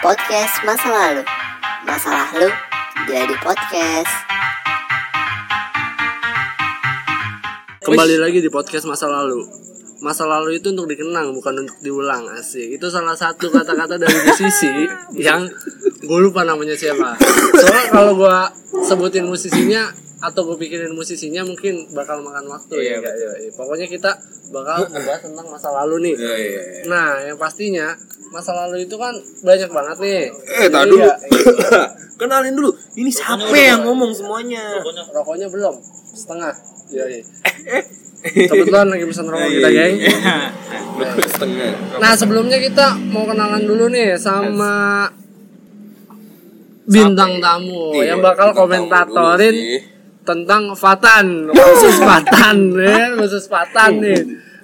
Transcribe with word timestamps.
Podcast 0.00 0.64
masa 0.64 0.88
lalu 0.88 1.22
Masalah 1.84 2.32
lu 2.40 2.48
jadi 3.04 3.36
podcast 3.44 4.12
Kembali 7.84 8.16
lagi 8.16 8.40
di 8.40 8.48
podcast 8.48 8.88
masa 8.88 9.12
lalu. 9.12 9.44
Masa 10.00 10.24
lalu 10.24 10.56
itu 10.56 10.72
untuk 10.72 10.88
dikenang 10.88 11.36
bukan 11.36 11.64
untuk 11.64 11.76
diulang 11.84 12.32
asik. 12.32 12.80
Itu 12.80 12.88
salah 12.88 13.12
satu 13.12 13.52
kata-kata 13.52 14.00
dari 14.00 14.16
musisi 14.24 14.72
yang 15.28 15.44
gue 16.00 16.18
lupa 16.20 16.48
namanya 16.48 16.76
siapa. 16.76 17.20
Soalnya 17.56 17.84
kalau 17.92 18.16
gue 18.16 18.36
sebutin 18.84 19.28
musisinya 19.28 19.92
atau 20.20 20.40
gue 20.52 20.56
pikirin 20.60 20.92
musisinya 20.92 21.40
mungkin 21.48 21.88
bakal 21.96 22.20
makan 22.20 22.44
waktu 22.52 22.74
ya. 22.76 22.84
Iya, 22.84 22.96
Kak? 23.00 23.14
Iya, 23.16 23.30
iya. 23.40 23.50
Pokoknya 23.56 23.86
kita 23.88 24.12
bakal 24.52 24.92
membahas 24.92 25.20
tentang 25.24 25.46
masa 25.48 25.68
lalu 25.72 26.12
nih. 26.12 26.14
Iya, 26.20 26.34
iya, 26.36 26.60
iya. 26.60 26.82
Nah, 26.92 27.08
yang 27.24 27.40
pastinya 27.40 27.96
masa 28.28 28.52
lalu 28.52 28.84
itu 28.84 28.94
kan 29.00 29.16
banyak 29.16 29.70
banget 29.72 29.96
nih. 30.04 30.22
Eh, 30.60 30.68
tak 30.68 30.84
dulu. 30.92 31.08
ya, 31.08 31.14
Kenalin 32.20 32.52
dulu. 32.52 32.70
Ini 33.00 33.10
siapa 33.10 33.48
yang 33.56 33.80
ngomong 33.88 34.12
semuanya? 34.12 34.76
rokoknya 35.16 35.48
belum 35.48 35.74
setengah. 36.12 36.52
Iya, 36.92 37.04
iya. 37.08 37.22
Kebetulan 38.20 38.92
lagi 38.92 39.04
pesan 39.08 39.26
rokok 39.32 39.48
kita, 39.48 39.68
geng. 39.72 39.96
Baru 41.00 41.22
setengah. 41.24 41.70
Nah 41.96 42.12
sebelumnya 42.12 42.60
kita 42.60 42.92
mau 43.08 43.24
kenalan 43.24 43.64
dulu 43.64 43.88
nih 43.88 44.20
sama 44.20 45.08
bintang 46.90 47.38
tamu 47.40 47.96
Iya, 47.96 48.12
yang 48.12 48.20
bakal 48.20 48.52
komentatorin. 48.52 49.56
Tentang 50.26 50.76
Fatan 50.76 51.48
khusus 51.50 51.96
Fatan 52.00 52.56
ya 52.76 53.10
khusus 53.20 53.44
Fatan 53.48 54.00
nih 54.02 54.20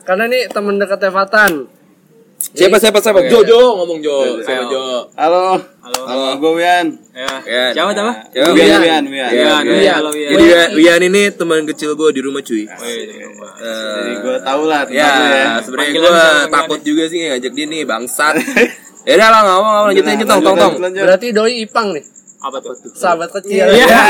karena 0.06 0.24
nih 0.28 0.48
temen 0.52 0.76
dekatnya 0.78 1.10
Fatan 1.10 1.52
Siapa 2.36 2.76
siapa 2.76 3.00
siapa? 3.00 3.24
Jo 3.32 3.40
Jo 3.42 3.80
ngomong 3.80 4.04
Jo. 4.04 4.38
Siapa. 4.44 4.68
Jo? 4.68 5.08
Halo. 5.16 5.56
Halo. 5.56 6.00
Halo, 6.04 6.26
gue 6.36 6.52
Wian. 6.60 6.86
Ya. 7.16 7.72
Siapa, 7.72 7.96
siapa? 7.96 8.12
Wian, 8.36 8.52
Wian, 8.52 8.80
Wian. 8.84 9.04
Wian. 9.08 9.30
Wian. 9.32 9.64
Wian. 9.64 9.94
Halo, 9.96 10.10
Wian. 10.12 10.30
Jadi 10.36 10.44
Wian, 10.44 10.68
Wian 10.76 11.00
ini 11.10 11.22
teman 11.32 11.64
kecil 11.64 11.96
gue 11.96 12.12
di 12.12 12.20
rumah 12.20 12.44
cuy. 12.44 12.68
Jadi 12.68 14.12
gue 14.20 14.36
tau 14.44 14.62
lah 14.68 14.84
Ya, 14.92 15.10
ya. 15.32 15.48
sebenarnya 15.64 15.96
gue 15.96 16.12
takut 16.52 16.80
juga 16.84 17.08
sih 17.08 17.24
ngajak 17.24 17.52
dia 17.56 17.66
nih 17.66 17.82
bangsat. 17.88 18.36
Ya 19.06 19.14
udah 19.22 19.28
lah 19.30 19.40
nggak 19.46 19.58
mau 19.62 19.86
lanjutin 19.86 20.18
aja 20.18 20.24
tong 20.26 20.42
tong 20.42 20.74
berarti 20.82 21.30
doi 21.30 21.62
Ipang 21.62 21.94
nih 21.94 22.02
Apa 22.36 22.56
tuh? 22.60 22.76
sahabat 22.92 23.32
kecil 23.32 23.64
Iya. 23.68 23.86
Ya. 23.88 24.02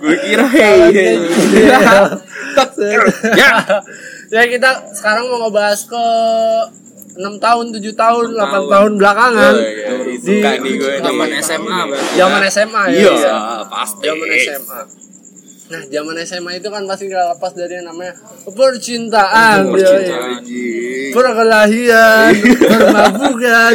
Gue 0.00 0.16
kira 0.24 0.46
hei. 0.48 0.80
Ya. 3.36 3.50
ya 4.32 4.42
kita 4.48 4.70
sekarang 4.96 5.28
mau 5.28 5.46
ngebahas 5.46 5.80
ke 5.84 6.04
6 7.16 7.40
tahun, 7.40 7.64
7 7.72 7.96
tahun, 7.96 8.26
8 8.36 8.72
tahun 8.72 8.90
belakangan 9.00 9.54
Oh, 9.56 9.64
iya. 9.64 9.88
di 10.20 10.36
nih 10.44 10.72
gue 10.76 10.92
zaman 11.00 11.28
SMA 11.40 11.80
zaman 12.12 12.40
SMA 12.48 12.82
ya. 12.92 12.96
Iya, 12.96 13.12
iya. 13.16 13.36
pasti. 13.68 14.04
Zaman 14.04 14.28
SMA. 14.36 14.80
Nah, 15.66 15.82
zaman 15.84 16.14
SMA 16.20 16.52
itu 16.56 16.68
kan 16.68 16.82
pasti 16.84 17.06
gak 17.06 17.26
lepas 17.34 17.52
dari 17.52 17.74
yang 17.74 17.86
namanya 17.86 18.14
percintaan, 18.46 19.66
perkelahian, 21.12 22.32
permabukan, 22.70 23.72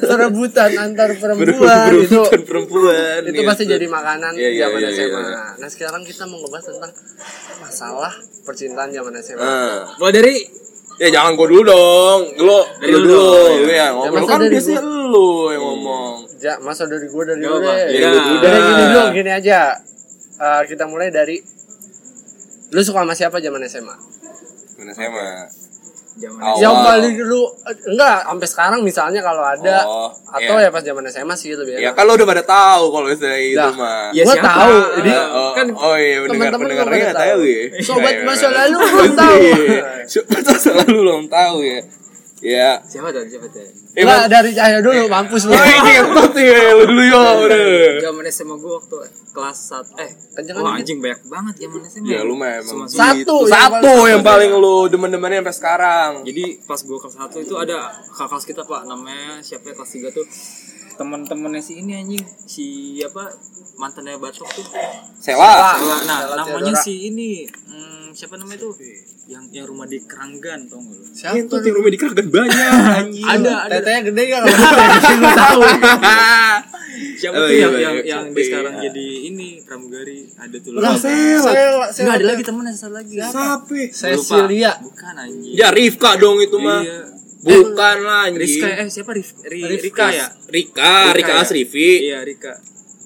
perebutan 0.00 0.70
antar 0.78 1.10
perempuan 1.14 1.90
itu 1.94 2.20
perempuan. 2.42 3.20
itu 3.22 3.40
pasti 3.44 3.64
jadi 3.64 3.86
makanan 3.86 4.32
Iya, 4.34 4.48
iya, 4.48 4.60
zaman 4.66 4.80
iya, 4.80 4.90
SMA. 4.90 5.20
iya. 5.20 5.42
Nah, 5.56 5.68
sekarang 5.68 6.02
kita 6.02 6.24
mau 6.24 6.38
ngebahas 6.38 6.64
tentang 6.66 6.92
masalah 7.60 8.12
percintaan 8.42 8.90
zaman 8.90 9.12
SMA. 9.18 9.38
Nah. 9.38 9.94
Mulai 9.96 10.14
dari 10.14 10.34
Ya 10.98 11.14
jangan 11.14 11.38
gue 11.38 11.46
dulu 11.46 11.62
dong. 11.62 12.20
Lu 12.42 12.58
Dari 12.76 12.90
lu 12.90 12.98
lu 12.98 13.06
dulu. 13.06 13.62
Lu 13.62 13.70
Ya, 13.70 13.94
ngomong 13.94 14.18
masa 14.18 14.26
kan 14.26 14.38
dari 14.42 14.50
biasanya 14.50 14.82
lu 14.82 15.30
yang 15.46 15.62
ngomong. 15.62 16.14
Ja, 16.42 16.54
masa 16.58 16.82
dari 16.90 17.06
gue 17.06 17.22
dari 17.24 17.42
apa. 17.46 17.54
deh. 17.54 17.78
Iya, 17.86 18.08
Dari 18.10 18.18
udah. 18.34 18.50
gini 18.58 18.82
dulu, 18.82 19.02
gini 19.14 19.30
aja. 19.30 19.60
Eh, 20.38 20.62
kita 20.66 20.86
mulai 20.86 21.10
dari 21.10 21.42
lu 22.68 22.80
suka 22.80 23.02
sama 23.02 23.12
siapa 23.12 23.38
zaman 23.38 23.58
SMA? 23.64 23.94
Mana 24.76 24.90
SMA? 24.92 25.28
zaman 26.18 26.42
Awal. 26.42 26.58
Yang 26.58 26.74
paling 26.82 27.14
dulu 27.14 27.40
enggak 27.86 28.16
sampai 28.26 28.48
sekarang 28.50 28.80
misalnya 28.82 29.22
kalau 29.22 29.38
ada 29.38 29.76
Oh, 29.86 30.10
atau 30.34 30.54
iya. 30.58 30.66
ya 30.66 30.74
pas 30.74 30.82
zaman 30.82 31.06
SMA 31.06 31.34
sih 31.34 31.54
lebih 31.54 31.78
Ya 31.78 31.94
enak. 31.94 32.02
lu 32.02 32.12
udah 32.18 32.26
pada 32.26 32.42
tahu 32.42 32.84
kalau 32.90 33.06
misalnya 33.06 33.38
itu 33.38 33.54
Dah. 33.54 33.70
mah. 33.70 34.10
Ya, 34.10 34.22
gua 34.26 34.34
siapa? 34.34 34.48
tahu, 34.50 34.74
jadi 34.98 35.10
oh, 35.14 35.50
kan 35.54 35.66
oh 35.70 35.94
iya 35.94 36.16
mendengar 36.18 36.50
teman-teman 36.50 36.58
pendengarnya 36.60 36.90
gua 36.90 36.98
nggak 36.98 37.14
pada 37.14 37.22
tahu 37.22 37.38
tahu. 37.38 37.42
ya. 37.46 37.62
Sobat 37.86 38.14
masa 38.26 38.46
lalu 38.50 38.76
belum 38.82 39.12
tahu. 39.14 39.40
Sobat 40.10 40.42
masa 40.42 40.70
lalu 40.74 40.96
belum 40.98 41.22
tahu 41.30 41.56
ya. 41.62 41.80
Ya. 42.40 42.78
siapa 42.82 43.10
tuh 43.10 43.26
siapa 43.26 43.46
tuh 43.46 43.66
Eh, 43.92 44.00
Enggak 44.00 44.30
dari 44.30 44.50
cahaya 44.52 44.78
dulu 44.78 44.94
mampus 45.06 45.42
lu. 45.42 45.52
Oh, 45.58 45.64
ini 45.64 45.90
ngetot 45.92 46.32
ya 46.34 46.60
lu 46.70 46.84
dulu 46.86 47.02
yo 47.02 47.18
udah. 47.42 47.98
zaman 48.00 48.24
SMA 48.28 48.54
gue 48.54 48.72
waktu 48.72 48.96
kelas 49.28 49.58
1 49.68 49.98
eh 49.98 50.10
wah 50.54 50.70
dikit. 50.70 50.78
anjing 50.78 50.98
banyak 50.98 51.20
banget 51.24 51.54
zaman 51.58 51.80
SMA 51.84 52.06
Ya 52.08 52.20
lu 52.22 52.34
mah 52.34 52.50
emang 52.56 52.86
Satu, 52.86 53.18
gitu. 53.18 53.36
yang 53.42 53.50
satu 53.50 53.82
paling- 53.82 54.06
yang 54.08 54.22
paling 54.22 54.50
lu 54.52 54.76
demen-demennya 54.86 55.40
sampai 55.40 55.54
sekarang. 55.56 56.10
jadi 56.22 56.44
pas 56.62 56.78
gue 56.78 56.94
kelas 56.96 57.16
1 57.18 57.38
itu 57.40 57.54
ada 57.54 57.76
kakak 58.08 58.28
kelas 58.28 58.44
kita 58.46 58.62
pak 58.62 58.80
namanya 58.84 59.40
siapa 59.40 59.64
ya 59.64 59.74
kelas 59.74 59.90
3 59.92 60.10
tuh 60.12 60.26
teman-temannya 60.98 61.60
si 61.60 61.78
ini 61.78 61.92
anjing 61.94 62.24
si 62.42 62.66
apa 63.00 63.30
mantannya 63.74 64.18
batok 64.18 64.48
tuh 64.50 64.66
Sewa. 65.16 65.78
Nah, 65.78 66.02
nah 66.04 66.18
namanya 66.36 66.74
si 66.74 67.06
ini 67.06 67.46
hmm, 67.46 68.10
siapa 68.10 68.34
namanya 68.34 68.58
tuh 68.60 68.74
yang 69.24 69.44
yang 69.48 69.64
rumah 69.64 69.84
di 69.84 70.00
Keranggan 70.00 70.66
tau 70.66 70.80
gak 70.80 70.90
lu 70.90 71.04
Siapa 71.06 71.36
Itu 71.36 71.56
di 71.58 71.70
rumah 71.70 71.86
di 71.86 71.96
Kragan 71.96 72.26
banyak 72.26 72.70
anjing. 72.98 73.22
ada 73.24 73.52
ada 73.62 73.78
Tetenya 73.78 74.00
gede 74.04 74.22
gak 74.24 74.40
kalau 74.40 74.48
tahu. 75.38 75.62
siapa 77.14 77.34
Oh, 77.36 77.44
tuh 77.44 77.52
iya, 77.52 77.60
yang 77.60 77.72
iya, 77.72 77.78
yang 77.78 77.94
siapa 77.94 78.08
yang 78.08 78.24
di 78.26 78.34
ya? 78.34 78.44
sekarang 78.44 78.74
jadi 78.80 79.06
ini 79.28 79.48
pramugari 79.62 80.18
ada 80.34 80.56
tuh 80.56 80.70
Lah, 80.72 80.92
lupa. 80.92 80.98
Sela. 80.98 81.50
saya 81.88 82.04
Nggak 82.04 82.16
ada 82.16 82.26
lagi 82.26 82.42
temennya 82.42 82.72
satu 82.72 82.92
lagi 82.92 83.14
Siapa? 83.14 83.46
Cecilia. 83.92 84.72
Lupa. 84.72 84.84
bukan 84.84 85.14
anjing 85.18 85.52
Ya 85.52 85.68
Rifka 85.70 86.10
dong 86.16 86.38
itu 86.38 86.56
mah. 86.56 86.80
iya 86.80 86.98
Bukan 87.48 87.96
lah 88.02 88.20
anjing. 88.24 88.38
Rizka 88.38 88.68
eh 88.68 88.88
siapa 88.88 89.10
Rif, 89.12 89.28
Ri. 89.42 89.60
Rika 89.80 90.06
ya 90.10 90.26
Rika, 90.46 90.92
Rika 91.08 91.16
Rika 91.16 91.32
ya? 91.32 91.40
Asrifi. 91.40 91.88
iya 92.04 92.20
Rika 92.20 92.52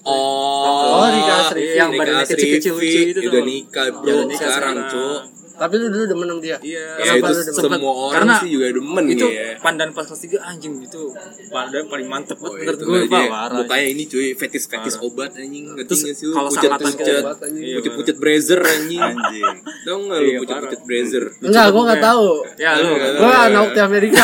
Oh, 0.02 0.98
Oh, 0.98 1.06
Rika 1.06 1.34
Asrifi. 1.46 1.78
Yang 1.78 1.90
badannya 1.94 2.26
kecil-kecil 2.26 2.72
lucu 2.74 3.00
itu. 3.08 3.20
Udah 3.22 3.42
nikah 3.42 3.86
bro 3.88 4.02
Udah 4.02 4.16
nikah 4.26 4.48
sekarang, 4.50 4.76
sekarang. 4.82 4.90
Cuk. 4.90 5.20
Tapi 5.62 5.74
lu 5.76 5.86
dulu 5.88 6.04
demen 6.04 6.26
sama 6.26 6.40
dia. 6.40 6.56
iya 6.60 6.86
Ya 6.98 7.12
itu 7.14 7.22
lu 7.24 7.38
demen? 7.38 7.54
semua 7.54 7.92
orang 7.94 8.14
Karena 8.18 8.34
sih 8.36 8.50
juga 8.50 8.66
demen 8.68 9.04
itu 9.06 9.26
ya. 9.28 9.46
pandan 9.62 9.88
pas 9.88 10.02
kelas 10.02 10.22
3 10.26 10.42
anjing 10.42 10.74
itu 10.80 11.02
pandan 11.48 11.86
paling 11.86 12.08
mantep 12.08 12.34
Oh, 12.36 12.50
menurut 12.50 12.80
gue 12.80 12.98
pak 13.06 13.24
parah 13.28 13.56
Mukanya 13.56 13.86
ini 13.88 14.02
cuy, 14.04 14.34
fetis-fetis 14.34 14.98
obat 14.98 15.30
anjing. 15.32 15.70
Terus 15.78 16.00
nggak 16.02 16.16
kalau 16.32 16.50
Pucet 16.50 16.62
sangkatan 16.64 16.82
pucet. 16.88 16.98
kayak 17.00 17.22
obat, 17.22 17.38
anjing. 17.40 17.62
Iya, 17.62 17.74
Pucet-pucet 17.78 18.16
brazer 18.18 18.60
anjing. 18.60 19.00
Anjing. 19.00 19.54
Tau 19.80 19.96
nggak 20.00 20.18
lu 20.18 20.26
Iya, 20.26 20.38
pucet-pucet 20.40 20.80
brazer? 20.82 21.24
Enggak, 21.40 21.66
gua 21.70 21.82
enggak 21.84 22.02
tahu. 22.02 22.26
ya 22.56 22.70
lu 22.74 22.88
Nggak. 22.90 23.10
Gua 23.16 23.36
anak 23.44 23.60
ukti 23.64 23.80
Amerika. 23.80 24.22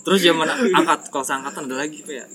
terus 0.00 0.20
zaman 0.20 0.44
angkat 0.70 1.00
kalau 1.08 1.24
seangkatan 1.24 1.64
ada 1.66 1.76
lagi 1.78 2.00
pak 2.00 2.14
ya 2.14 2.26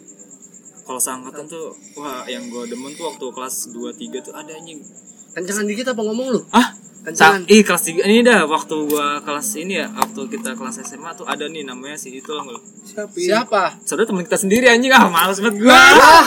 kalau 0.81 0.97
seangkatan 0.97 1.45
tuh 1.45 1.69
wah 1.95 2.25
yang 2.25 2.45
gue 2.45 2.63
demen 2.65 2.89
tuh 2.91 3.05
waktu 3.07 3.25
kelas 3.27 3.55
2 3.69 3.93
3 3.93 4.21
tuh 4.21 4.33
ada 4.33 4.51
anjing 4.51 4.81
Kencangan 5.29 5.61
dikit 5.63 5.85
apa 5.87 6.01
ngomong 6.01 6.27
lu? 6.31 6.41
ah 6.49 6.73
Kencangan. 7.09 7.41
Ih 7.45 7.61
kelas 7.61 7.83
3 7.83 8.05
ini 8.05 8.21
dah 8.21 8.45
waktu 8.45 8.75
gua 8.85 9.17
kelas 9.19 9.49
ini 9.55 9.73
ya 9.75 9.87
waktu 9.89 10.21
kita 10.29 10.53
kelas 10.53 10.75
SMA 10.81 11.09
tuh 11.13 11.25
ada 11.25 11.45
nih 11.45 11.63
namanya 11.63 11.93
si 11.93 12.13
itu 12.13 12.29
lah 12.29 12.43
nggak? 12.43 12.61
Siapa? 12.85 13.15
Siapa? 13.15 13.61
Saudara 13.81 14.05
temen 14.05 14.23
kita 14.23 14.37
sendiri 14.37 14.65
anjing 14.65 14.89
ah 14.89 15.05
males 15.05 15.37
banget 15.37 15.57
gua. 15.59 15.73
Lah, 15.73 16.23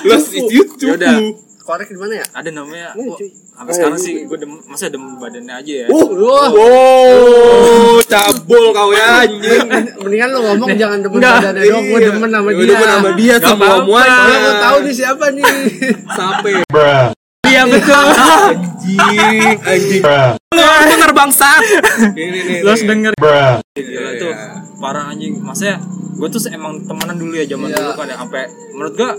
Lu 0.00 0.14
itu 0.14 0.62
Yaudah. 0.84 1.18
korek 1.62 1.86
di 1.86 1.96
mana 1.96 2.18
ya? 2.18 2.26
ada 2.32 2.50
namanya 2.50 2.90
wah, 2.92 3.14
sampai 3.54 3.70
sekarang 3.70 3.94
sih 3.96 4.26
gue 4.26 4.34
demen 4.34 4.58
masa 4.66 4.90
demen 4.90 5.14
badannya 5.14 5.54
aja 5.56 5.74
ya. 5.82 5.86
Uh, 5.86 6.10
Wah, 6.18 6.50
wow, 6.50 8.02
cabul 8.02 8.74
kau 8.74 8.90
ya 8.90 9.22
anjing. 9.22 9.62
mendingan 9.96 10.28
lu 10.30 10.42
ngomong 10.42 10.74
jangan 10.74 10.98
demen 10.98 11.22
badannya 11.22 11.62
doang, 11.62 11.84
gua 11.86 11.98
Iya. 11.98 12.06
demen 12.10 12.28
sama 12.28 12.50
Gua 12.50 12.58
dia. 12.58 12.66
demen 12.66 12.88
sama 12.90 13.10
dia 13.14 13.36
muanya. 13.80 14.10
Soalnya 14.10 14.38
gua 14.42 14.54
tahu 14.58 14.76
nih 14.82 14.94
siapa 14.94 15.26
nih. 15.30 15.44
Sampai 16.10 16.52
Iya 17.52 17.62
betul. 17.68 18.04
anjing, 18.16 19.56
anjing. 19.60 20.02
Lu 20.56 20.62
denger 20.88 21.10
bangsat. 21.12 21.62
Nih. 22.16 22.64
denger. 22.64 23.12
Gila 23.76 24.10
tuh 24.16 24.32
parah 24.80 25.12
anjing. 25.12 25.36
Maksudnya 25.36 25.76
gue 26.12 26.28
tuh 26.32 26.40
emang 26.48 26.80
temenan 26.88 27.16
dulu 27.20 27.36
ya 27.36 27.44
zaman 27.44 27.68
Iya. 27.68 27.76
dulu 27.76 27.90
kan 27.92 28.06
ya 28.08 28.16
sampai 28.16 28.42
menurut 28.72 28.94
gua 28.96 29.10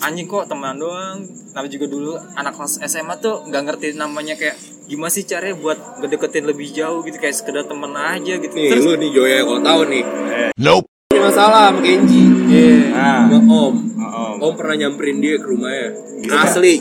anjing 0.00 0.26
kok 0.30 0.46
temenan 0.46 0.78
doang. 0.78 1.18
Tapi 1.50 1.66
juga 1.66 1.86
dulu 1.90 2.14
anak 2.38 2.54
kelas 2.54 2.78
SMA 2.86 3.18
tuh 3.18 3.42
nggak 3.50 3.62
ngerti 3.66 3.86
namanya 3.98 4.38
kayak 4.38 4.54
gimana 4.86 5.10
sih 5.10 5.26
caranya 5.26 5.58
buat 5.58 5.78
ngedeketin 5.98 6.46
lebih 6.46 6.70
jauh 6.70 7.02
gitu 7.02 7.18
kayak 7.18 7.34
sekedar 7.34 7.66
temen 7.66 7.90
aja 7.94 8.34
gitu. 8.38 8.54
Nih 8.54 8.70
Terus 8.70 8.84
lu 8.86 8.94
nih 8.98 9.10
Joya 9.10 9.38
kalau 9.42 9.60
tahu 9.62 9.82
nih. 9.90 10.02
Nope. 10.58 10.89
Ini 11.20 11.28
masalah 11.28 11.68
sama 11.68 11.80
Kenji. 11.84 12.22
Iya. 12.48 12.96
Nah, 12.96 13.20
sama 13.28 13.38
Om. 13.44 13.74
Om 14.40 14.54
pernah 14.56 14.76
nyamperin 14.80 15.20
dia 15.20 15.36
ke 15.36 15.44
rumahnya. 15.44 15.88
Asli. 16.32 16.80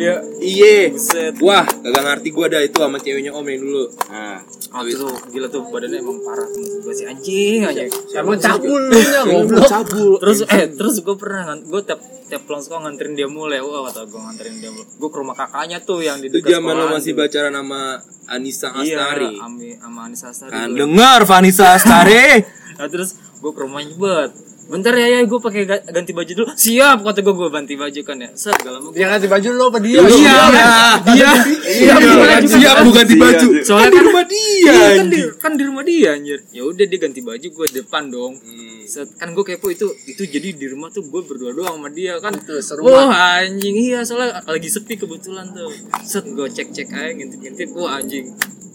Iya. 0.00 0.16
Iye. 0.40 0.88
Buset. 0.88 1.36
Wah, 1.44 1.68
kagak 1.68 2.00
ngerti 2.00 2.28
gua 2.32 2.48
dah 2.48 2.64
itu 2.64 2.80
sama 2.80 2.96
ceweknya 2.96 3.36
Om 3.36 3.44
yang 3.44 3.60
dulu. 3.60 3.84
Nah, 4.08 4.40
Ah, 4.74 4.82
itu 4.82 5.06
gila 5.30 5.46
tuh 5.46 5.70
badannya 5.70 6.02
emang 6.02 6.18
parah 6.26 6.50
temen 6.50 6.82
gue 6.82 6.90
sih 6.90 7.06
anjing 7.06 7.62
anjing. 7.62 7.86
Emang 8.10 8.34
cabul 8.42 8.90
lu 8.90 8.98
goblok. 9.22 9.70
Cabul. 9.70 10.18
Terus 10.18 10.38
eh 10.50 10.66
terus 10.66 10.98
gue 10.98 11.14
pernah 11.14 11.54
gue 11.54 11.80
tiap 11.86 12.02
tiap 12.26 12.42
pulang 12.42 12.58
sekolah 12.58 12.90
nganterin 12.90 13.14
dia 13.14 13.30
mulai 13.30 13.62
wah 13.62 13.86
kata 13.86 14.02
gue 14.02 14.18
nganterin 14.18 14.58
dia 14.58 14.74
mulai 14.74 14.90
gue 14.90 15.08
ke 15.08 15.18
rumah 15.22 15.38
kakaknya 15.38 15.78
tuh 15.78 16.02
yang 16.02 16.18
di 16.18 16.26
Itu 16.26 16.42
dekat 16.42 16.58
zaman 16.58 16.74
masih 16.90 17.14
pacaran 17.14 17.54
sama 17.54 18.02
Anissa 18.26 18.68
iya 18.82 18.98
Astari. 18.98 19.30
ami 19.38 19.68
sama 19.78 20.00
Anissa 20.10 20.26
Astari 20.34 20.50
Kan 20.50 20.68
dengar 20.74 21.20
Vanessa 21.22 21.66
Astari. 21.70 22.26
nah 22.82 22.88
terus 22.90 23.10
gue 23.44 23.52
ke 23.52 23.60
rumahnya 23.60 23.92
bet 23.94 24.32
bentar 24.64 24.96
ya 24.96 25.06
ya 25.10 25.18
gue 25.22 25.36
pakai 25.38 25.62
ga- 25.62 25.84
ganti 25.86 26.10
baju 26.10 26.32
dulu 26.32 26.48
siap 26.56 27.04
kata 27.04 27.20
gue 27.20 27.34
gue 27.34 27.48
ganti 27.52 27.74
baju 27.76 28.00
kan 28.00 28.16
ya 28.16 28.30
set 28.32 28.56
gak 28.56 28.72
lama 28.72 28.88
Dia 28.90 29.06
ganti 29.10 29.28
baju 29.28 29.48
lu 29.50 29.64
apa 29.66 29.78
dia? 29.78 30.00
Iya, 30.00 30.08
Iya. 30.08 30.72
dia. 31.04 31.30
Siap 31.68 32.00
bukan 32.00 32.42
siap 32.48 32.76
bukan 32.80 32.96
ganti 32.96 33.14
baju. 33.14 33.46
Soalnya 33.60 33.84
Kan 33.84 33.92
di 33.92 33.92
kan- 33.94 34.06
rumah 34.08 34.24
dia. 34.24 34.56
Iya 34.64 34.72
kan 34.96 35.06
di, 35.06 35.20
kan 35.36 35.52
di 35.52 35.64
rumah 35.64 35.84
dia 35.84 36.08
anjir. 36.16 36.38
Ya 36.48 36.62
udah 36.64 36.80
dia 36.82 36.96
ganti 36.98 37.20
baju 37.20 37.44
gue 37.46 37.66
depan 37.74 38.02
dong. 38.08 38.32
Hmm. 38.34 38.72
Set, 38.84 39.08
kan 39.14 39.28
gue 39.30 39.44
kepo 39.46 39.68
itu 39.68 39.84
itu 40.06 40.22
jadi 40.24 40.48
di 40.52 40.66
rumah 40.66 40.88
tuh 40.88 41.04
gue 41.04 41.20
berdua 41.20 41.52
doang 41.52 41.76
sama 41.76 41.88
dia 41.90 42.16
kan. 42.18 42.32
Wah 42.80 43.12
anjing 43.38 43.76
iya 43.76 44.00
soalnya 44.00 44.40
lagi 44.42 44.68
sepi 44.70 44.96
kebetulan 44.96 45.44
tuh. 45.50 45.68
Set 46.00 46.24
gue 46.26 46.46
cek 46.46 46.68
cek 46.70 46.88
aja 46.88 47.12
ngintip-ngintip 47.12 47.68
wah 47.74 48.00
anjing. 48.00 48.32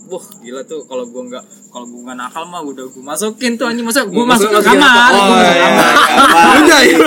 Wah 0.09 0.25
gila 0.39 0.61
tuh 0.63 0.81
kalau 0.83 1.05
gue 1.05 1.21
nggak 1.23 1.43
kalau 1.69 1.85
gue 1.85 2.01
nggak 2.01 2.17
nakal 2.17 2.43
mah 2.43 2.61
udah 2.61 2.81
gue 2.83 2.97
masukin 2.99 3.53
tuh 3.53 3.65
anjing 3.65 3.83
masa 3.83 4.01
gue 4.01 4.09
Gua 4.11 4.25
masuk 4.25 4.49
ke 4.49 4.57
masukin 4.57 4.81
kamar. 4.81 5.11
Gua 5.11 5.21
Oh, 5.21 5.29
masuk 5.29 5.45
iya. 5.45 5.61
kamar. 5.61 5.93
Udah 6.59 6.81
ya. 6.81 6.97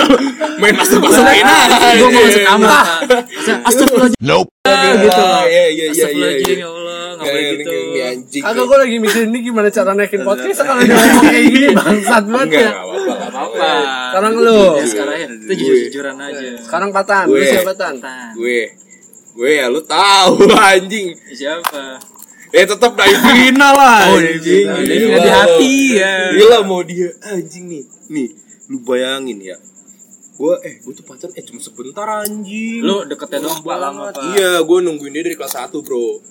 Main 0.55 0.73
masuk 0.73 0.99
masukin 1.01 1.43
aja. 1.43 1.77
Gue 1.93 2.07
mau 2.07 2.21
masuk 2.21 2.43
kamar. 2.45 2.83
Masa, 3.03 3.51
Astagfirullahaladzim. 3.61 4.23
nope. 4.23 4.49
gitu. 4.63 5.21
Iya 5.43 5.65
iya 5.67 5.85
iya 5.91 6.07
iya. 6.07 6.07
Ya 6.55 6.67
Allah 6.69 6.99
nggak 7.13 7.25
Ya, 7.25 7.33
boleh 7.33 7.43
ini- 7.43 7.57
gitu. 7.57 7.71
ini 7.75 7.99
anjing. 8.01 8.41
Kagak 8.41 8.63
gue 8.63 8.77
lagi 8.79 8.95
mikirin 8.97 9.27
ini 9.27 9.39
gimana 9.41 9.67
cara 9.67 9.91
naikin 9.91 10.21
podcast 10.21 10.59
kalau 10.61 10.81
dia 10.81 10.95
ngomong 10.95 11.23
kayak 11.25 11.43
gini 11.45 11.67
bangsat 11.73 12.23
banget 12.25 12.47
Enggak, 12.47 12.61
ya. 12.61 12.71
enggak 12.71 12.79
apa-apa. 12.79 13.03
enggak 13.03 13.29
apa-apa. 13.29 13.59
Apa? 13.59 13.71
Sekarang 14.07 14.33
lu. 14.37 14.61
Ya 14.73 14.85
sekarang 14.85 15.15
ya 15.17 15.27
kita 15.27 15.53
jujur 15.53 15.75
jujuran 15.83 16.15
aja. 16.17 16.45
Sekarang 16.57 16.89
Patan, 16.89 17.23
lu 17.27 17.43
siapa 17.43 17.73
Tan? 17.73 17.95
Tan. 17.97 18.31
Gue 18.33 18.59
gue 19.33 19.49
ya 19.51 19.65
lu 19.67 19.81
tahu 19.81 20.33
anjing. 20.71 21.07
Siapa? 21.27 21.83
Eh 22.53 22.63
tetap 22.63 22.93
Davina 22.93 23.73
lah 23.73 24.13
Oh, 24.13 24.21
anjing. 24.21 24.69
Gila 24.69 24.85
Davina 24.85 25.17
di 25.17 25.31
hati, 25.31 25.73
ya. 25.97 26.13
Gila 26.31 26.57
mau 26.61 26.85
dia 26.85 27.09
anjing 27.25 27.65
nih. 27.65 27.83
Nih, 28.07 28.27
lu 28.69 28.77
bayangin 28.79 29.41
ya. 29.41 29.57
Gue 30.33 30.53
eh 30.61 30.77
gue 30.77 30.93
tuh 30.93 31.01
pacaran 31.01 31.33
eh 31.33 31.41
cuma 31.41 31.57
sebentar 31.57 32.05
anjing. 32.21 32.79
Lu 32.79 33.03
deketnya 33.03 33.41
doang 33.41 33.57
Pak 33.59 33.77
lama 33.79 34.01
Pak. 34.07 34.21
Iya, 34.33 34.61
gue 34.61 34.77
nungguin 34.79 35.11
dia 35.11 35.23
dari 35.23 35.33
kelas 35.33 35.57
1, 35.57 35.73
Bro. 35.75 36.21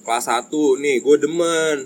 Kelas 0.00 0.24
1 0.26 0.48
nih, 0.78 0.96
gue 0.98 1.16
demen. 1.18 1.76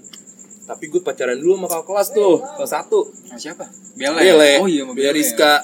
Tapi 0.65 0.85
gue 0.87 1.03
pacaran 1.03 1.35
dulu 1.35 1.59
sama 1.59 1.67
kakak 1.67 1.87
kelas 1.89 2.09
tuh, 2.15 2.35
kelas 2.57 2.73
1. 2.73 2.95
Sama 3.27 3.39
siapa? 3.39 3.65
Bella. 3.95 4.19
Bele. 4.19 4.53
Oh 4.63 4.67
iya 4.67 4.87
sama 4.87 4.95
Bella 4.95 5.11
Bella. 5.11 5.19
Rizka. 5.19 5.55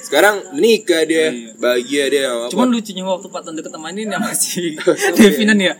Sekarang 0.00 0.36
nikah 0.56 1.04
dia, 1.04 1.28
Iya. 1.28 1.54
bahagia 1.54 2.04
dia 2.08 2.24
apa? 2.26 2.48
Cuman 2.48 2.72
lucunya 2.72 3.04
waktu 3.04 3.28
Patan 3.28 3.52
deket 3.52 3.70
sama 3.70 3.92
ini 3.92 4.08
sama 4.08 4.32
si 4.32 4.74
Devina 5.14 5.52
nih 5.52 5.70
ya. 5.70 5.74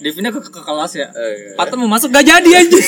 Devina 0.00 0.28
ke, 0.28 0.40
ke 0.40 0.60
kelas 0.60 0.92
ya. 0.96 1.06
Eh, 1.12 1.32
iya. 1.36 1.50
Patan 1.54 1.76
mau 1.76 1.88
masuk 1.88 2.08
gak 2.08 2.24
jadi 2.24 2.50
aja. 2.64 2.80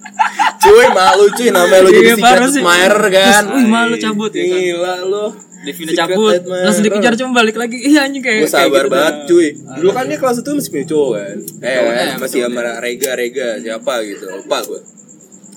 cuy 0.64 0.86
malu 0.90 1.28
cuy 1.30 1.48
namanya 1.52 1.84
lu 1.84 1.90
jadi 1.92 2.08
Iya, 2.08 2.16
parah 2.16 2.48
secret 2.48 2.64
admirer 2.64 3.04
kan 3.12 3.44
wih, 3.52 3.66
malu 3.68 3.94
cabut 4.00 4.32
ya 4.32 4.42
kan. 4.42 4.56
gila 4.58 4.94
lu 5.04 5.26
Devina 5.62 5.90
Secret 5.92 5.98
cabut. 6.00 6.40
Langsung 6.46 6.84
dikejar 6.84 7.12
cuma 7.14 7.30
balik 7.36 7.56
lagi. 7.58 7.76
Iya 7.76 8.08
anjing 8.08 8.22
kayak 8.24 8.40
gue 8.42 8.50
sabar 8.50 8.64
kayak 8.64 8.72
gitu 8.80 8.94
banget 8.96 9.14
dah. 9.14 9.26
cuy 9.28 9.46
dulu 9.76 9.90
kan 9.92 10.04
dia 10.06 10.18
kelas 10.18 10.36
itu 10.40 10.50
masih 10.50 10.70
punya 10.72 10.86
cowok 10.86 11.10
kan 11.12 11.36
eh 11.60 11.74
kan, 11.76 11.84
betul. 11.84 12.18
masih 12.24 12.38
sama 12.48 12.60
Rega 12.80 13.10
Rega 13.12 13.48
siapa 13.60 13.92
gitu 14.02 14.24
lupa 14.26 14.58
gue 14.64 14.80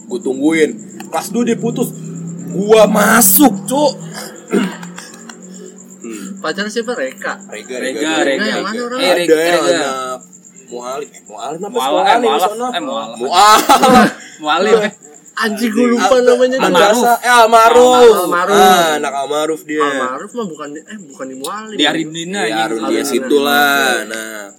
gue 0.09 0.19
tungguin 0.19 0.69
kelas 1.07 1.27
2 1.31 1.47
dia 1.47 1.57
putus 1.57 1.89
gua 2.49 2.83
masuk 2.85 3.53
cuk 3.63 3.93
Pacar 6.39 6.65
siapa 6.65 6.95
Reka? 6.95 7.33
Rega 7.51 7.75
Rega, 7.77 8.11
Rega 8.15 8.23
Rega. 8.23 8.47
yang 8.47 8.63
mana 8.63 8.81
orang? 8.81 8.99
Eh, 8.99 9.05
ada 9.05 9.17
Rega, 9.19 9.35
yang 9.35 9.59
Rega. 9.59 9.75
anak 9.75 10.19
Mualim, 10.69 11.09
eh, 11.09 11.21
Mualim 11.25 11.61
apa 11.65 11.77
sekolah 11.81 12.03
eh, 12.05 12.19
Mualaf. 12.21 12.51
Eh, 12.53 12.81
Mualaf. 12.85 13.17
Mualaf. 13.17 14.09
Mualim 14.43 14.77
eh. 14.85 14.93
Anjing 15.39 15.71
gue 15.71 15.87
lupa 15.95 16.15
namanya. 16.19 16.57
Almaruf. 16.59 17.03
Eh, 17.23 17.31
Almaruf. 17.31 18.15
Almaruf. 18.27 18.59
Ah, 18.59 18.87
anak 18.99 19.13
Almaruf 19.23 19.61
dia. 19.63 19.81
Almaruf 19.81 20.31
mah 20.35 20.45
bukan 20.51 20.67
di, 20.75 20.79
eh 20.83 20.99
bukan 20.99 21.25
di 21.31 21.35
Mualim. 21.39 21.77
Di 21.79 21.85
Arindina 21.87 22.39
Ya, 22.43 22.67
anjing. 22.67 22.79
Arun 22.79 22.81
dia 22.91 23.03
situ 23.07 23.35
lah. 23.39 24.03
Nah, 24.03 24.51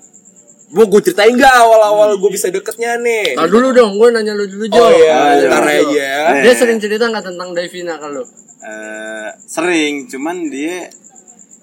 gua 0.71 0.85
gue 0.89 1.01
ceritain 1.05 1.35
gak 1.37 1.55
awal-awal 1.63 2.17
gue 2.17 2.31
bisa 2.33 2.49
deketnya 2.49 2.97
nih. 2.97 3.37
Nah 3.37 3.47
dulu 3.47 3.77
dong, 3.77 4.01
gue 4.01 4.09
nanya 4.09 4.33
lu 4.33 4.49
dulu 4.49 4.65
Jo. 4.73 4.83
Oh 4.83 4.91
iya, 4.91 5.47
ntar 5.47 5.67
aja. 5.69 6.11
Dia 6.43 6.55
sering 6.57 6.79
cerita 6.81 7.07
nggak 7.07 7.29
tentang 7.29 7.53
Davina 7.53 8.01
kalau? 8.01 8.25
Eh, 8.61 9.29
sering 9.49 10.05
cuman 10.09 10.53
dia 10.53 10.89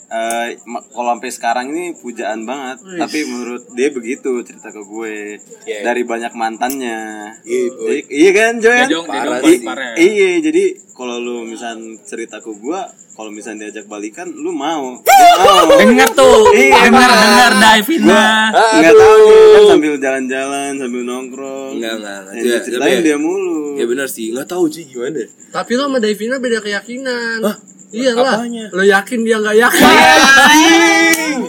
eh 0.07 0.55
ma- 0.63 0.83
kalau 0.85 1.09
sampai 1.13 1.29
sekarang 1.29 1.65
ini 1.69 1.91
pujaan 1.93 2.41
banget 2.41 2.79
Wih. 2.79 2.95
tapi 2.97 3.19
menurut 3.23 3.67
dia 3.69 3.89
begitu 3.89 4.39
cerita 4.39 4.69
ke 4.69 4.79
gue 4.79 5.35
Iya. 5.63 5.83
dari 5.83 6.01
banyak 6.01 6.31
mantannya 6.31 6.99
Iya, 7.43 7.63
boy. 7.69 7.87
Jadi- 7.99 8.07
iya 8.09 8.29
kan 8.31 8.53
Joy 8.57 9.03
parah. 9.03 9.93
iya 9.95 10.39
jadi 10.39 10.63
kalau 10.89 11.17
lu 11.17 11.43
misal 11.43 11.75
cerita 12.01 12.39
ke 12.39 12.47
gue 12.49 12.79
kalau 13.13 13.29
misal 13.29 13.53
diajak 13.53 13.83
balikan 13.83 14.29
lu 14.29 14.49
mau 14.49 14.95
mau 15.43 15.75
Dengar 15.75 16.07
tuh. 16.11 16.51
Iya, 16.51 16.87
Dengar 16.87 17.09
dengar 17.09 17.51
Davina. 17.57 18.23
nggak 18.53 18.93
tahu 18.93 19.25
kan 19.27 19.61
sambil 19.67 19.93
jalan-jalan 19.97 20.71
sambil 20.77 21.01
nongkrong 21.03 21.71
Enggak, 21.75 21.93
enggak, 21.97 22.17
enggak. 22.17 22.33
Yang 22.33 22.43
Dia- 22.43 22.55
diceritain 22.57 22.91
dia- 22.93 23.05
dia 23.05 23.17
mulu 23.17 23.75
Ya 23.75 23.85
benar 23.85 24.07
sih, 24.07 24.31
nggak 24.31 24.47
tahu 24.47 24.65
sih 24.67 24.87
gimana. 24.87 25.21
Tapi 25.51 25.71
lo 25.73 25.85
sama 25.85 25.99
Davina 25.99 26.37
beda 26.37 26.59
keyakinan. 26.59 27.43
Hah? 27.43 27.57
Iyalah. 27.89 28.33
Apanya? 28.37 28.65
Lo 28.69 28.83
yakin 28.83 29.19
dia 29.21 29.37
nggak 29.37 29.55
yakin? 29.57 29.83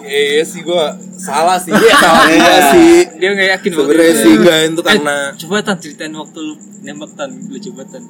Eh, 0.05 0.25
iya 0.35 0.43
sih 0.43 0.63
gua 0.63 0.87
salah 1.13 1.59
sih. 1.59 1.71
Iya, 1.71 1.95
salah 1.95 2.27
gua 2.29 2.59
sih. 2.71 2.93
Dia 3.17 3.29
nggak 3.33 3.49
yakin 3.57 3.71
waktu 3.71 3.83
Sebenarnya 3.85 4.09
itu. 4.09 4.21
sih 4.21 4.33
enggak 4.35 4.59
itu 4.61 4.73
Eh, 4.73 4.85
karena 4.85 5.17
coba 5.37 5.57
tan 5.61 5.77
ceritain 5.79 6.15
waktu 6.15 6.39
lu 6.39 6.55
nembak 6.81 7.11
tan, 7.15 7.31
lu 7.43 7.59
coba 7.61 7.83
tan. 7.85 8.05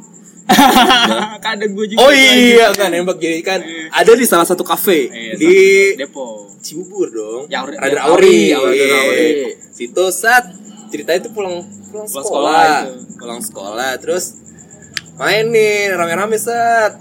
kan 1.44 1.50
ada 1.54 1.66
gue 1.66 1.84
juga. 1.86 2.00
Oh 2.00 2.08
iya 2.08 2.72
kan 2.72 2.88
nembak 2.88 3.16
jadi 3.16 3.40
kan 3.42 3.60
ada 3.90 4.12
di 4.12 4.24
salah 4.24 4.44
satu 4.44 4.60
kafe 4.62 5.06
Iya, 5.06 5.32
di 5.34 5.44
anjing. 5.44 5.92
Depo. 5.98 6.48
Cibubur 6.58 7.08
dong. 7.08 7.42
Ya, 7.46 7.60
Auri- 7.62 7.76
Radar 7.76 7.92
ya, 7.94 8.02
Auri. 8.06 8.38
Auri, 8.50 8.76
Iya. 8.78 8.96
Auri. 8.98 9.28
Situ 9.70 10.04
saat 10.08 10.48
ceritanya 10.88 11.20
itu 11.22 11.30
pulang 11.30 11.60
pulang 11.86 12.04
Pulang 12.04 12.24
sekolah. 12.24 12.72
itu. 12.82 12.92
Pulang 13.14 13.40
sekolah 13.40 13.90
terus 13.98 14.24
main 15.14 15.44
nih 15.46 15.92
rame-rame 15.92 16.36
saat 16.36 16.96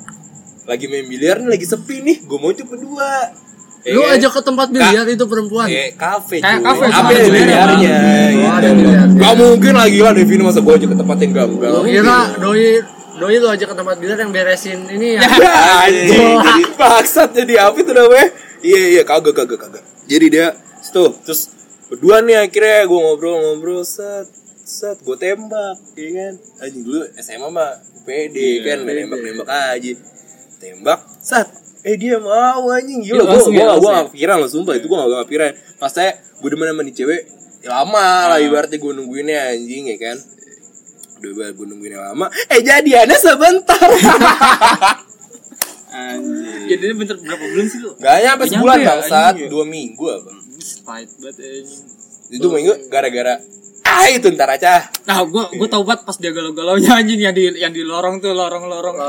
lagi 0.67 0.85
main 0.85 1.07
biliar 1.07 1.39
nih 1.39 1.49
lagi 1.49 1.65
sepi 1.65 2.03
nih 2.03 2.17
gue 2.21 2.37
mau 2.37 2.51
coba 2.51 2.69
berdua 2.69 3.11
Ya 3.87 3.95
Lu 3.95 4.03
ajak 4.03 4.31
ke 4.35 4.41
tempat 4.43 4.67
biliar 4.67 5.07
itu 5.07 5.23
perempuan. 5.23 5.63
Eh, 5.71 5.95
kafe 5.95 6.43
Kayak 6.43 6.59
cuy. 6.59 6.67
kafe, 6.67 6.83
ada 6.91 7.07
ada 7.07 7.23
biliarnya. 7.23 7.95
Oh, 7.95 8.27
gitu. 8.35 8.47
ada 8.51 8.69
biliarnya. 8.75 9.15
Gak 9.15 9.33
mungkin 9.39 9.73
lagi 9.79 9.99
lah 10.03 10.11
Devin 10.11 10.41
masa 10.43 10.59
gue 10.59 10.73
aja 10.75 10.85
ke 10.85 10.97
tempat 10.97 11.17
yang 11.23 11.31
enggak. 11.31 11.47
Lo 11.71 11.81
kira 11.87 12.17
doi 12.35 12.67
doi 13.15 13.35
lu 13.39 13.47
ajak 13.47 13.67
ke 13.71 13.75
tempat 13.79 13.95
biliar 13.95 14.19
yang 14.19 14.31
beresin 14.35 14.79
ini 14.91 15.07
ya. 15.15 15.21
Anjing, 15.23 16.35
jadi 16.35 16.63
bangsat 16.75 17.29
jadi 17.31 17.53
apa 17.63 17.77
itu 17.79 17.91
namanya? 17.95 18.27
Iya 18.59 18.81
iya 18.91 19.03
kagak 19.07 19.33
kagak 19.33 19.55
kagak. 19.55 19.83
Jadi 20.03 20.25
dia 20.27 20.47
situ 20.83 21.03
terus 21.23 21.41
berdua 21.87 22.19
nih 22.19 22.43
akhirnya 22.43 22.83
gue 22.83 22.99
ngobrol-ngobrol 22.99 23.87
set 23.87 24.27
set 24.67 24.99
gue 24.99 25.15
tembak 25.15 25.79
ya 25.95 26.09
kan 26.11 26.33
anjing 26.59 26.83
dulu 26.83 27.07
SMA 27.15 27.47
mah 27.47 27.71
pede 28.03 28.67
kan 28.67 28.83
nembak-nembak 28.83 29.47
aja 29.47 29.95
tembak 30.59 30.99
set. 31.21 31.47
Eh 31.85 31.95
dia 31.95 32.19
mau 32.19 32.67
anjing. 32.73 32.99
Gila 33.05 33.23
gue 33.23 33.39
gue 33.47 33.63
gue 33.63 33.91
gak 33.91 34.11
pikiran 34.11 34.35
loh 34.41 34.49
sumpah. 34.49 34.73
Itu 34.75 34.91
gue 34.91 34.97
gak 34.97 35.09
gak 35.09 35.27
pikiran. 35.29 35.51
Pas 35.79 35.91
saya 35.93 36.11
gue 36.17 36.49
demen 36.51 36.67
sama 36.69 36.81
nih 36.83 36.95
cewek 36.95 37.21
ya 37.65 37.69
lama 37.73 38.35
lah 38.35 38.39
ibaratnya 38.43 38.77
gue 38.77 38.91
nungguinnya 38.93 39.55
anjing 39.55 39.83
ya 39.93 39.97
kan. 40.01 40.17
Udah 41.23 41.49
gue 41.53 41.65
nungguinnya 41.65 41.99
lama. 42.11 42.27
Eh 42.51 42.61
jadiannya 42.61 43.17
sebentar. 43.17 43.87
Anjing. 45.87 46.67
Jadinya 46.67 46.95
bentar 46.99 47.17
berapa 47.17 47.45
bulan 47.47 47.65
sih 47.71 47.79
lu? 47.81 47.89
Gak 47.97 48.15
nyampe 48.21 48.43
sebulan 48.45 48.77
ya, 48.77 48.87
bangsat. 48.91 49.33
anjing 49.33 49.47
ya? 49.47 49.49
Dua 49.49 49.65
minggu 49.65 50.05
apa? 50.05 50.31
Spite 50.59 51.11
banget 51.23 51.35
anjing. 51.41 51.83
Itu 52.27 52.47
minggu 52.51 52.73
gara-gara 52.91 53.39
Ah 53.97 54.07
itu 54.07 54.29
ntar 54.29 54.49
aja 54.51 54.85
Nah, 55.03 55.25
gua 55.25 55.49
gua 55.49 55.65
tau 55.65 55.81
banget 55.81 56.01
pas 56.03 56.13
dia 56.15 56.29
galau-galaunya 56.29 56.91
anjing 56.93 57.17
yang 57.17 57.33
di 57.33 57.49
yang 57.55 57.71
di 57.71 57.81
lorong 57.81 58.19
tuh, 58.19 58.31
lorong-lorong. 58.31 58.95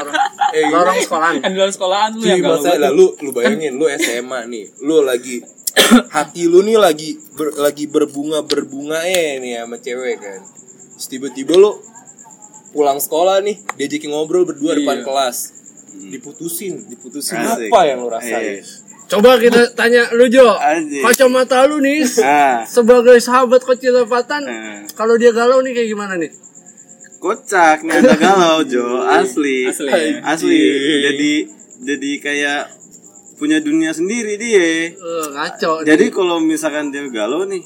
Eh, 0.49 0.65
Lorong 0.65 0.97
sekolahan. 0.99 1.35
Yang 1.39 1.53
di 1.53 1.59
dalam 1.59 1.73
sekolahan 1.73 2.11
lu 2.11 2.25
yang 2.25 2.41
galau. 2.41 2.57
banget. 2.59 2.81
lalu 2.81 3.05
lu 3.21 3.31
bayangin 3.31 3.73
lu 3.75 3.85
SMA 3.93 4.41
nih 4.47 4.65
Lu 4.81 4.97
lagi 5.03 5.45
Hati 6.17 6.43
lu 6.45 6.65
nih 6.65 6.81
lagi 6.81 7.21
ber- 7.31 7.53
lagi 7.55 7.85
berbunga 7.85 8.41
berbunga 8.43 9.05
eh 9.05 9.37
nih 9.37 9.61
sama 9.61 9.77
cewek 9.77 10.17
kan 10.17 10.41
tiba-tiba 10.99 11.53
lu 11.53 11.77
pulang 12.71 12.97
sekolah 12.97 13.39
nih 13.39 13.61
diajakin 13.77 14.09
ngobrol 14.09 14.43
berdua 14.43 14.73
Iya. 14.73 14.81
depan 14.81 14.99
kelas 15.03 15.37
diputusin 16.07 16.85
diputusin 16.87 17.39
Asik. 17.39 17.69
apa 17.69 17.81
yang 17.85 18.01
lu 18.01 18.09
rasain 18.09 18.59
Eh. 18.59 18.88
Coba 19.09 19.37
kita 19.37 19.73
tanya 19.73 20.05
lu 20.13 20.29
Jo. 20.29 20.53
Kacamata 21.03 21.65
lu 21.65 21.81
nih 21.81 22.05
Ah. 22.21 22.61
sebagai 22.63 23.17
sahabat 23.19 23.65
kecil 23.65 24.05
Patan, 24.05 24.45
Eh. 24.45 24.85
kalau 24.93 25.17
dia 25.17 25.33
galau 25.33 25.61
nih 25.61 25.73
kayak 25.73 25.89
gimana 25.89 26.15
nih? 26.15 26.33
kocak 27.19 27.83
nih 27.83 27.99
ada 27.99 28.15
galau 28.15 28.63
Jo 28.63 29.03
asli 29.19 29.67
Asli, 29.67 29.91
ya? 29.91 30.23
asli 30.23 30.55
jadi 31.03 31.33
jadi 31.81 32.11
kayak 32.21 32.61
punya 33.35 33.59
dunia 33.59 33.91
sendiri 33.91 34.39
dia 34.39 34.95
Eh, 34.95 35.27
ngaco. 35.29 35.83
jadi 35.83 36.05
kalau 36.09 36.39
misalkan 36.39 36.95
dia 36.95 37.03
galau 37.09 37.43
nih 37.43 37.59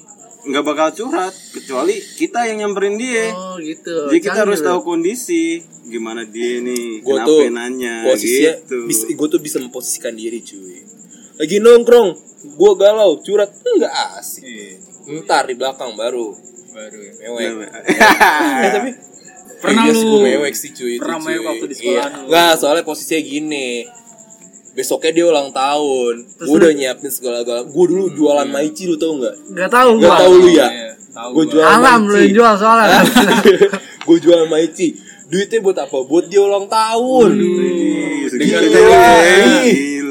nggak 0.42 0.64
bakal 0.64 0.88
curhat 0.90 1.36
kecuali 1.52 2.00
kita 2.16 2.48
yang 2.48 2.64
nyamperin 2.64 2.96
dia 2.96 3.28
Oh 3.30 3.60
gitu. 3.60 4.08
jadi 4.08 4.18
kita 4.22 4.38
harus 4.40 4.58
tahu 4.58 4.80
kondisi 4.86 5.60
gimana 5.84 6.24
dia 6.24 6.56
nih 6.58 6.98
gue 6.98 7.12
kenapa 7.12 7.28
tuh 7.28 7.40
nanya 7.46 7.94
posisinya 8.04 8.52
gitu 8.56 8.76
bisa 8.88 9.04
gue 9.06 9.28
tuh 9.28 9.38
bisa 9.38 9.56
memposisikan 9.60 10.16
diri 10.16 10.40
cuy 10.40 10.80
lagi 11.38 11.56
nongkrong 11.58 12.08
gue 12.42 12.72
galau 12.74 13.22
curhat 13.22 13.50
enggak 13.62 13.92
asik. 14.18 14.76
Ntar 15.22 15.46
di 15.46 15.54
belakang 15.54 15.94
baru. 15.94 16.34
Baru 16.72 16.98
ya. 16.98 17.12
mewek. 17.20 17.68
Eh, 18.62 18.70
tapi 18.72 18.90
Pernah 19.62 19.86
iya 19.86 19.92
sih, 19.94 20.02
lu- 20.02 20.10
gua 20.18 20.26
mewek 20.26 20.54
sih 20.58 20.70
cuy 20.74 20.98
itu, 20.98 21.02
pernah 21.06 21.18
cuy. 21.22 21.26
mewek 21.30 21.44
waktu 21.46 21.64
di 21.70 21.74
iya. 21.74 21.78
sekolahan 21.78 22.10
lu? 22.10 22.24
Enggak, 22.26 22.52
soalnya 22.58 22.82
posisinya 22.82 23.22
gini. 23.22 23.68
Besoknya 24.72 25.10
dia 25.14 25.24
ulang 25.30 25.48
tahun. 25.54 26.14
Gue 26.42 26.56
udah 26.58 26.72
nyiapin 26.74 27.10
segala-gala 27.12 27.62
gue 27.62 27.84
dulu 27.86 28.04
jualan 28.10 28.48
maici 28.50 28.90
lu 28.90 28.98
tau 28.98 29.14
nggak? 29.20 29.34
Gak 29.54 29.70
tahu 29.70 29.90
Gak 30.00 30.10
gua. 30.10 30.18
tahu 30.18 30.34
lu 30.34 30.48
ya? 30.50 30.66
Iya, 30.66 30.90
tahu 31.14 31.30
gue 31.30 31.44
gua. 31.46 31.52
jualan 31.54 31.76
Alam 31.78 32.00
lu 32.08 32.14
yang 32.18 32.34
jual 32.34 32.54
soalnya. 32.58 33.00
gue 34.08 34.16
jual 34.18 34.40
maici. 34.50 34.88
Duitnya 35.30 35.58
buat 35.62 35.78
apa? 35.78 35.98
Buat 36.02 36.24
dia 36.26 36.42
ulang 36.42 36.66
tahun. 36.66 37.30
Segitu 38.34 38.80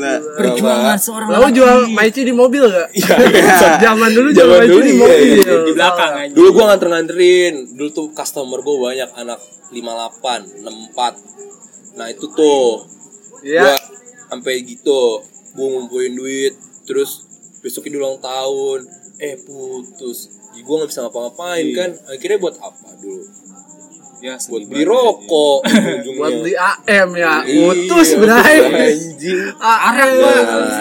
Gila. 0.04 0.36
perjuangan 0.36 0.98
seorang 0.98 1.28
Lalu 1.30 1.48
jual 1.54 1.78
maici 1.88 2.22
di 2.22 2.32
mobil 2.32 2.64
gak? 2.66 2.90
Iya, 2.92 3.14
Zaman 3.84 4.10
dulu 4.10 4.28
jual 4.30 4.48
maici 4.50 4.70
dulu 4.70 4.82
di 4.82 4.90
iya, 4.90 5.00
mobil. 5.00 5.22
iya. 5.38 5.56
di 5.62 5.74
belakang 5.74 6.12
aja 6.18 6.34
Dulu 6.34 6.48
gua 6.52 6.64
nganter-nganterin. 6.68 7.54
Dulu 7.72 7.90
tuh 7.90 8.08
customer 8.12 8.60
gua 8.60 8.76
banyak 8.88 9.10
anak 9.14 9.40
58, 9.70 10.66
64. 10.66 11.98
Nah, 11.98 12.08
itu 12.08 12.26
tuh. 12.28 12.88
Iya. 13.42 13.62
Gua 13.62 13.76
sampai 14.30 14.54
gitu. 14.62 15.22
Gua 15.52 15.68
ngumpulin 15.70 16.14
duit, 16.14 16.54
terus 16.84 17.24
besoknya 17.60 17.98
ulang 17.98 18.18
tahun. 18.18 18.88
Eh, 19.18 19.38
putus. 19.38 20.28
Jadi 20.50 20.62
gua 20.62 20.76
nggak 20.80 20.90
bisa 20.90 21.00
ngapa-ngapain 21.04 21.64
Iya. 21.64 21.76
kan. 21.76 21.90
Akhirnya 22.10 22.38
buat 22.38 22.56
apa 22.58 22.90
dulu? 22.98 23.24
Ya 24.22 24.38
Buat 24.38 24.64
beli 24.70 24.84
rokok 24.86 25.58
ujungnya. 25.66 26.14
Buat 26.16 26.34
di 26.40 26.54
AM 26.54 27.10
ya. 27.14 27.34
Iya, 27.42 27.66
Putus 27.68 28.10
bray. 28.16 28.58
Anjing. 28.62 29.42
Arek 29.58 30.12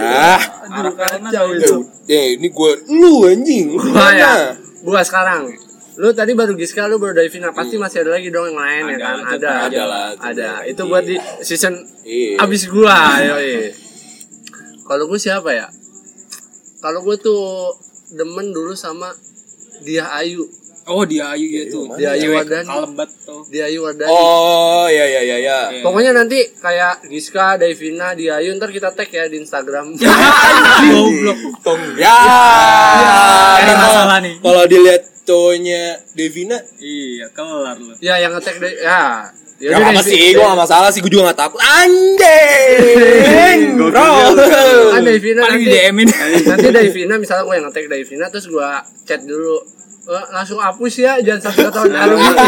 Ah, 0.00 0.40
Aduh 0.70 0.92
kacau 0.94 1.46
ya 1.50 1.58
itu. 1.58 1.76
eh, 2.06 2.26
ini 2.36 2.48
gua 2.48 2.70
lu 2.86 3.24
anjing. 3.24 3.74
Gua 3.74 4.08
ya. 4.12 4.34
Gua 4.80 5.00
sekarang. 5.00 5.48
Lu 5.96 6.12
tadi 6.12 6.32
baru 6.32 6.52
Giska, 6.54 6.84
lu 6.84 6.96
baru 6.96 7.12
Davina. 7.14 7.50
Pasti 7.50 7.76
masih 7.76 8.00
ada 8.00 8.16
lagi 8.16 8.28
dong 8.28 8.48
yang 8.48 8.56
lain 8.56 8.84
ya 8.86 8.96
Ada, 8.96 9.04
kan? 9.04 9.16
tetap 9.26 9.50
Ada. 9.50 9.64
ada 9.66 9.82
lah, 9.84 10.06
Ada. 10.16 10.50
Itu 10.64 10.82
buat 10.86 11.04
di 11.04 11.16
season 11.40 11.74
Iya. 12.02 12.40
abis 12.40 12.68
gua. 12.68 12.96
Yoi. 13.20 13.72
Kalau 14.82 15.04
gua 15.06 15.16
siapa 15.16 15.50
ya? 15.50 15.68
Kalau 16.78 17.00
gua 17.00 17.16
tuh 17.16 17.72
demen 18.10 18.50
dulu 18.50 18.72
sama 18.72 19.12
Dia 19.80 20.08
Ayu. 20.14 20.44
Oh 20.90 21.02
dia 21.06 21.24
ayu 21.30 21.46
ya 21.46 21.64
tuh 21.70 21.86
Dia 21.94 22.18
Ayu 22.18 22.34
Cewek 22.34 22.36
Wardani. 22.42 22.66
kalem 22.66 22.92
banget 22.98 23.10
tuh 23.22 23.40
Dia 23.46 23.64
Ayu 23.70 23.78
Wardani. 23.86 24.10
Oh, 24.10 24.86
ya 24.90 25.04
ya 25.06 25.22
ya 25.22 25.36
ya. 25.38 25.58
Iya. 25.70 25.82
Pokoknya 25.86 26.12
nanti 26.12 26.38
kayak 26.58 27.06
Giska, 27.06 27.54
Davina, 27.56 28.18
Dia 28.18 28.42
Ayu 28.42 28.58
ntar 28.58 28.74
kita 28.74 28.90
tag 28.90 29.06
ya 29.06 29.30
di 29.30 29.38
Instagram. 29.38 29.94
goblok 30.90 31.40
Tong 31.62 31.82
ya. 31.94 32.18
Ada 33.62 33.72
masalah 33.78 34.18
nih. 34.18 34.34
Kalau 34.42 34.64
dilihat 34.66 35.02
cowoknya 35.22 35.82
Devina, 36.18 36.58
iya 36.82 37.30
kelar 37.30 37.78
lu 37.78 37.94
ya 38.02 38.18
yang 38.18 38.34
nge-tag 38.34 38.58
deh. 38.58 38.74
Ya. 38.82 39.30
ya 39.62 39.76
udah 39.76 39.92
apa 39.94 40.02
sih? 40.02 40.34
Gue 40.34 40.42
gak 40.42 40.58
masalah 40.58 40.88
sih, 40.90 40.98
gue 41.04 41.12
juga 41.12 41.30
gak 41.30 41.38
takut. 41.46 41.60
Anjing, 41.62 43.60
bro. 43.78 44.10
Kan 44.90 45.02
Davina 45.06 45.40
paling 45.46 45.62
nanti 45.62 45.68
di 45.68 45.76
DM 45.76 45.96
ini 46.02 46.12
nanti 46.48 46.68
Davina 46.82 47.14
misalnya 47.20 47.44
gue 47.46 47.54
yang 47.54 47.66
nge-tag 47.70 47.86
Davina 47.86 48.26
terus 48.32 48.46
gue 48.50 48.68
chat 49.06 49.20
dulu 49.22 49.60
langsung 50.30 50.58
hapus 50.58 50.94
ya 50.98 51.12
jangan 51.20 51.40
sampai 51.44 51.64
ketahuan 51.66 51.94
alumni 52.02 52.46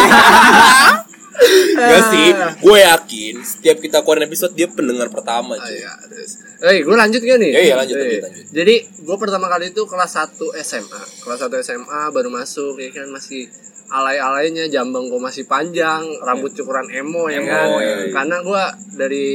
Gak 1.75 2.03
sih, 2.09 2.29
gue 2.61 2.79
yakin 2.79 3.35
setiap 3.43 3.77
kita 3.81 3.99
keluarin 4.01 4.25
episode 4.25 4.53
dia 4.53 4.69
pendengar 4.69 5.09
pertama 5.09 5.57
Ah, 5.57 5.65
cuy. 5.65 5.75
iya, 5.75 5.91
terus. 6.05 6.39
Eh, 6.61 6.79
gue 6.81 6.93
lanjut 6.93 7.19
gak 7.19 7.39
nih? 7.41 7.51
Iya, 7.51 7.61
iya, 7.65 7.75
lanjut, 7.75 7.97
Eh, 7.97 8.01
lanjut, 8.01 8.23
lanjut. 8.23 8.45
Jadi, 8.53 8.75
gue 9.01 9.17
pertama 9.17 9.47
kali 9.49 9.65
itu 9.69 9.83
kelas 9.83 10.13
1 10.13 10.39
SMA. 10.63 11.03
Kelas 11.19 11.39
1 11.41 11.59
SMA 11.59 12.01
baru 12.11 12.31
masuk, 12.31 12.79
ya 12.79 12.95
kan 12.95 13.11
masih 13.11 13.49
alay-alaynya, 13.89 14.71
jambang 14.71 15.11
gue 15.11 15.19
masih 15.19 15.43
panjang, 15.45 16.05
rambut 16.21 16.53
cukuran 16.53 16.87
emo, 16.89 17.27
ya 17.27 17.43
Emo, 17.43 17.49
kan. 17.49 17.67
iya, 17.75 17.95
iya. 17.99 18.13
Karena 18.13 18.37
gue 18.39 18.63
dari 18.95 19.27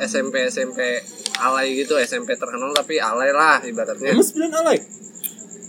SMP 0.00 0.48
SMP 0.48 0.80
alay 1.36 1.76
gitu, 1.76 1.98
SMP 1.98 2.34
terkenal 2.34 2.72
tapi 2.72 2.96
alay 2.96 3.30
lah 3.30 3.60
ibaratnya. 3.60 4.16
Emang 4.16 4.24
sembilan 4.24 4.50
alay? 4.56 4.78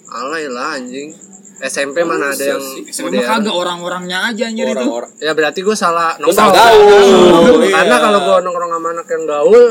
Alay 0.07 0.43
lah 0.47 0.69
anjing. 0.73 1.09
SMP 1.61 2.01
mana 2.01 2.29
ada 2.29 2.41
yang 2.41 2.59
sih? 2.59 2.81
Sebenarnya 2.89 3.21
modern. 3.23 3.37
kagak 3.45 3.55
orang-orangnya 3.55 4.17
aja 4.27 4.43
anjir 4.49 4.65
itu 4.65 4.73
Orang-orang. 4.75 5.11
Ya 5.17 5.31
berarti 5.31 5.59
gue 5.61 5.75
salah 5.75 6.17
nongkrong. 6.17 6.33
salah 6.33 6.53
gaul, 6.57 7.61
iya. 7.61 7.73
Karena 7.77 7.95
kalau 7.97 8.19
gue 8.21 8.37
nongkrong 8.41 8.71
sama 8.71 8.87
anak 8.91 9.07
yang 9.07 9.23
gaul 9.25 9.63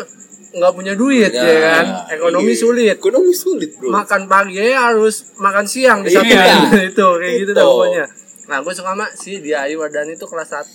nggak 0.50 0.72
punya 0.74 0.92
duit 0.98 1.30
ya, 1.30 1.46
kan, 1.46 1.86
ekonomi 2.10 2.50
iya. 2.50 2.58
sulit. 2.58 2.94
Ekonomi 2.98 3.30
sulit, 3.30 3.70
bro. 3.78 3.90
Makan 3.90 4.26
pagi 4.26 4.58
ya 4.58 4.90
harus 4.90 5.30
makan 5.38 5.62
siang 5.62 6.02
di 6.02 6.10
Iya. 6.10 6.26
satu 6.26 6.78
itu 6.90 7.06
kayak 7.22 7.34
gitu 7.38 7.50
dah 7.50 7.62
Gitu. 7.62 7.70
pokoknya. 7.70 8.04
Nah 8.46 8.58
gue 8.58 8.72
suka 8.74 8.90
sama 8.90 9.06
si 9.14 9.38
dia 9.38 9.62
Ayu 9.62 9.78
Wardani 9.78 10.18
itu 10.18 10.26
kelas 10.26 10.50
1 10.50 10.74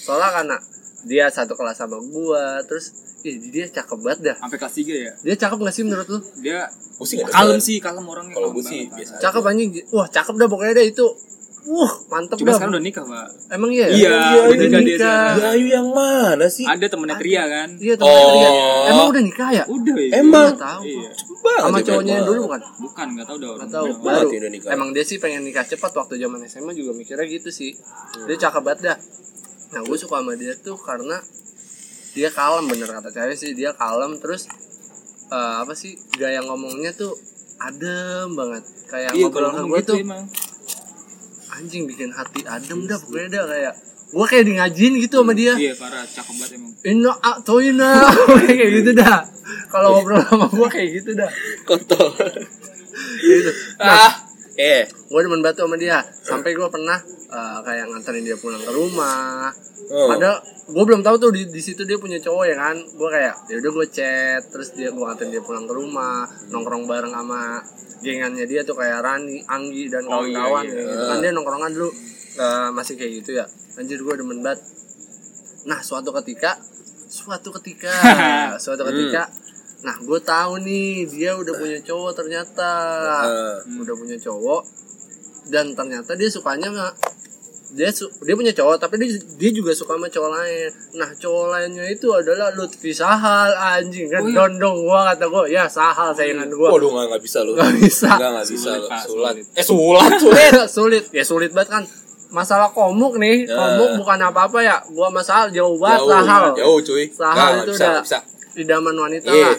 Soalnya 0.00 0.32
karena 0.32 0.56
dia 1.04 1.28
satu 1.28 1.52
kelas 1.52 1.76
sama 1.76 2.00
gue 2.00 2.44
Terus 2.64 2.86
ih 3.28 3.38
dia 3.44 3.66
cakep 3.68 3.98
banget 3.98 4.18
dah 4.24 4.36
sampai 4.36 4.56
kelas 4.56 4.74
3 4.74 4.86
ya 4.98 5.12
Dia 5.20 5.34
cakep 5.36 5.58
gak 5.58 5.72
sih 5.72 5.82
menurut 5.82 6.06
lu? 6.06 6.18
dia 6.38 6.60
Gue 6.68 7.04
sih 7.04 7.16
gak 7.16 7.28
kalem 7.28 7.58
sih 7.58 7.76
kalem 7.76 8.04
orangnya 8.04 8.34
Kalau 8.34 8.50
gue 8.50 8.62
sih 8.62 8.86
biasa. 8.88 9.18
Cakep 9.18 9.42
anjing 9.44 9.70
Wah 9.90 10.06
cakep 10.06 10.34
dah 10.34 10.46
pokoknya 10.46 10.74
dah 10.74 10.86
itu 10.86 11.06
Wah 11.66 11.90
mantep 12.08 12.38
cuma 12.38 12.46
dah 12.46 12.56
sekarang 12.56 12.72
udah 12.72 12.84
nikah 12.84 13.02
pak 13.02 13.26
Emang 13.50 13.70
iya? 13.70 13.86
Iya, 13.88 14.10
udah 14.46 14.54
udah 14.54 14.80
nikah 14.80 15.02
sekarang. 15.02 15.36
Bayu 15.50 15.66
yang 15.68 15.88
mana 15.88 16.46
sih? 16.46 16.62
ada 16.62 16.86
temennya 16.86 17.16
Tria 17.16 17.42
kan 17.44 17.68
Iya 17.76 17.94
temen 17.96 18.06
Oh. 18.08 18.30
dia. 18.32 18.50
Emang 18.86 19.06
udah 19.08 19.22
nikah 19.24 19.48
ya? 19.50 19.64
udah 19.66 19.94
ya 19.96 20.10
Emang 20.16 20.46
Nggak 20.48 20.62
tahu 20.62 20.82
iya 20.86 21.10
banget 21.36 21.62
Sama 21.62 21.76
ya, 21.76 21.84
cowoknya 21.84 22.12
yang 22.12 22.26
dulu 22.26 22.42
kan? 22.48 22.60
bukan 22.76 23.06
nggak 23.12 23.26
tahu 23.26 23.36
dah 23.36 23.48
Gak 23.56 23.70
tahu 23.72 23.86
baru. 23.98 24.26
ya 24.26 24.38
udah 24.38 24.50
nikah. 24.52 24.70
Emang 24.70 24.88
dia 24.90 25.02
sih 25.02 25.16
pengen 25.16 25.42
nikah 25.42 25.64
cepat 25.64 25.90
waktu 25.92 26.14
zaman 26.16 26.38
SMA 26.44 26.72
juga 26.72 26.90
mikirnya 26.92 27.22
gitu 27.24 27.50
sih. 27.50 27.74
Dia 28.24 28.36
cakep 28.40 28.62
banget 28.62 28.80
dah. 28.84 28.98
Nah 29.68 29.80
gue 29.82 29.96
suka 29.96 30.16
sama 30.16 30.32
dia 30.32 30.54
tuh 30.56 30.74
karena 30.76 31.18
dia 32.16 32.32
kalem 32.32 32.64
bener 32.64 32.88
kata 32.88 33.12
cewek 33.12 33.36
sih 33.36 33.52
dia 33.52 33.76
kalem. 33.76 34.16
Terus 34.16 34.48
eh, 35.28 35.54
apa 35.60 35.76
sih 35.76 36.00
gaya 36.16 36.40
ngomongnya 36.40 36.96
tuh 36.96 37.12
adem 37.60 38.32
banget. 38.32 38.64
Kayak 38.88 39.10
iya 39.12 39.24
ngobrol 39.28 39.52
sama 39.52 39.68
gue 39.68 39.80
tuh 39.84 39.96
emang. 40.00 40.24
Anjing 41.52 41.84
bikin 41.84 42.16
hati 42.16 42.40
adem 42.48 42.88
dah 42.88 42.96
pokoknya 42.96 43.28
dah 43.36 43.44
kayak 43.44 43.74
gue 44.06 44.26
kayak 44.32 44.44
di 44.48 44.52
ngajiin 44.56 44.94
gitu 45.04 45.14
sama 45.20 45.32
dia. 45.36 45.54
Iya 45.60 45.76
parah 45.76 46.08
cakep 46.08 46.34
banget 46.40 46.50
emang. 46.56 46.72
Ina 46.80 47.12
atoina 47.20 47.90
kayak 48.48 48.68
gitu 48.80 48.90
dah. 48.96 49.20
Kalau 49.68 50.00
ngobrol 50.00 50.24
sama 50.24 50.46
gue 50.48 50.68
kayak 50.72 50.88
gitu 51.04 51.10
dah. 51.12 51.30
Kontol. 51.68 52.16
gitu. 53.20 53.50
ah, 53.76 54.24
eh. 54.56 54.88
gue 54.88 55.20
demen 55.20 55.44
banget 55.44 55.60
sama 55.60 55.76
dia. 55.76 56.00
Sampai 56.24 56.56
gue 56.56 56.64
pernah 56.72 56.96
eh, 57.26 57.58
kayak 57.62 57.84
nganterin 57.90 58.24
dia 58.24 58.36
pulang 58.38 58.62
ke 58.62 58.72
rumah. 58.72 59.50
Oh. 59.86 60.10
ada 60.10 60.42
gue 60.66 60.82
belum 60.82 61.06
tahu 61.06 61.14
tuh 61.20 61.30
di, 61.30 61.46
di 61.46 61.62
situ 61.62 61.86
dia 61.86 61.94
punya 62.00 62.18
cowok 62.18 62.44
ya 62.48 62.56
kan? 62.58 62.76
Gue 62.96 63.08
kayak 63.10 63.34
ya 63.46 63.56
udah 63.62 63.70
gue 63.70 63.86
chat 63.90 64.42
terus 64.50 64.74
dia 64.74 64.90
gue 64.90 65.02
nganterin 65.02 65.30
dia 65.30 65.42
pulang 65.44 65.66
ke 65.68 65.74
rumah 65.74 66.26
nongkrong 66.50 66.90
bareng 66.90 67.14
sama 67.14 67.62
gengannya 68.02 68.44
dia 68.44 68.60
tuh 68.66 68.76
kayak 68.76 69.00
Rani 69.02 69.40
Anggi 69.46 69.88
dan 69.88 70.04
Oh, 70.10 70.22
iya, 70.26 70.36
kawan-kawan 70.36 70.64
iya. 70.66 70.74
ya 70.74 70.82
gitu 70.90 71.04
kan. 71.06 71.16
Dia 71.22 71.30
nongkrongan 71.34 71.70
dulu. 71.74 71.90
Eh, 72.36 72.68
masih 72.74 72.94
kayak 72.98 73.12
gitu 73.22 73.30
ya. 73.38 73.44
Anjir 73.78 73.98
gue 74.02 74.14
demen 74.18 74.38
banget. 74.42 74.60
Nah 75.66 75.80
suatu 75.82 76.10
ketika 76.22 76.58
suatu 77.06 77.48
ketika 77.60 77.92
suatu 78.64 78.82
ketika 78.90 79.30
nah 79.84 79.94
gue 80.02 80.18
tahu 80.24 80.58
nih 80.66 81.06
dia 81.06 81.36
udah 81.38 81.54
punya 81.54 81.78
cowok 81.84 82.12
ternyata. 82.16 82.70
Eh. 83.22 83.80
udah 83.82 83.94
punya 83.94 84.18
cowok 84.18 84.62
dan 85.46 85.72
ternyata 85.78 86.18
dia 86.18 86.26
sukanya 86.26 86.68
nggak 86.74 86.94
dia 87.76 87.92
dia 87.92 88.34
punya 88.34 88.50
cowok 88.50 88.80
tapi 88.80 88.96
dia, 88.96 89.12
dia 89.36 89.50
juga 89.52 89.70
suka 89.70 89.94
sama 89.94 90.08
cowok 90.08 90.30
lain 90.32 90.70
nah 90.96 91.08
cowok 91.12 91.44
lainnya 91.52 91.84
itu 91.86 92.08
adalah 92.08 92.48
Lutfi 92.50 92.88
Sahal 92.90 93.52
anjing 93.52 94.08
kan 94.08 94.24
dondong 94.24 94.80
gua 94.80 95.12
kata 95.12 95.28
gua 95.28 95.44
ya 95.44 95.68
Sahal 95.68 96.10
sayangan 96.10 96.48
gua 96.50 96.72
Waduh 96.72 96.88
nggak 96.88 97.04
nggak 97.06 97.22
bisa 97.22 97.38
lu. 97.44 97.52
Nggak 97.52 97.72
bisa. 97.76 98.08
Nggak 98.10 98.30
nggak 98.32 98.48
bisa 98.48 98.64
Sulit, 98.66 98.80
lu. 98.80 98.88
Pak, 98.88 99.02
sulit. 99.04 99.36
Eh 99.52 99.64
sulat 99.64 100.12
sulit. 100.16 100.52
sulit 100.76 101.04
ya 101.12 101.22
sulit 101.22 101.50
banget 101.52 101.70
kan 101.70 101.84
masalah 102.26 102.68
komuk 102.68 103.16
nih, 103.16 103.44
Ya. 103.44 103.54
komuk 103.54 104.02
bukan 104.02 104.18
apa-apa 104.24 104.58
ya. 104.58 104.76
Gua 104.88 105.06
masalah 105.08 105.46
jauh 105.48 105.76
banget 105.76 106.00
Jauh, 106.00 106.10
sahal. 106.10 106.44
jauh 106.56 106.78
cuy. 106.82 107.04
Sahal 107.06 107.36
Nggak, 107.36 107.62
itu 107.62 107.72
bisa, 107.72 107.86
udah 107.86 108.02
bisa. 108.02 108.18
idaman 108.56 108.94
wanita 108.96 109.28
Iya. 109.30 109.46
lah. 109.46 109.56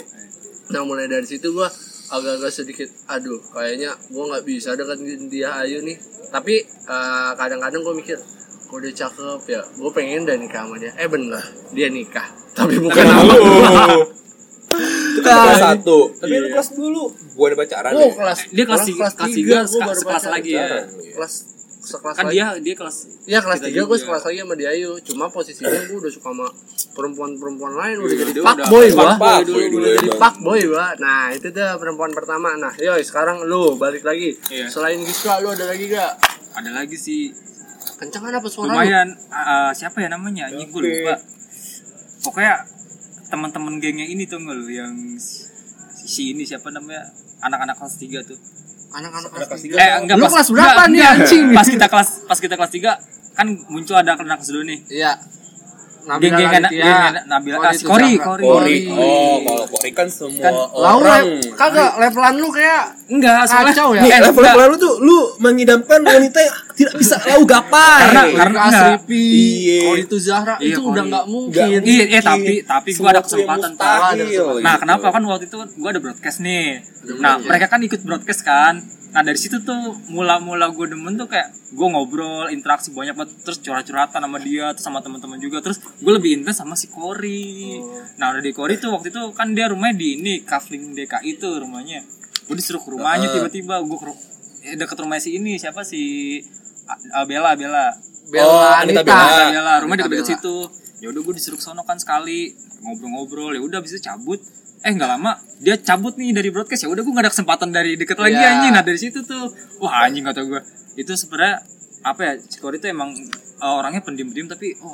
Nah 0.67 0.81
mulai 0.83 1.05
dari 1.05 1.23
situ 1.23 1.47
gua 1.49 1.69
agak-agak 2.07 2.51
sedikit, 2.51 2.89
aduh 3.05 3.39
kayaknya 3.51 3.91
gua 4.09 4.23
nggak 4.31 4.43
bisa 4.43 4.73
deketin 4.73 5.27
dia 5.27 5.51
Ayu 5.59 5.83
nih. 5.83 5.97
Tapi 6.27 6.63
eh, 6.63 7.31
kadang-kadang 7.35 7.81
gua 7.81 7.93
mikir, 7.93 8.15
kok 8.67 8.79
dia 8.79 8.93
cakep 8.93 9.41
ya, 9.47 9.61
gue 9.63 9.91
pengen 9.91 10.27
udah 10.27 10.35
nikah 10.35 10.61
sama 10.63 10.75
dia. 10.75 10.91
Eh 10.95 11.07
bener, 11.07 11.43
dia 11.71 11.87
nikah. 11.87 12.27
Tapi 12.51 12.75
bukan 12.79 13.03
sama 13.03 13.23
Lu. 13.27 13.43
gua. 13.43 13.85
Kan 15.17 15.33
kelas 15.43 15.59
satu. 15.59 15.97
Tapi 16.13 16.33
lu 16.37 16.47
kelas 16.51 16.69
dulu. 16.73 17.03
Gua 17.33 17.45
ada 17.49 17.55
pacaran. 17.57 17.91
Oh 17.95 18.11
kelas 18.13 18.39
Dia 18.51 18.63
kelas 18.63 18.83
tiga- 18.85 19.11
kelas 19.11 19.31
tiga, 19.33 19.57
gua 19.65 19.81
pacaran. 19.87 20.31
lagi 20.31 20.51
ya. 20.53 20.67
Kelas 20.87 21.33
sekelas 21.87 22.15
kan 22.19 22.25
lagi. 22.27 22.35
dia 22.35 22.45
dia 22.59 22.75
kelas 22.75 22.97
Iya 23.23 23.39
kelas 23.39 23.59
3 23.63 23.71
gue 23.71 23.97
sekelas 23.97 24.23
lagi 24.27 24.37
sama 24.43 24.53
dia 24.59 24.69
Ayu. 24.75 24.91
Cuma 24.99 25.31
posisinya 25.31 25.79
gue 25.87 25.97
udah 25.97 26.11
suka 26.11 26.29
sama 26.35 26.47
perempuan-perempuan 26.91 27.73
lain 27.79 27.95
Udah 28.03 28.17
jadi 28.19 28.31
dia 28.35 28.43
fuckboy 28.43 28.85
udah 28.91 29.15
gue 29.47 29.63
Udah 29.71 29.91
jadi 29.95 30.09
emang. 30.11 30.19
fuckboy 30.19 30.59
gue 30.67 30.85
Nah 30.99 31.21
itu 31.31 31.47
tuh 31.47 31.71
perempuan 31.79 32.11
pertama. 32.11 32.49
Nah 32.59 32.73
yoi 32.75 32.99
sekarang 33.01 33.47
lu 33.47 33.79
balik 33.79 34.03
lagi. 34.03 34.35
Iya. 34.51 34.67
Selain 34.67 34.99
Giska 34.99 35.39
lu 35.39 35.55
ada 35.55 35.63
lagi 35.63 35.87
gak? 35.87 36.11
ada 36.57 36.69
lagi 36.73 36.97
sih. 36.99 37.31
Kencangan 37.97 38.33
apa 38.35 38.47
suara 38.51 38.67
lu? 38.67 38.73
lumayan 38.75 39.07
uh, 39.31 39.71
siapa 39.71 40.03
ya 40.03 40.09
namanya? 40.11 40.51
Anjing 40.51 40.67
gue 40.67 40.81
lupa. 40.83 41.15
Pokoknya 42.21 42.67
teman-teman 43.31 43.79
gengnya 43.79 44.07
ini 44.07 44.27
tuh 44.27 44.39
nggak 44.43 44.55
lu 44.55 44.67
yang 44.67 44.95
si, 45.15 45.47
si 46.03 46.23
ini 46.35 46.43
siapa 46.43 46.67
namanya? 46.73 47.07
Anak-anak 47.37 47.77
kelas 47.77 47.95
3 48.01 48.27
tuh 48.27 48.39
Anak-anak 48.89 49.29
kelas 49.45 49.61
3 49.61 49.75
eh 49.75 49.91
enggak 49.99 50.15
Lu 50.15 50.23
pas- 50.23 50.33
kelas 50.33 50.49
berapa 50.49 50.81
enggak, 50.81 50.87
nih 50.89 51.01
anjing? 51.03 51.43
pas 51.51 51.67
kita 51.67 51.85
kelas 51.85 52.09
pas 52.23 52.39
kita 52.39 52.55
kelas 52.55 52.71
3 52.71 52.91
kan 53.33 53.47
muncul 53.67 53.93
ada 53.93 54.15
anak 54.15 54.37
kelas 54.37 54.49
dulu 54.49 54.63
nih. 54.65 54.79
Iya 54.89 55.11
geng 56.07 56.33
geng 56.33 56.51
geng 56.63 56.87
anak 56.87 57.23
Nabila 57.27 57.57
Kori 57.59 58.15
Kori 58.15 58.15
Kori. 58.17 58.77
Oh, 58.87 59.35
kalau 59.43 59.65
Kori 59.67 59.91
kan 59.91 60.07
semua 60.07 60.39
Kan, 60.41 60.53
orang. 60.71 61.23
kagak 61.51 61.91
levelan 61.97 62.35
lu 62.39 62.49
kayak 62.49 62.83
enggak 63.07 63.43
soalnya 63.43 63.71
Kacau 63.71 63.89
ya? 63.91 64.01
Nih, 64.01 64.09
eh, 64.09 64.19
level 64.21 64.39
enggak. 64.39 64.55
level 64.55 64.67
lu 64.67 64.77
tuh 64.77 64.93
lu 64.99 65.17
mengidamkan 65.37 65.99
wanita 66.01 66.39
yang 66.39 66.55
tidak 66.73 66.93
bisa 66.95 67.15
lau 67.25 67.43
gapai. 67.43 68.01
Karena- 68.07 68.25
Karena 68.37 68.57
Asripi 68.63 69.23
Iya. 69.27 69.79
Kori 69.83 70.01
itu 70.03 70.17
Zahra 70.17 70.55
Iya, 70.57 70.71
Itu 70.71 70.79
udah 70.85 71.03
Kori. 71.03 71.13
gak 71.13 71.25
mungkin 71.27 71.67
Nggak 71.67 71.83
Iya, 71.83 72.03
eh, 72.07 72.23
tapi 72.23 72.53
tapi 72.63 72.89
gua 72.95 73.09
ada 73.11 73.21
kesempatan. 73.21 73.71
Nah, 74.61 74.75
kenapa 74.77 75.07
kan 75.09 75.21
waktu 75.23 75.45
itu 75.45 75.57
gue 75.57 75.89
ada 75.89 75.99
broadcast 75.99 76.39
nih. 76.39 76.81
Nah, 77.17 77.35
mereka 77.37 77.65
kan 77.67 77.79
ikut 77.79 78.01
broadcast 78.01 78.41
kan. 78.41 78.79
Nah, 79.17 79.25
dari 79.25 79.33
situ 79.33 79.57
tuh 79.59 79.73
mula-mula 80.07 80.69
gue 80.69 80.85
demen 80.87 81.17
tuh 81.17 81.25
kayak 81.25 81.49
gue 81.67 81.87
ngobrol, 81.89 82.53
interaksi 82.53 82.93
banyak 82.93 83.17
banget, 83.17 83.33
terus 83.41 83.57
curhat-curhatan 83.57 84.21
sama 84.21 84.37
dia, 84.37 84.69
terus 84.71 84.85
sama 84.85 85.01
teman-teman 85.01 85.41
juga. 85.41 85.57
Terus 85.57 85.81
gue 85.81 86.13
lebih 86.13 86.37
intens 86.37 86.61
sama 86.61 86.77
si 86.77 86.85
Kori. 86.85 87.81
Nah, 88.15 88.29
udah 88.29 88.45
di 88.45 88.53
Kori 88.53 88.77
tuh 88.77 88.93
waktu 88.93 89.09
itu 89.09 89.33
kan 89.33 89.51
dia 89.51 89.67
rumahnya 89.67 89.97
di 89.97 90.09
ini 90.15 90.33
Kafling 90.41 90.93
DKI 90.93 91.33
itu 91.33 91.49
rumahnya. 91.49 92.05
Gue 92.45 92.55
disuruh 92.55 92.77
ke 92.77 92.93
rumahnya 92.93 93.33
tiba-tiba 93.33 93.81
gue 93.81 93.97
ke 93.97 94.05
eh, 94.63 94.75
deket 94.75 94.97
rumah 94.97 95.17
si 95.17 95.33
ini 95.33 95.57
siapa 95.57 95.81
si 95.81 96.37
A- 96.85 97.01
A- 97.15 97.25
Bella 97.25 97.57
Bella. 97.57 97.89
Bella 98.27 98.45
Oh, 98.45 98.61
Anita, 98.77 99.01
Anita 99.01 99.01
Bella. 99.01 99.59
Lah, 99.59 99.77
rumah 99.81 99.97
deket-deket 99.97 100.13
Bella. 100.21 100.33
situ. 100.37 100.57
Ya 100.97 101.09
udah 101.09 101.21
gue 101.21 101.33
disuruh 101.33 101.57
ke 101.57 101.65
sono 101.65 101.81
kan 101.81 101.97
sekali 101.97 102.53
ngobrol-ngobrol. 102.81 103.49
Ya 103.51 103.61
udah 103.61 103.81
bisa 103.81 103.97
cabut. 103.97 104.37
Eh 104.79 104.91
nggak 104.91 105.09
lama 105.09 105.31
dia 105.57 105.75
cabut 105.75 106.13
nih 106.13 106.31
dari 106.31 106.47
broadcast 106.47 106.83
ya 106.83 106.87
udah 106.87 107.01
gue 107.01 107.09
gak 107.11 107.23
ada 107.23 107.31
kesempatan 107.31 107.69
dari 107.69 107.95
deket 107.95 108.13
lagi 108.15 108.35
Ya. 108.35 108.53
anjing 108.53 108.71
nah 108.71 108.81
dari 108.81 108.95
situ 108.95 109.19
tuh 109.21 109.49
wah 109.79 110.05
anjing 110.05 110.21
kata 110.21 110.41
gue 110.43 110.61
itu 110.95 111.11
sebenarnya 111.11 111.65
apa 112.03 112.21
ya 112.21 112.33
Cikori 112.39 112.77
itu 112.77 112.87
emang 112.87 113.09
uh, 113.57 113.73
orangnya 113.75 113.99
pendiam-pendiam 113.99 114.45
tapi 114.47 114.77
oh 114.79 114.93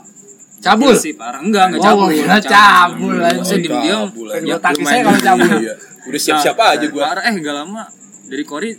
Cabul 0.58 0.96
sih 0.96 1.12
parah 1.14 1.38
enggak 1.38 1.68
enggak 1.70 1.82
Oh, 1.82 2.08
cabul 2.08 2.16
gua 2.16 2.40
cabul, 2.40 3.14
anjing. 3.18 3.36
Maksudnya 3.38 3.60
diem-diem 3.62 4.00
Cabul, 4.02 4.26
Kan 4.26 4.34
anjing. 4.34 4.48
gua 4.48 4.60
takis 4.64 4.86
saya 4.88 5.02
kalau 5.04 5.20
cabul 5.22 5.50
Iya. 5.68 5.74
Udah 6.04 6.20
siap-siap 6.22 6.56
Nah, 6.56 6.70
aja 6.72 6.86
gua. 6.88 7.02
parah 7.04 7.24
eh 7.26 7.36
gak 7.36 7.56
lama 7.58 7.84
dari 8.24 8.44
Kori 8.44 8.70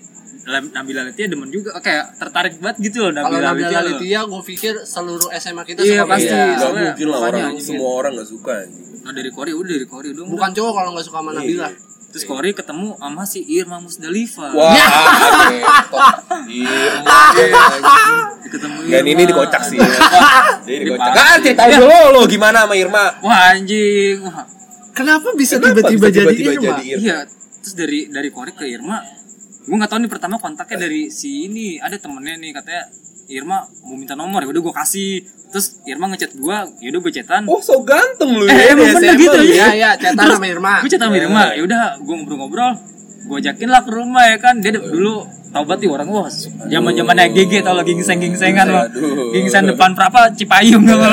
Nabila 0.45 1.03
Letia 1.03 1.25
demen 1.25 1.49
juga 1.49 1.73
kayak 1.77 2.17
tertarik 2.17 2.61
banget 2.61 2.77
gitu 2.83 2.99
loh 3.03 3.17
Kalau 3.17 3.33
Nabila 3.33 3.49
Nabila 3.51 3.69
Letia 3.69 3.81
loh. 3.81 3.89
Lithia, 3.97 4.21
gue 4.23 4.43
pikir 4.45 4.75
seluruh 4.85 5.29
SMA 5.35 5.63
kita 5.65 5.81
Iya, 5.81 6.03
suka 6.03 6.11
pasti. 6.11 6.29
dia. 6.29 6.55
Gak 6.55 6.73
mungkin 6.75 7.07
lah 7.09 7.21
orang 7.23 7.53
semua 7.59 7.91
orang 7.95 8.13
gak 8.15 8.29
suka 8.29 8.53
anjing. 8.61 8.85
Nah 9.01 9.13
dari 9.13 9.31
Kori 9.31 9.53
udah 9.53 9.73
dari 9.75 9.85
Kori 9.85 10.07
udah 10.11 10.25
Bukan 10.25 10.51
cowok 10.51 10.73
kalau 10.73 10.91
nggak 10.93 11.05
suka 11.05 11.19
sama 11.19 11.31
Nabila. 11.33 11.69
Terus 12.09 12.25
Kori 12.25 12.51
ketemu 12.53 12.89
sama 12.95 13.23
si 13.25 13.41
Irma 13.43 13.77
Musdalifa. 13.79 14.47
Wah, 14.49 14.71
ketok. 15.51 16.15
Irma. 16.47 17.21
ketemu 18.55 18.77
Dan 18.87 19.03
Irma. 19.03 19.11
ini 19.13 19.23
dikocak 19.27 19.63
sih. 19.65 19.79
Dia 20.63 20.77
dikocak. 20.79 21.11
Kan 21.11 21.37
ceritain 21.41 21.75
dulu 21.75 21.99
lo 22.15 22.23
gimana 22.25 22.65
sama 22.65 22.75
Irma. 22.77 23.05
Wah 23.19 23.51
anjing. 23.51 24.23
Wah. 24.23 24.47
Kenapa 24.95 25.35
bisa 25.35 25.59
tiba-tiba 25.59 26.07
jadi 26.07 26.35
Irma? 26.55 26.79
Iya. 26.81 27.27
Terus 27.61 27.75
dari 27.75 28.07
dari 28.07 28.29
Kori 28.31 28.53
ke 28.53 28.69
Irma, 28.69 29.03
gue 29.65 29.75
nggak 29.75 29.89
tahu 29.89 29.99
nih 29.99 30.11
pertama 30.11 30.37
kontaknya 30.37 30.79
dari 30.83 31.09
si 31.09 31.45
ini 31.45 31.77
ada 31.77 31.97
temennya 31.97 32.37
nih 32.37 32.53
katanya 32.53 32.85
Irma 33.27 33.57
mau 33.83 33.97
minta 33.97 34.13
nomor 34.13 34.39
ya 34.39 34.49
udah 34.49 34.63
gue 34.63 34.75
kasih. 34.75 35.13
Terus 35.49 35.81
Irma 35.85 36.11
ngechat 36.11 36.35
gue, 36.35 36.57
ya 36.79 36.89
udah 36.91 37.01
gue 37.01 37.13
chatan. 37.15 37.43
Oh, 37.47 37.57
so 37.59 37.81
ganteng 37.81 38.35
lu 38.35 38.45
Eh, 38.45 38.53
ya. 38.53 38.75
emang 38.75 38.85
di 38.85 38.93
bener 38.93 39.15
gitu 39.17 39.37
lu 39.39 39.45
Iya, 39.49 39.67
iya, 39.73 39.91
cetan 39.95 40.27
sama 40.29 40.45
Irma. 40.45 40.75
gue 40.79 40.91
cerita 40.91 41.07
sama 41.07 41.17
Irma 41.17 41.43
ya 41.51 41.63
udah 41.63 41.83
gue 41.97 42.15
ngobrol-ngobrol 42.15 42.73
gue 43.25 43.37
ajakin 43.41 43.69
lah 43.73 43.81
ke 43.85 43.91
rumah 43.91 44.25
ya 44.29 44.37
kan. 44.39 44.61
Dia 44.61 44.77
dulu 44.77 45.25
tau 45.55 45.63
banget 45.63 45.87
nih 45.87 45.91
orang 45.95 46.09
wah 46.11 46.27
zaman 46.67 46.93
zaman 46.99 47.15
naik 47.15 47.31
GG 47.31 47.63
tau 47.63 47.79
lagi 47.79 47.95
gingseng 47.95 48.19
gingsengan 48.19 48.67
loh 48.67 48.91
gingseng 49.31 49.71
depan 49.71 49.95
berapa? 49.95 50.35
Cipayung 50.35 50.83
tuh 50.83 50.99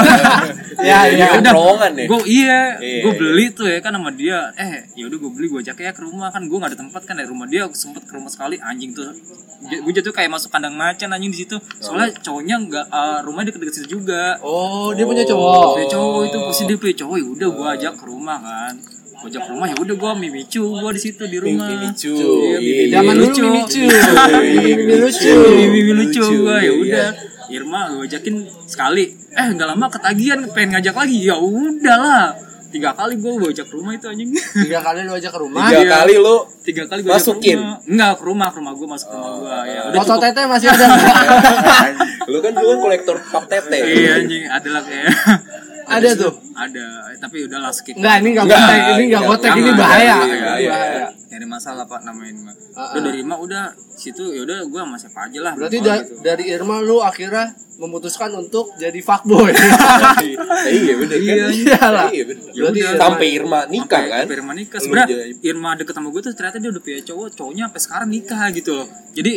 Ya, 0.82 1.06
iya. 1.06 1.38
udah. 1.38 1.54
Terowongan 1.54 1.92
ya? 1.94 2.06
gue 2.10 2.22
iya 2.26 2.60
Iya, 2.82 3.00
gue 3.06 3.14
iya. 3.14 3.20
beli 3.22 3.46
tuh 3.54 3.70
ya 3.70 3.78
kan 3.86 3.94
sama 3.94 4.10
dia. 4.18 4.50
Eh 4.58 4.90
ya 4.98 5.06
udah 5.06 5.18
gue 5.22 5.30
beli 5.30 5.46
gue 5.54 5.62
ajak 5.62 5.78
ya 5.78 5.94
ke 5.94 6.02
rumah 6.02 6.34
kan. 6.34 6.42
Gue 6.50 6.58
gak 6.58 6.74
ada 6.74 6.80
tempat 6.82 7.02
kan. 7.06 7.22
Dari 7.22 7.30
rumah 7.30 7.46
dia 7.46 7.70
sempet 7.70 8.02
ke 8.10 8.14
rumah 8.18 8.34
sekali 8.34 8.58
anjing 8.58 8.90
tuh. 8.98 9.14
Gue 9.62 9.94
jatuh 9.94 10.10
kayak 10.10 10.34
masuk 10.34 10.50
kandang 10.50 10.74
macan 10.74 11.14
anjing 11.14 11.30
di 11.30 11.46
situ. 11.46 11.62
Soalnya 11.78 12.18
cowoknya 12.26 12.56
nggak 12.66 12.86
eh, 12.90 13.20
rumahnya 13.22 13.54
deket-deket 13.54 13.74
situ 13.78 14.02
juga. 14.02 14.42
Oh, 14.42 14.90
dia 14.98 15.06
punya 15.06 15.22
cowok. 15.22 15.86
Dia 15.86 15.88
cowok 15.94 16.22
itu 16.34 16.38
pasti 16.50 16.64
dia 16.66 16.78
punya 16.82 16.96
cowok. 16.98 17.16
Ya 17.22 17.26
udah 17.30 17.50
gue 17.54 17.68
ajak 17.78 17.94
ke 18.02 18.04
rumah 18.10 18.38
kan 18.42 18.74
ke 19.22 19.50
rumah 19.50 19.68
ya 19.68 19.76
udah 19.76 19.96
gue 19.96 20.12
mimicu 20.20 20.64
gue 20.64 20.92
di 20.92 21.02
situ 21.02 21.24
di 21.24 21.38
rumah 21.38 21.68
Mimicu. 21.68 22.14
Iya, 22.14 22.58
Iya, 22.58 22.84
Zaman 22.92 23.14
Mimi 23.14 23.26
dulu 23.28 23.30
lucu. 23.30 23.44
Mimicu. 23.46 23.82
Iya, 23.84 24.40
Mimi 24.42 24.96
lucu. 24.98 25.34
Mimi 25.52 25.82
lucu 25.96 26.24
gue 26.24 26.56
ya 26.56 26.62
iya. 26.62 26.72
udah 26.74 27.08
Irma 27.48 27.82
gue 27.92 28.04
ajakin 28.06 28.36
sekali 28.64 29.06
eh 29.30 29.48
nggak 29.50 29.68
lama 29.68 29.86
ketagihan 29.88 30.40
pengen 30.50 30.70
ngajak 30.74 30.96
lagi 30.96 31.18
ya 31.22 31.36
udahlah 31.36 32.32
tiga 32.72 32.96
kali 32.96 33.20
gue 33.20 33.32
gue 33.36 33.50
ajak 33.52 33.68
ke 33.68 33.76
rumah 33.76 33.92
itu 33.92 34.08
anjing 34.08 34.32
Tiga 34.32 34.80
kali 34.80 35.04
lu 35.04 35.12
ajak 35.12 35.28
ke 35.30 35.40
rumah. 35.40 35.68
Tiga 35.68 35.76
Iya. 35.78 35.92
kali 35.94 36.14
lu 36.16 36.36
tiga 36.62 36.84
kali 36.88 37.00
gue 37.02 37.12
Masukin? 37.12 37.60
ke 37.60 37.62
rumah. 37.62 37.78
enggak 37.84 38.12
ke 38.16 38.24
rumah 38.24 38.48
ke 38.48 38.58
rumah 38.58 38.74
gue 38.74 38.88
masuk 38.88 39.08
ke 39.08 39.16
rumah 39.18 39.34
gue 39.36 39.52
ya 39.68 39.82
udah 39.84 40.00
Foto 40.00 40.08
cukup 40.10 40.24
tete 40.24 40.42
masih 40.48 40.68
ada. 40.72 40.86
lu 42.32 42.38
kan 42.40 42.52
dulu 42.54 42.70
kan 42.70 42.80
kolektor 42.82 43.16
pap 43.28 43.44
tete. 43.46 43.76
iya 43.78 44.12
anjing 44.18 44.44
ada 44.48 44.70
lah 44.72 44.82
kayak 44.82 45.08
ada 45.94 46.10
tuh. 46.14 46.34
ada 46.54 46.86
tapi 47.18 47.38
udahlah 47.44 47.72
skip 47.72 47.94
Enggak, 47.94 48.16
ini 48.18 48.28
enggak 48.32 48.46
Nggak, 48.46 48.60
gotek, 48.60 48.80
ini 48.88 49.04
enggak 49.04 49.22
nggak, 49.22 49.32
gotek, 49.32 49.52
ini 49.54 49.72
bahaya. 49.74 50.16
Iya, 50.22 50.36
iya, 50.58 50.72
bahaya. 50.72 51.08
nyari 51.28 51.46
masalah 51.46 51.84
pak 51.86 52.00
ini 52.02 52.42
mah 52.42 52.56
Ah, 52.72 52.88
udah 52.88 52.98
ah. 52.98 53.04
dari 53.04 53.18
Irma 53.20 53.36
udah 53.38 53.64
situ 53.94 54.24
ya 54.30 54.42
udah 54.42 54.58
gue 54.64 54.80
sama 54.80 54.96
siapa 54.96 55.20
aja 55.28 55.40
lah 55.42 55.54
Berarti 55.54 55.78
da- 55.80 56.00
gitu. 56.02 56.14
dari 56.22 56.44
Irma 56.48 56.76
lu 56.80 56.98
akhirnya 57.02 57.46
memutuskan 57.78 58.30
untuk 58.34 58.72
jadi 58.76 59.00
fuckboy. 59.00 59.50
iya 60.78 60.94
bener 60.96 61.18
kan? 61.18 61.36
Iya. 61.50 61.78
Iya 62.08 62.24
bener. 62.24 62.44
Ya 62.48 62.62
Berarti 62.62 62.80
udah. 62.80 62.98
Sampai 62.98 63.28
Irma 63.32 63.60
nikah 63.66 64.04
kan? 64.04 64.22
sampai 64.24 64.36
Irma 64.38 64.54
nikah 64.54 64.80
jadi- 64.80 65.36
Irma 65.42 65.70
deket 65.74 65.94
sama 65.94 66.08
gue 66.10 66.22
tuh 66.22 66.32
ternyata 66.32 66.58
dia 66.58 66.70
udah 66.70 66.82
punya 66.82 67.00
cowok 67.02 67.28
cowoknya 67.34 67.64
sampai 67.68 67.82
sekarang 67.82 68.10
nikah 68.10 68.46
gitu 68.52 68.72
loh 68.74 68.88
jadi 69.12 69.34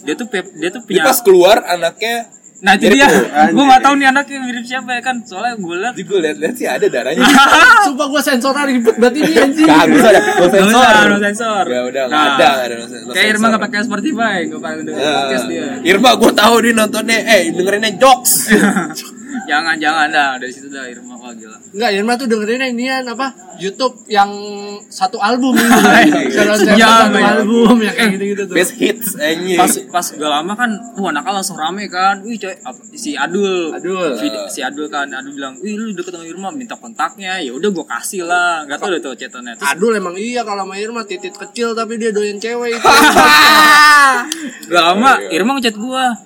dia 0.00 0.14
tuh 0.14 0.26
dia 0.30 0.68
tuh 0.70 0.80
Dia 0.80 0.86
punya 0.86 1.02
pas 1.04 1.18
keluar 1.20 1.56
anaknya 1.62 2.16
nah 2.60 2.72
itu 2.74 2.86
dia 2.88 3.06
lu. 3.06 3.24
gue 3.50 3.64
nggak 3.64 3.80
tahu 3.80 3.94
nih 3.96 4.06
anaknya 4.06 4.38
mirip 4.38 4.64
siapa 4.64 4.90
ya 4.92 5.00
kan 5.00 5.16
soalnya 5.20 5.56
gue 5.56 5.76
liat 5.76 5.92
Jadi 5.92 6.04
gue 6.04 6.18
liat-liat 6.20 6.54
sih 6.54 6.66
ada 6.66 6.86
darahnya. 6.86 7.24
Sumpah 7.86 8.06
gua 8.06 8.20
sensornya 8.20 8.64
ribet 8.64 8.96
banget 8.96 9.14
ini 9.18 9.32
anjing. 9.34 9.64
Kagak 9.64 10.04
ada. 10.06 10.20
Gue 10.20 10.46
Nggak 10.46 10.52
sensor. 10.52 11.06
no 11.06 11.16
sensor. 11.18 11.64
Ya 11.66 11.80
udah 11.82 12.02
nggak 12.04 12.20
Nah, 12.20 12.28
ada, 12.30 12.48
nggak 12.50 12.60
ada 12.62 12.74
no 12.74 12.84
sen- 12.86 13.00
no 13.00 13.10
kayak 13.10 13.26
Irma 13.26 13.36
sensor. 13.38 13.48
nggak 13.50 13.62
pakai 13.64 13.78
Spotify 13.82 14.36
nggak 14.44 14.60
pakai 14.60 14.78
denger 14.82 15.00
podcast 15.00 15.44
dia 15.46 15.64
Irma 15.82 16.10
gue 16.14 16.32
tahu 16.32 16.54
dia 16.60 16.72
nontonnya 16.74 17.18
eh 17.18 17.42
dengerinnya 17.50 17.92
jokes. 17.96 18.32
jangan 19.44 19.74
jangan 19.76 20.06
dah 20.08 20.30
dari 20.36 20.48
situ 20.48 20.66
dah 20.66 20.84
Irma 20.84 21.14
wah 21.14 21.30
gila 21.30 21.56
Enggak, 21.70 21.90
Irma 21.92 22.12
tuh 22.14 22.26
dengerin 22.26 22.60
yang 22.60 22.72
inian 22.72 23.04
apa? 23.06 23.26
YouTube 23.56 23.92
yang 24.06 24.26
satu 24.88 25.16
album 25.16 25.52
gitu. 25.52 25.70
Salah 26.32 26.56
satu 26.58 26.72
Iya, 26.72 26.88
iya. 27.08 27.28
album 27.36 27.76
yang 27.78 27.92
kayak 27.92 28.10
gitu-gitu 28.14 28.42
tuh. 28.44 28.54
Best 28.54 28.72
hits 28.74 29.14
anjing. 29.14 29.54
pas 29.54 29.70
pas 29.86 30.06
gak 30.10 30.30
lama 30.32 30.52
kan 30.54 30.70
wah 30.94 31.10
anaknya 31.10 31.32
langsung 31.34 31.54
rame 31.54 31.86
kan 31.86 32.18
wih 32.20 32.36
coy 32.36 32.56
apa- 32.56 32.82
si 32.90 33.14
Adul 33.14 33.70
Adul. 33.70 34.16
Vid- 34.16 34.48
si 34.48 34.60
Adul 34.60 34.86
kan 34.86 35.06
Adul 35.08 35.32
bilang 35.32 35.54
wih 35.58 35.74
lu 35.74 35.92
deket 35.92 36.10
sama 36.10 36.24
Irma 36.24 36.48
minta 36.50 36.74
kontaknya 36.74 37.38
ya 37.38 37.52
udah 37.52 37.68
gue 37.68 37.86
kasih 37.86 38.24
lah 38.24 38.64
nggak 38.64 38.78
tahu 38.78 38.90
deh 38.90 39.00
tuh 39.00 39.14
chatannya 39.14 39.54
terus 39.54 39.68
Adul 39.68 39.92
emang 39.94 40.14
iya 40.14 40.40
kalau 40.40 40.64
sama 40.64 40.74
Irma 40.74 41.02
titit 41.02 41.32
kecil 41.32 41.72
tapi 41.72 41.94
dia 41.94 42.10
doyan 42.10 42.36
cewek 42.36 42.74
itu. 42.74 42.88
gak 44.66 44.82
lama 44.84 45.10
Irma 45.28 45.50
ngechat 45.54 45.76
gua 45.76 46.16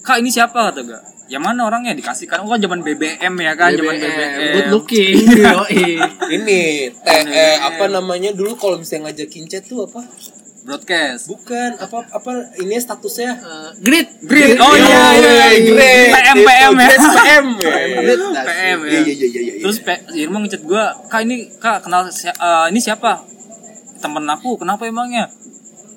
kak 0.00 0.18
ini 0.18 0.30
siapa 0.30 0.70
kata 0.70 0.80
gak 0.82 1.02
ya 1.26 1.38
mana 1.38 1.62
orangnya 1.62 1.90
dikasihkan 1.92 2.38
oh 2.38 2.48
kan 2.48 2.58
zaman 2.58 2.80
BBM 2.80 3.34
ya 3.36 3.52
kan 3.52 3.70
zaman 3.72 3.94
BBM 3.94 4.30
good 4.52 4.68
looking 4.70 5.14
Ini 6.28 6.60
teh 6.96 7.20
eh, 7.24 7.56
apa 7.58 7.84
namanya 7.86 8.30
dulu 8.30 8.54
kalau 8.54 8.76
misalnya 8.76 9.10
ngajakin 9.10 9.46
chat 9.46 9.62
tuh 9.62 9.84
apa? 9.84 10.02
broadcast 10.62 11.30
Bukan 11.30 11.78
apa 11.78 12.10
apa 12.10 12.30
ini 12.58 12.74
statusnya 12.74 13.38
Eh, 13.38 13.70
grit 13.78 14.08
Grid. 14.20 14.58
Oh 14.58 14.74
iya 14.74 15.14
iya 15.14 15.30
iya. 15.52 15.64
Great. 15.64 16.10
PM 16.10 16.34
Itu, 16.34 16.42
PM 16.50 16.74
ya. 16.74 16.86
Great 16.90 17.02
PM 17.06 17.44
ya. 17.54 18.42
PM 18.42 18.78
ya. 18.82 18.90
Iya 18.90 19.00
iya 19.00 19.14
iya 19.14 19.26
iya. 19.30 19.40
iya. 19.46 19.62
Terus 19.62 19.78
Irma 20.12 20.42
ngechat 20.42 20.62
gua, 20.62 20.90
"Kak 21.06 21.22
ini 21.22 21.46
Kak 21.54 21.86
kenal 21.86 22.10
si- 22.10 22.26
eh, 22.26 22.66
ini 22.68 22.78
siapa?" 22.78 23.22
Temen 23.96 24.26
aku, 24.26 24.58
"Kenapa 24.58 24.82
emangnya?" 24.84 25.30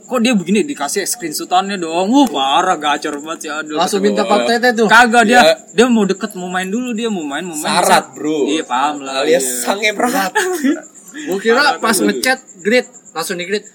Kok 0.10 0.20
dia 0.26 0.34
begini 0.34 0.66
dikasih 0.66 1.06
screenshotannya 1.06 1.78
dong. 1.78 2.10
Wuh, 2.10 2.26
parah 2.26 2.74
gacor 2.82 3.22
banget 3.22 3.46
sih 3.46 3.52
aduh. 3.54 3.78
langsung 3.78 4.02
minta 4.02 4.26
pak 4.26 4.50
tete 4.50 4.74
tuh 4.74 4.90
Kagak 4.90 5.30
dia, 5.30 5.38
Ya. 5.38 5.54
dia 5.70 5.86
mau 5.86 6.02
deket 6.02 6.34
mau 6.34 6.50
main 6.50 6.66
dulu 6.66 6.98
dia 6.98 7.14
mau 7.14 7.22
main 7.22 7.46
mau 7.46 7.54
main. 7.54 7.70
Syarat, 7.78 8.18
Bro. 8.18 8.50
Iya, 8.50 8.66
paham 8.66 9.06
lah. 9.06 9.22
Alias 9.22 9.46
iya. 9.46 9.70
sange 9.70 9.94
berat. 9.94 10.34
Gue 11.30 11.38
kira 11.38 11.78
pas 11.78 11.94
ngechat 11.94 12.42
grit 12.66 12.90
langsung 13.14 13.38
di 13.38 13.46
grit 13.46 13.66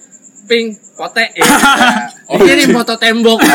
ping 0.51 0.75
pote 0.99 1.23
ya. 1.39 1.47
Dikirim 2.35 2.75
foto 2.75 2.99
tembok. 2.99 3.39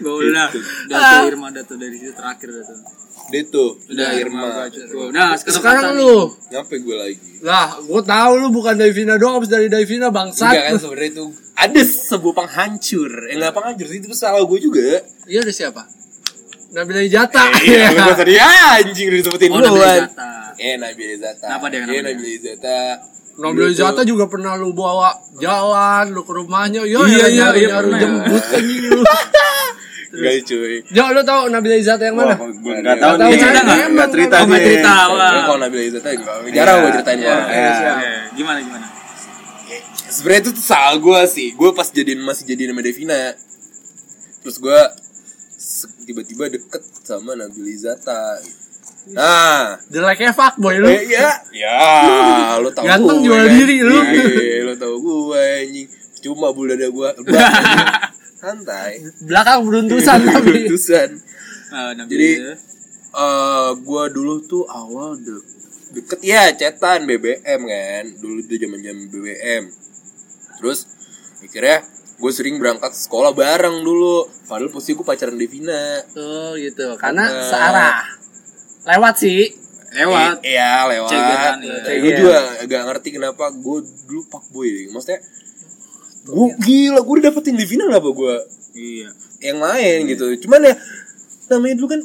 Gua 0.00 0.12
udah, 0.16 0.48
udah 0.48 0.98
tuh 0.98 1.28
Irma 1.28 1.52
tuh 1.52 1.76
dari 1.76 1.96
situ 2.00 2.16
terakhir 2.16 2.48
udah 2.48 2.64
tuh 3.46 3.70
Udah 3.86 4.10
Irma. 4.14 4.70
Tuh, 4.70 5.10
Nah, 5.10 5.34
sekarang, 5.34 5.54
Sekarang 5.54 5.84
lu 5.94 6.30
Nyampe 6.46 6.74
gue 6.78 6.96
lagi. 6.96 7.18
lah, 7.40 7.76
gue 7.76 8.02
tahu 8.02 8.32
lu 8.36 8.48
bukan 8.50 8.74
Davina 8.74 9.14
doang, 9.16 9.36
habis 9.36 9.48
dari 9.48 9.66
Davina 9.66 10.08
Enggak 10.08 10.30
kan 10.32 10.32
bangsat. 10.32 10.78
sebenarnya 10.78 11.10
itu 11.12 11.24
ada 11.54 11.80
sebuah 11.82 12.34
penghancur. 12.36 13.10
Eh 13.26 13.34
enggak 13.34 13.52
penghancur 13.52 13.86
sih 13.86 13.98
itu 13.98 14.12
salah 14.12 14.40
gue 14.40 14.58
juga. 14.58 15.02
Iya 15.24 15.42
ada 15.42 15.52
siapa? 15.52 15.82
Nabila 16.68 17.00
Ijata. 17.00 17.42
Iya, 17.62 17.88
lu 17.90 18.12
tadi 18.12 18.34
ah, 18.36 18.76
anjing 18.76 19.06
udah 19.08 19.18
disebutin 19.18 19.48
Oh, 19.48 19.58
Nabila. 19.58 19.90
Izata. 19.96 20.30
Eh 20.56 20.74
Nabila 20.76 21.12
Izata. 21.12 21.46
Kenapa 21.46 21.66
dia 21.66 21.76
Iya 21.76 21.82
namanya? 21.82 22.02
Nabila 22.06 22.30
Izata. 22.30 22.78
Nabila 23.36 23.68
Ijata 23.68 24.00
juga 24.02 24.24
pernah 24.26 24.52
lu 24.54 24.70
bawa 24.70 25.08
jalan 25.36 26.04
lu 26.10 26.22
ke 26.22 26.32
rumahnya. 26.32 26.82
Yo, 26.84 27.04
Iya, 27.04 27.08
iya, 27.08 27.26
iya, 27.26 27.28
nyari, 27.36 27.58
iya, 27.58 27.68
nyari 27.68 27.88
pernah. 27.90 28.24
Enggak 30.16 30.34
cuy. 30.42 30.74
Jo, 30.88 31.04
lu 31.12 31.20
tahu 31.22 31.40
Nabila 31.48 31.76
Ijata 31.76 32.04
yang 32.04 32.16
mana? 32.16 32.34
Wah, 32.34 32.48
gue 32.48 32.74
nggak 32.80 32.96
tahu 32.96 33.14
nih. 33.16 33.36
cerita 33.36 33.60
nggak? 33.60 33.78
Nggak 33.92 34.08
cerita 34.10 34.36
nggak 34.40 34.48
nih. 34.58 34.66
cerita. 34.66 34.92
Kalau 35.44 35.58
Nabila 35.60 35.82
enggak 35.84 36.12
jarang 36.50 36.76
gue 36.80 36.90
ceritain 36.92 37.18
Iya, 37.18 37.36
iya. 37.46 37.92
Eh, 38.00 38.22
Gimana 38.34 38.58
gimana? 38.60 38.86
Sebenarnya 40.06 40.40
itu 40.42 40.50
tuh 40.54 40.64
salah 40.64 40.96
gue 40.96 41.20
sih. 41.26 41.48
Gue 41.52 41.70
pas 41.70 41.86
jadiin 41.86 42.20
masih 42.22 42.44
jadiin 42.46 42.70
sama 42.72 42.82
Devina. 42.82 43.20
Terus 44.40 44.56
gue 44.56 44.80
tiba-tiba 46.06 46.44
deket 46.48 46.82
sama 47.02 47.34
Nabila 47.34 47.68
Izata. 47.68 48.38
Nah, 49.06 49.78
Jeleknya 49.86 50.34
fuckboy 50.34 50.82
lu. 50.82 50.90
Eh, 50.90 51.06
ya, 51.06 51.30
ya, 51.54 51.78
lu 52.58 52.74
tahu 52.74 52.90
Ganteng 52.90 53.22
jual 53.22 53.46
diri, 53.46 53.78
lu. 53.78 53.94
Iya, 54.02 54.66
lu 54.66 54.74
tahu 54.74 54.94
gue 54.98 55.42
anjing. 55.62 55.86
Cuma 56.26 56.50
bulu 56.50 56.74
dada 56.74 56.90
gue 56.90 57.08
santai. 58.46 59.02
Belakang 59.20 59.66
beruntusan 59.66 60.18
tapi. 60.30 60.70
Eh, 60.70 61.08
Nabila. 61.66 62.06
Jadi 62.06 62.30
eh 63.16 63.70
gue 63.74 64.04
dulu 64.12 64.34
tuh 64.44 64.62
awal 64.66 65.16
de 65.16 65.34
deket 65.88 66.20
ya 66.22 66.52
cetan 66.52 67.04
BBM 67.04 67.60
kan. 67.62 68.04
Dulu 68.14 68.38
tuh 68.40 68.56
zaman-zaman 68.56 69.04
BBM. 69.08 69.64
Terus 70.56 70.78
akhirnya 71.42 71.78
gue 72.16 72.32
sering 72.32 72.56
berangkat 72.56 72.92
sekolah 72.92 73.32
bareng 73.32 73.82
dulu. 73.82 74.24
Padahal 74.46 74.70
posisi 74.70 74.94
gue 74.94 75.02
pacaran 75.02 75.34
Devina. 75.34 76.00
Oh 76.14 76.54
gitu. 76.54 76.94
Karena 76.96 77.24
Eh. 77.26 77.44
searah. 77.44 77.98
Lewat 78.86 79.16
sih. 79.18 79.42
lewat. 79.86 80.44
Iya 80.44 80.84
lewat. 80.92 81.08
Cegetan, 81.08 81.56
iya. 81.64 81.76
Gue 81.96 82.12
juga 82.12 82.36
agak 82.60 82.82
ngerti 82.84 83.08
kenapa 83.16 83.48
gue 83.48 83.78
dulu 84.04 84.22
pak 84.28 84.44
boy. 84.52 84.92
Maksudnya 84.92 85.24
gue 86.26 86.46
gila 86.58 87.00
gue 87.00 87.14
udah 87.14 87.24
dapetin 87.26 87.54
Devina 87.54 87.86
kenapa 87.86 88.08
gue 88.08 88.34
Iya. 88.74 89.08
yang 89.42 89.58
lain 89.58 89.98
gitu. 90.06 90.26
Cuman 90.38 90.60
ya 90.62 90.74
namanya 91.48 91.74
dulu 91.76 91.88
kan 91.88 92.00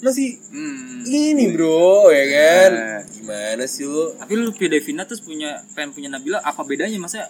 masih 0.00 0.36
Hmm. 0.48 1.00
ini 1.02 1.48
bro 1.50 2.06
ya 2.08 2.24
kan. 2.28 2.70
Eh. 2.70 3.00
Gimana 3.16 3.64
sih 3.64 3.82
lu? 3.82 4.12
Tapi 4.14 4.32
lu 4.34 4.52
pilih 4.52 4.70
Devina 4.74 5.02
terus 5.02 5.18
punya 5.18 5.48
pengen 5.72 5.90
punya 5.90 6.08
Nabila 6.08 6.38
apa 6.38 6.60
bedanya 6.60 6.94
maksudnya 6.94 7.26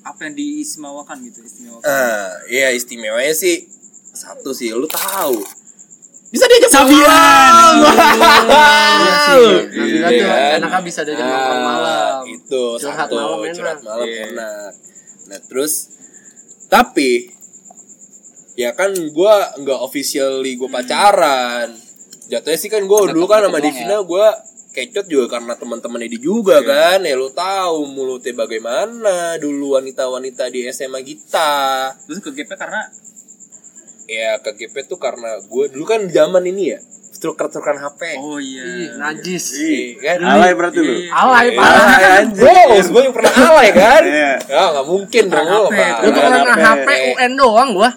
apa 0.00 0.22
yang 0.22 0.34
diistimewakan 0.34 1.18
gitu 1.22 1.40
istimewakan? 1.40 1.82
Ah, 1.82 2.36
iya 2.46 2.68
istimewanya 2.70 3.32
sih 3.32 3.64
satu 4.10 4.52
sih 4.52 4.70
lu 4.70 4.84
tahu. 4.84 5.40
Bisa 6.28 6.44
diajak 6.44 6.68
Sabian. 6.70 7.74
Iya 7.80 9.14
sih. 9.24 9.48
Nabila 9.72 10.08
Iya 10.08 10.08
tuh 10.12 10.26
kan? 10.28 10.58
enaknya 10.60 10.80
bisa 10.82 11.00
diajak 11.02 11.24
Nah, 11.24 11.56
malam. 11.58 12.20
Itu 12.26 12.62
Curhat 12.76 13.08
satu, 13.08 13.14
malam 13.16 13.38
enak. 13.40 13.54
curhat 13.54 13.78
malam 13.80 14.06
Iya. 14.06 14.22
enak. 14.28 14.70
Nah, 15.28 15.40
terus 15.44 15.92
tapi 16.72 17.32
ya 18.56 18.74
kan 18.74 18.90
gua 19.14 19.54
nggak 19.60 19.80
officially 19.84 20.56
gua 20.56 20.80
pacaran. 20.80 21.76
Jatuhnya 22.28 22.58
sih 22.58 22.72
kan 22.72 22.84
gua 22.88 23.08
dulu 23.12 23.28
kan 23.28 23.44
sama 23.44 23.60
Divina 23.60 24.00
gua 24.02 24.32
kecot 24.68 25.08
juga 25.08 25.38
karena 25.38 25.54
teman-temannya 25.54 26.08
dia 26.16 26.20
juga 26.20 26.64
kan. 26.64 27.04
Ya 27.04 27.14
lu 27.14 27.30
tahu 27.30 27.86
mulutnya 27.86 28.34
bagaimana 28.34 29.36
dulu 29.36 29.78
wanita-wanita 29.78 30.48
di 30.48 30.66
SMA 30.72 31.04
kita. 31.04 31.92
Terus 32.08 32.18
ke 32.24 32.32
GP 32.34 32.56
karena 32.56 32.88
Ya 34.08 34.40
ke 34.40 34.56
GP 34.56 34.88
tuh 34.88 34.96
karena 34.96 35.36
gua 35.52 35.68
dulu 35.68 35.84
kan 35.84 36.08
zaman 36.08 36.40
ini 36.48 36.72
ya, 36.72 36.80
tuker-tukeran 37.18 37.78
HP. 37.78 38.00
oh 38.16 38.36
Ih, 38.36 38.46
iya. 38.54 38.94
najis. 38.96 39.44
Iya, 39.54 39.84
kan? 39.98 40.18
Alay 40.24 40.52
berarti 40.52 40.78
lu. 40.78 40.92
Iya. 40.96 41.10
Alay 41.12 41.46
Alay 41.46 41.56
parah. 41.56 42.16
anjing. 42.16 42.68
Bos, 42.68 42.86
gue 42.88 43.02
yang 43.02 43.14
pernah 43.14 43.32
alay 43.34 43.68
kan? 43.70 44.02
Iya. 44.02 44.32
Ya 44.40 44.62
nggak 44.72 44.86
mungkin 44.86 45.24
dong 45.26 45.46
Pak. 45.68 45.94
Gue 45.98 46.10
tuh 46.10 46.22
pernah 46.22 46.44
HP. 46.56 46.88
HP 46.88 46.88
UN 47.12 47.32
doang 47.34 47.68
gua. 47.72 47.90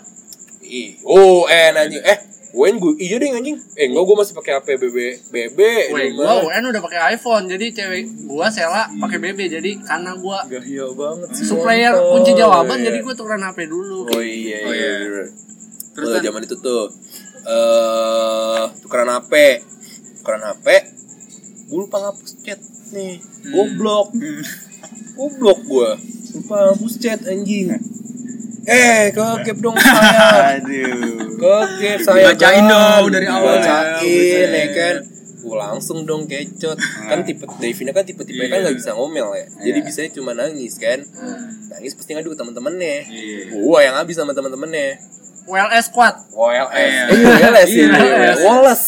Ih, 0.63 0.87
Oh, 1.03 1.45
eh 1.45 1.69
anjing. 1.69 1.99
Eh, 2.01 2.17
UN 2.51 2.75
gue 2.77 2.91
iya 2.97 3.15
deh 3.15 3.29
anjing. 3.29 3.55
Eh, 3.73 3.85
enggak 3.85 4.03
gue 4.03 4.15
masih 4.17 4.33
pakai 4.33 4.51
HP 4.57 4.67
BB 4.77 4.97
BB. 5.29 5.59
Gua 6.11 6.35
rumah. 6.35 6.47
UN 6.47 6.63
udah 6.67 6.81
pakai 6.81 6.99
iPhone. 7.11 7.45
Jadi 7.45 7.65
cewek 7.71 8.01
gua 8.25 8.47
Sela 8.47 8.89
pakai 8.97 9.17
BB. 9.21 9.39
Jadi 9.49 9.71
karena 9.79 10.11
gua 10.15 10.43
Gaya 10.45 10.85
banget 10.89 11.29
sih. 11.31 11.45
supplier 11.45 11.93
kunci 11.93 12.31
jawaban 12.33 12.77
Iya. 12.77 12.85
jadi 12.87 12.97
gua 13.01 13.13
tukeran 13.13 13.41
HP 13.41 13.59
dulu. 13.65 14.07
Oh 14.07 14.19
iya, 14.19 14.59
Oh, 14.61 14.73
iya. 14.73 14.91
iya. 14.97 15.23
Terus 15.91 16.07
Oh, 16.09 16.17
zaman 16.17 16.41
itu 16.41 16.55
tuh 16.57 16.87
eh 17.43 18.61
tukeran 18.79 19.09
HP. 19.11 19.33
Tukeran 20.21 20.43
HP. 20.47 20.67
Gue 21.65 21.79
lupa 21.79 21.97
ngapus 21.99 22.31
chat 22.41 22.59
nih. 22.91 23.17
Goblok. 23.47 24.11
Goblok 25.13 25.59
gua. 25.65 25.95
Lupa 26.31 26.55
ngapus 26.67 26.93
chat 26.97 27.19
anjing. 27.23 27.71
Eh, 28.61 29.09
ke 29.09 29.17
gap 29.17 29.57
dong 29.57 29.73
saya. 29.81 30.53
Aduh. 30.53 31.33
ke 31.33 31.55
gap 31.81 31.99
saya 31.99 32.29
Bacain 32.29 32.61
dong 32.63 33.09
dari 33.09 33.25
awal 33.25 33.57
ya. 33.57 33.97
Bacain 33.97 34.49
ya 34.53 34.67
kan 34.69 34.95
Gue 35.41 35.57
langsung 35.57 36.05
dong 36.05 36.29
kecot 36.29 36.77
Kan 36.77 37.25
tipe 37.25 37.41
Devina 37.57 37.89
kan 37.89 38.05
tipe-tipe 38.05 38.37
kan 38.45 38.61
Iya. 38.61 38.69
gak 38.69 38.77
bisa 38.77 38.93
ngomel 38.93 39.33
ya 39.33 39.45
Jadi 39.57 39.73
Iya. 39.73 39.85
bisanya 39.89 40.09
cuma 40.13 40.37
nangis 40.37 40.77
kan 40.77 41.01
Nangis 41.67 41.97
pasti 41.97 42.13
ngadu 42.13 42.29
ke 42.29 42.37
temen-temennya 42.37 42.97
Iya. 43.01 43.57
Gua 43.57 43.81
yang 43.81 43.97
habis 43.97 44.13
sama 44.13 44.37
temen-temennya 44.37 45.01
WLS 45.43 45.87
squad. 45.87 46.15
WLS. 46.31 46.93
Eh 47.09 47.19
WLS 47.19 47.69
ya 47.71 47.85
WLS. 47.87 48.85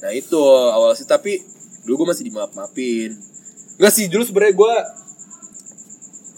Nah 0.00 0.10
itu 0.10 0.40
awal 0.70 0.94
sih 0.94 1.04
Tapi 1.04 1.42
dulu 1.82 2.02
gue 2.02 2.06
masih 2.08 2.24
dimaaf-maafin 2.24 3.10
Enggak 3.76 3.92
sih 3.92 4.06
dulu 4.06 4.22
sebenarnya 4.22 4.54
gue 4.54 4.74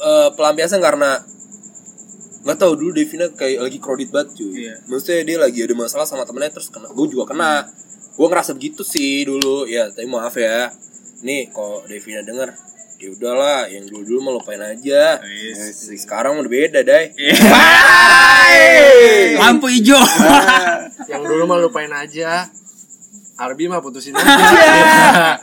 eh 0.01 0.29
Pelampiasan 0.35 0.79
karena 0.79 1.19
nggak 2.43 2.59
tahu 2.59 2.75
dulu 2.75 2.91
Devina 2.91 3.31
kayak 3.31 3.63
lagi 3.63 3.79
kredit 3.79 4.11
banget 4.11 4.35
cuy 4.35 4.67
Iya. 4.67 4.75
maksudnya 4.91 5.23
dia 5.23 5.37
lagi 5.39 5.63
ada 5.63 5.75
masalah 5.79 6.03
sama 6.03 6.27
temennya 6.27 6.51
terus 6.51 6.69
kena 6.69 6.91
gue 6.91 7.07
juga 7.07 7.31
kena 7.31 7.71
gue 8.13 8.27
ngerasa 8.27 8.51
begitu 8.53 8.83
sih 8.83 9.23
dulu 9.23 9.63
ya 9.65 9.87
tapi 9.87 10.11
maaf 10.11 10.35
ya 10.35 10.75
nih 11.23 11.55
kalau 11.55 11.87
Devina 11.87 12.27
denger 12.27 12.51
ya 13.03 13.11
udahlah 13.11 13.67
yang 13.67 13.91
dulu 13.91 14.03
dulu 14.07 14.19
mau 14.23 14.33
lupain 14.39 14.63
aja. 14.63 15.19
Sekarang 15.99 16.39
udah 16.39 16.47
beda 16.47 16.81
dai 16.87 17.11
Lampu 19.43 19.67
hijau. 19.67 19.99
Yang 21.11 21.23
dulu 21.27 21.43
mah 21.51 21.59
lupain 21.59 21.91
aja. 21.91 22.47
Arbi 23.35 23.67
mah 23.67 23.83
putusin 23.83 24.15
aja. 24.15 24.23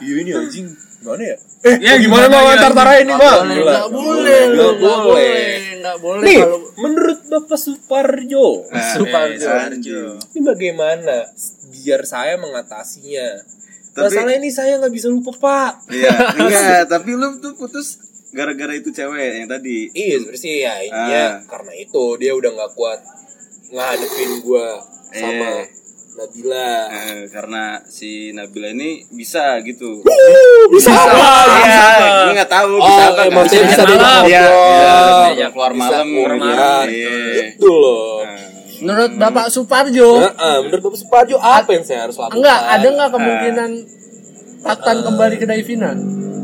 Ini 0.00 0.32
anjing. 0.32 0.72
Gimana 1.00 1.22
ya? 1.24 1.36
Eh 1.60 1.76
Ya, 1.84 1.92
gimana 2.00 2.28
gimana 2.28 2.40
mau 2.40 2.48
antar 2.48 2.72
tarain 2.72 3.04
nih 3.04 3.16
bang? 3.16 3.40
Nggak 3.44 3.88
boleh, 3.92 4.40
nggak 4.52 4.72
nggak 4.80 4.98
boleh. 5.04 5.44
nggak 5.80 5.96
boleh 6.00 6.24
nih 6.24 6.38
kalau 6.40 6.58
menurut 6.80 7.20
bapak 7.28 7.58
Suparjo. 7.60 8.46
Suparjo. 8.96 9.48
Sarjo. 9.48 10.02
ini 10.32 10.40
bagaimana? 10.44 11.28
Biar 11.72 12.04
saya 12.08 12.40
mengatasinya 12.40 13.26
Tapi- 13.90 14.06
masalah 14.06 14.32
ini 14.32 14.48
saya 14.48 14.72
nggak 14.76 14.92
bisa 14.92 15.08
lupa 15.08 15.32
pak 15.34 15.72
Iya, 15.88 16.10
enggak, 16.36 16.80
tapi 16.92 17.10
lu 17.12 17.26
tuh 17.36 17.52
putus 17.54 17.98
gara-gara 18.30 18.70
itu 18.72 18.88
cewek 18.88 19.18
yang 19.36 19.48
tadi. 19.48 19.90
Iya 19.90 20.16
sebenarnya 20.18 20.38
sih 20.38 20.54
ya 20.60 20.74
intinya 20.80 21.24
Ah. 21.26 21.32
karena 21.44 21.72
itu 21.74 22.02
dia 22.16 22.32
udah 22.32 22.50
nggak 22.52 22.72
kuat 22.72 23.00
ngadepin 23.68 24.30
gua 24.40 24.78
sama 25.10 25.48
Iya. 25.56 25.78
Nabila. 26.10 26.70
Eh, 26.90 27.22
karena 27.28 27.62
si 27.82 28.10
Nabila 28.30 28.68
ini 28.68 29.06
bisa 29.08 29.56
gitu. 29.60 30.02
Bisa 30.68 30.90
apa? 30.90 31.30
Iya, 31.56 31.86
gue 32.20 32.34
nggak 32.36 32.50
tahu 32.50 32.70
Oh, 32.72 32.82
bisa 32.82 33.02
apa. 33.08 33.20
emang 33.24 33.42
nggak. 33.42 33.52
dia 33.52 33.62
bisa 33.64 33.82
diajak 33.84 34.22
Iya, 34.22 34.42
ngobrol. 34.42 34.68
iya, 34.68 34.98
diajak 35.24 35.50
keluar 35.50 35.72
Bisa 35.72 35.80
malam. 35.80 36.06
keluar 36.06 36.30
Iya. 36.30 36.40
malam. 36.40 36.84
Iya. 36.86 37.14
Itu 37.48 37.70
loh. 37.72 38.19
Menurut 38.80 39.12
Bapak 39.14 39.46
Suparjo, 39.48 40.08
Heeh, 40.18 40.56
menurut 40.62 40.82
Bapak 40.82 40.98
Suparjo 40.98 41.36
apa 41.36 41.70
yang 41.70 41.84
saya 41.84 42.04
harus 42.04 42.16
lakukan? 42.16 42.36
enggak 42.36 42.60
ada 42.66 42.86
nggak 42.88 43.10
kemungkinan 43.10 43.70
Tatan 44.60 44.96
kembali 45.02 45.34
ke 45.36 45.46
Davina? 45.46 45.92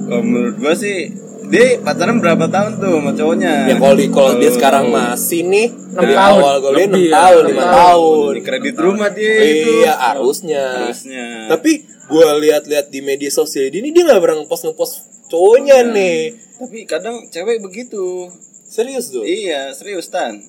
Kalau 0.02 0.22
menurut 0.22 0.56
gua 0.56 0.72
sih 0.72 1.12
dia 1.46 1.78
pacaran 1.78 2.16
berapa 2.16 2.44
tahun 2.46 2.76
tuh 2.76 2.92
sama 2.94 3.12
cowoknya? 3.12 3.52
Ya 3.66 3.76
kalau 3.76 3.94
di 3.94 4.06
kalau 4.08 4.32
dia 4.34 4.50
sekarang 4.50 4.88
masih 4.88 5.44
nih 5.44 5.68
Enam 5.68 6.00
dari 6.02 6.14
tahun. 6.14 6.32
awal 6.34 6.54
gue 6.58 6.70
Lebih 6.72 6.86
6 6.88 6.96
ya, 6.98 7.12
tahun, 7.14 7.42
enam 7.42 7.52
5 7.52 7.56
tahun. 7.56 7.74
tahun. 7.76 8.32
di 8.32 8.42
kredit 8.42 8.76
rumah 8.76 9.08
dia 9.10 9.32
itu. 9.38 9.70
Iya, 9.78 9.92
harusnya. 9.96 10.64
Harusnya. 10.82 11.26
Tapi 11.46 11.70
gue 11.86 12.26
lihat-lihat 12.40 12.86
di 12.88 13.00
media 13.00 13.30
sosial 13.30 13.68
ini 13.68 13.88
dia 13.90 14.02
nggak 14.04 14.18
pernah 14.18 14.36
ngepost 14.40 14.62
ngepost 14.64 14.94
cowoknya 15.26 15.76
nih. 15.86 16.18
Tapi 16.56 16.78
kadang 16.84 17.16
cewek 17.26 17.60
begitu. 17.60 18.32
Serius 18.64 19.08
tuh. 19.08 19.22
Iya, 19.22 19.70
serius 19.70 20.08
tan. 20.08 20.40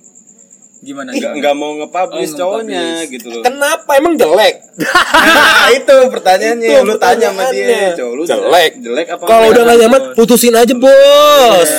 Gimana? 0.78 1.10
Nggak 1.10 1.32
nggak 1.36 1.54
mau 1.54 1.72
nge-publish 1.76 2.32
Oh, 2.32 2.38
cowoknya 2.38 2.78
nge-publish. 2.78 3.10
gitu 3.12 3.28
loh. 3.32 3.42
Kenapa 3.42 3.92
emang 3.94 4.14
jelek? 4.14 4.56
Nah, 4.78 5.68
itu 5.74 5.96
pertanyaannya. 6.08 6.70
Itu 6.70 6.82
lu 6.84 6.96
tanya 6.96 7.28
sama 7.30 7.44
dia, 7.50 7.94
cowok 7.94 8.14
lu 8.14 8.24
Jelek. 8.24 8.72
Jelek 8.80 9.08
apa? 9.10 9.24
Kalau 9.26 9.46
udah 9.50 9.62
gak 9.64 9.78
nyaman, 9.80 10.02
putusin 10.14 10.54
aja 10.54 10.74
bos. 10.74 11.72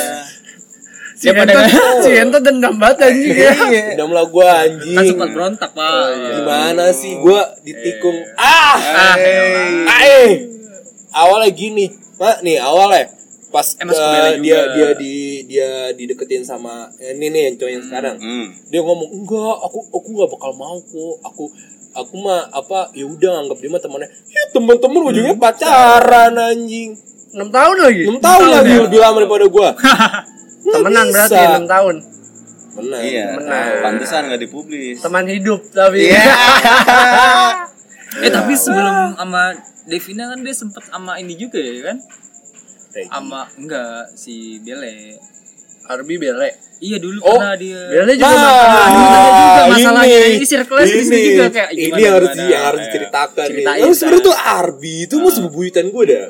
Si 1.14 1.26
Ento, 1.26 1.58
si 2.06 2.10
Ento 2.12 2.38
dendam 2.38 2.74
banget 2.74 3.10
anjing 3.10 3.34
ya. 3.34 3.50
Dendam 3.92 4.10
lah 4.10 4.22
gue 4.24 4.46
anjing. 4.46 4.94
Kan 4.94 5.04
sempat 5.04 5.28
berontak, 5.30 5.70
Pak. 5.72 6.02
Gimana 6.32 6.84
sih 6.90 7.12
gue 7.14 7.40
ditikung? 7.62 8.18
Ah, 8.34 8.78
Eh, 9.14 9.82
ah, 9.84 10.00
eh. 10.00 10.30
Awalnya 11.10 11.50
gini, 11.50 11.90
mak 12.14 12.38
nih 12.40 12.58
awalnya 12.58 13.10
pas 13.48 13.64
Eh, 13.64 13.84
Kubela 13.84 14.30
dia 14.40 14.60
dia 14.76 14.88
di 14.96 15.14
dia 15.48 15.68
dideketin 15.96 16.44
sama 16.44 16.88
eh, 17.00 17.16
ini 17.16 17.32
nih 17.32 17.42
yang 17.50 17.54
cowok 17.56 17.72
yang 17.72 17.84
sekarang. 17.84 18.16
Hmm. 18.20 18.46
Dia 18.68 18.80
ngomong 18.84 19.10
enggak, 19.12 19.56
aku 19.64 19.78
aku 19.88 20.08
nggak 20.12 20.30
bakal 20.36 20.50
mau 20.56 20.76
kok. 20.80 21.14
Aku 21.32 21.44
aku 21.96 22.14
mah 22.20 22.46
apa 22.52 22.92
ya 22.92 23.08
udah 23.08 23.44
anggap 23.46 23.58
dia 23.58 23.70
mah 23.72 23.80
temannya. 23.80 24.08
Ya 24.28 24.42
teman-teman 24.52 25.00
ujungnya 25.12 25.36
pacaran 25.36 26.34
anjing. 26.36 26.90
6 27.28 27.44
tahun 27.52 27.76
lagi. 27.76 28.02
6 28.08 28.24
tahun 28.24 28.46
lagi 28.48 28.74
lebih 28.88 28.98
lama 29.04 29.16
daripada 29.20 29.44
gua. 29.52 29.68
Temenan 30.72 31.06
bisa. 31.08 31.28
berarti 31.28 31.42
6 31.60 31.74
tahun. 31.74 31.96
Menang. 32.78 33.02
Iya, 33.02 33.26
Menang. 33.36 33.68
pantesan 33.82 34.20
nggak 34.30 34.40
dipublis. 34.46 34.96
Teman 35.02 35.26
hidup 35.28 35.60
tapi. 35.74 36.08
Iya. 36.08 36.24
Eh 38.24 38.32
tapi 38.32 38.56
sebelum 38.56 39.20
sama 39.20 39.52
Devina 39.84 40.32
kan 40.32 40.40
dia 40.40 40.54
sempet 40.56 40.80
sama 40.88 41.20
ini 41.20 41.36
juga 41.36 41.60
ya 41.60 41.92
kan? 41.92 41.96
Kayak 42.98 43.08
Sama 43.08 43.42
enggak 43.54 43.94
si 44.12 44.34
Bele. 44.58 45.14
Arbi 45.86 46.18
bele. 46.18 46.50
Iya 46.78 46.98
dulu 46.98 47.18
Oh, 47.22 47.34
pernah 47.34 47.56
dia. 47.56 47.80
Bele 47.88 48.12
juga 48.12 48.28
Nah, 48.28 48.44
ada 48.44 48.90
juga 48.92 49.62
masalahnya. 49.72 50.18
ini, 50.20 50.36
Ini 50.36 50.46
sini 50.46 51.16
ini, 51.16 51.18
juga 51.32 51.46
kayak 51.48 51.70
ini 51.70 51.80
gimana, 51.80 51.98
yang 51.98 52.12
harus 52.12 52.30
gimana. 52.30 52.48
yang 52.48 52.62
harus 52.62 52.78
Ayo. 52.78 52.86
diceritakan 52.86 53.34
nih. 53.40 53.50
Ceritain, 53.50 53.78
Emang 53.80 53.94
sebenarnya 53.96 54.22
tuh 54.22 54.36
Arbi 54.36 54.94
itu 55.00 55.14
musuh 55.16 55.42
bebuyutan 55.42 55.86
gue 55.88 56.04
dah. 56.06 56.24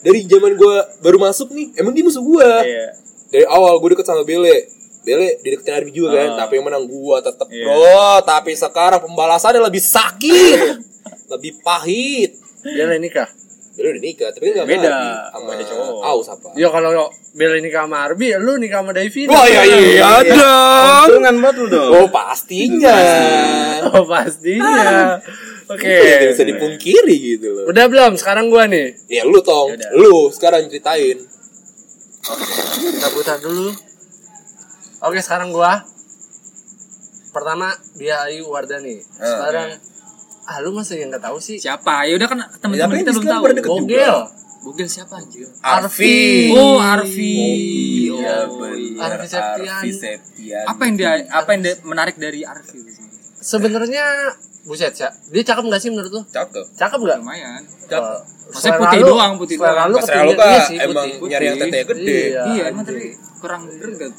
Dari 0.00 0.20
zaman 0.24 0.52
gue 0.56 0.74
baru 0.98 1.18
masuk 1.20 1.48
nih, 1.50 1.66
emang 1.76 1.92
dia 1.92 2.02
musuh 2.02 2.22
gue. 2.22 2.48
Iya. 2.64 2.86
Dari 3.28 3.44
awal 3.46 3.72
gue 3.76 3.88
deket 3.92 4.06
sama 4.08 4.22
Bele. 4.22 4.56
Bele 5.02 5.28
dideketin 5.36 5.74
Arbi 5.76 5.90
juga 5.92 6.14
kan, 6.16 6.28
Oh. 6.28 6.36
tapi 6.38 6.52
yang 6.56 6.64
menang 6.64 6.84
gue 6.84 7.16
tetep 7.20 7.46
Iya. 7.48 7.64
bro. 7.64 8.06
Tapi 8.24 8.50
sekarang 8.52 9.00
pembalasannya 9.00 9.60
lebih 9.60 9.82
sakit, 9.84 10.58
lebih 11.32 11.60
pahit. 11.60 12.34
Bele 12.62 12.96
nikah. 12.96 13.28
Bele 13.72 13.96
udah 13.96 14.02
nikah, 14.04 14.28
tapi 14.36 14.52
kan 14.52 14.62
gak 14.62 14.68
Beda. 14.68 14.96
sama 15.32 15.44
Beda 15.48 15.64
cowok. 15.64 16.00
Aus 16.04 16.28
apa? 16.28 16.48
Ya 16.60 16.68
kalau 16.68 17.08
Bele 17.32 17.56
nikah 17.64 17.88
sama 17.88 18.04
Arbi, 18.04 18.36
lu 18.36 18.60
nikah 18.60 18.84
sama 18.84 18.92
Davina. 18.92 19.32
Wah 19.32 19.44
iya 19.48 19.62
iya 19.64 20.10
dong. 20.28 21.08
Untungan 21.08 21.34
banget 21.40 21.56
lu 21.56 21.66
dong. 21.72 21.90
Oh 21.96 22.06
pastinya. 22.12 22.96
Oh 23.88 24.04
pastinya. 24.04 25.16
Oke. 25.72 25.88
Tidak 25.88 26.36
bisa 26.36 26.44
dipungkiri 26.44 27.16
gitu 27.16 27.48
loh. 27.48 27.64
Udah 27.72 27.88
belum? 27.88 28.20
Sekarang 28.20 28.52
gua 28.52 28.68
nih. 28.68 28.92
Ya 29.08 29.24
lu 29.24 29.40
tong, 29.40 29.72
Yaudah. 29.72 29.90
lu 29.96 30.28
sekarang 30.28 30.68
ceritain. 30.68 31.16
Kita 32.76 33.08
putar 33.08 33.40
dulu. 33.40 33.72
Oke, 35.00 35.18
sekarang 35.24 35.48
gua. 35.48 35.80
Pertama 37.32 37.72
dia 37.96 38.20
Ayu 38.28 38.52
Wardani. 38.52 39.00
Sekarang 39.00 39.72
ah 40.44 40.58
lu 40.58 40.70
masih 40.70 40.98
yang 40.98 41.08
nggak 41.08 41.22
tahu 41.22 41.38
sih? 41.38 41.56
Siapa? 41.56 42.04
Ya 42.04 42.14
udah 42.14 42.26
kan 42.26 42.38
Ya, 42.38 42.46
teman-teman 42.58 42.88
tapi 42.88 43.00
kita 43.00 43.12
belum 43.12 43.26
tahu. 43.26 43.42
Bogel. 43.64 44.16
Bogel 44.62 44.86
siapa 44.86 45.14
anjir? 45.16 45.46
Arfi. 45.58 46.50
Oh, 46.50 46.78
Arfi. 46.78 47.34
Iya, 48.12 48.46
Oh, 48.46 48.58
bener. 48.60 49.18
Arfi 49.18 49.26
Septian. 49.28 49.82
Septian. 49.88 50.64
Apa 50.64 50.82
yang 50.84 50.94
dia 50.96 51.10
apa 51.28 51.48
yang 51.50 51.62
dia 51.62 51.74
menarik 51.82 52.14
dari 52.16 52.42
Arfi? 52.42 52.78
Sebenarnya 53.36 54.04
buset 54.62 54.94
ya. 54.94 55.10
Dia 55.28 55.42
cakep 55.44 55.64
nggak 55.64 55.80
sih 55.80 55.90
menurut 55.90 56.10
lu? 56.12 56.22
Cakep. 56.24 56.66
Cakep 56.72 56.98
nggak? 57.00 57.18
Lumayan. 57.18 57.62
Uh, 57.88 58.22
Maksudnya 58.48 58.62
selera 58.70 58.82
putih 58.84 59.00
lu- 59.00 59.08
doang, 59.08 59.32
putih 59.36 59.56
doang. 59.56 59.88
lu 59.88 59.96
Mas 59.96 60.06
ketinggian. 60.06 60.36
kah 60.36 60.46
Iya 60.48 60.60
sih, 60.62 60.76
emang 60.78 61.06
putih. 61.12 61.28
nyari 61.28 61.44
yang 61.44 61.56
tetenya 61.56 61.84
gede. 61.84 62.18
Iya. 62.22 62.42
Iya, 62.44 62.62
emang 62.68 62.84
tapi 62.84 63.04
kurang 63.36 63.62
greget. 63.68 64.12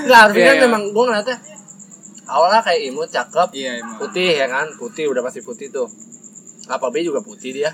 Enggak, 0.00 0.20
Arfi 0.24 0.38
Iya, 0.38 0.46
kan 0.46 0.54
iya. 0.54 0.64
memang 0.64 0.82
gua 0.90 1.04
ngeliatnya 1.06 1.36
awalnya 2.26 2.60
kayak 2.60 2.80
imut, 2.88 3.08
cakep, 3.08 3.48
Iya 3.52 3.70
emang. 3.78 3.98
putih 3.98 4.30
ya 4.34 4.46
kan, 4.46 4.66
putih 4.74 5.04
udah 5.08 5.22
pasti 5.22 5.40
putih 5.40 5.68
tuh. 5.68 5.88
Apa 6.66 6.88
B 6.88 7.00
juga 7.00 7.20
putih 7.20 7.52
dia. 7.52 7.70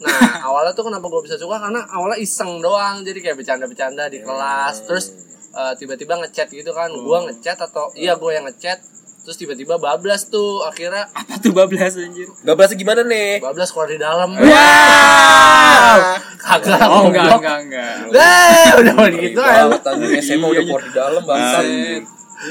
Nah, 0.00 0.10
awalnya 0.46 0.72
tuh 0.72 0.86
kenapa 0.86 1.04
gue 1.04 1.22
bisa 1.22 1.36
suka 1.36 1.58
karena 1.58 1.82
awalnya 1.88 2.16
iseng 2.16 2.58
doang, 2.58 3.02
jadi 3.02 3.18
kayak 3.20 3.36
bercanda-bercanda 3.36 4.06
di 4.06 4.20
kelas, 4.20 4.86
terus 4.86 5.06
eh, 5.50 5.72
tiba-tiba 5.76 6.14
ngechat 6.16 6.48
gitu 6.48 6.70
kan, 6.70 6.88
gua 6.94 7.26
ngechat 7.26 7.58
atau 7.58 7.90
iya 7.92 8.14
gue 8.14 8.30
yang 8.30 8.46
ngechat, 8.46 8.78
terus 9.20 9.36
tiba-tiba 9.36 9.76
bablas 9.76 10.24
tuh 10.26 10.64
akhirnya 10.64 11.04
Apa 11.10 11.36
tuh 11.36 11.52
bablas 11.52 11.92
anjir? 11.94 12.30
Bahasa 12.46 12.72
gimana 12.72 13.02
nih? 13.02 13.42
bablas 13.42 13.68
keluar 13.68 13.90
di 13.90 13.98
dalam. 13.98 14.30
Wow. 14.32 15.96
Kagak. 16.40 16.80
Oh 16.88 17.02
enggak 17.06 17.26
enggak 17.36 17.58
enggak. 17.66 17.94
Lah, 18.14 18.72
udah 18.80 18.92
mau 18.94 19.06
gitu 19.10 19.40
aja. 19.42 19.76
Tadi 19.76 20.06
SMA 20.18 20.46
udah 20.48 20.62
keluar 20.64 20.82
di 20.82 20.92
dalam 20.94 21.22
bangsa. 21.22 21.58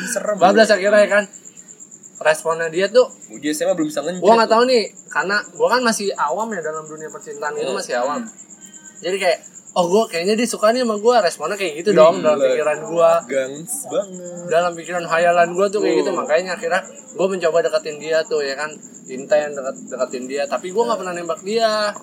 Serem. 0.06 0.36
Bablas 0.38 0.70
akhirnya 0.70 1.02
ya 1.02 1.10
kan. 1.10 1.26
Responnya 2.20 2.68
dia 2.68 2.92
tuh 2.92 3.08
Uji 3.32 3.56
SMA 3.56 3.72
belum 3.72 3.88
bisa 3.88 4.04
ngenjit. 4.04 4.20
gua 4.20 4.44
nggak 4.44 4.52
tahu 4.52 4.64
nih 4.68 4.92
karena 5.08 5.40
gua 5.56 5.68
kan 5.72 5.82
masih 5.88 6.12
awam 6.20 6.52
ya 6.52 6.60
dalam 6.60 6.84
dunia 6.84 7.08
percintaan 7.08 7.56
itu 7.56 7.72
masih 7.72 7.96
awam. 7.96 8.28
jadi 9.00 9.16
kayak 9.16 9.40
oh 9.80 9.88
gua 9.88 10.04
kayaknya 10.04 10.36
dia 10.36 10.44
suka 10.44 10.76
nih 10.76 10.84
sama 10.84 11.00
gua 11.00 11.24
responnya 11.24 11.56
kayak 11.56 11.80
gitu 11.80 11.96
dong 11.96 12.20
dalam 12.20 12.44
pikiran 12.44 12.78
gua. 12.92 13.24
Gangs 13.24 13.88
banget. 13.88 14.52
dalam 14.52 14.72
pikiran 14.76 15.08
hayalan 15.08 15.56
gua 15.56 15.72
tuh 15.72 15.80
kayak 15.80 15.96
gitu 16.04 16.12
makanya 16.12 16.60
akhirnya 16.60 16.84
gua 17.16 17.28
mencoba 17.32 17.58
deketin 17.64 17.96
dia 18.04 18.20
tuh 18.28 18.44
ya 18.44 18.60
kan? 18.60 18.68
Intent 19.08 19.56
deket 19.56 19.76
deketin 19.88 20.24
dia 20.28 20.44
tapi 20.44 20.76
gua 20.76 20.92
nggak 20.92 21.00
pernah 21.00 21.14
nembak 21.16 21.40
dia. 21.48 21.96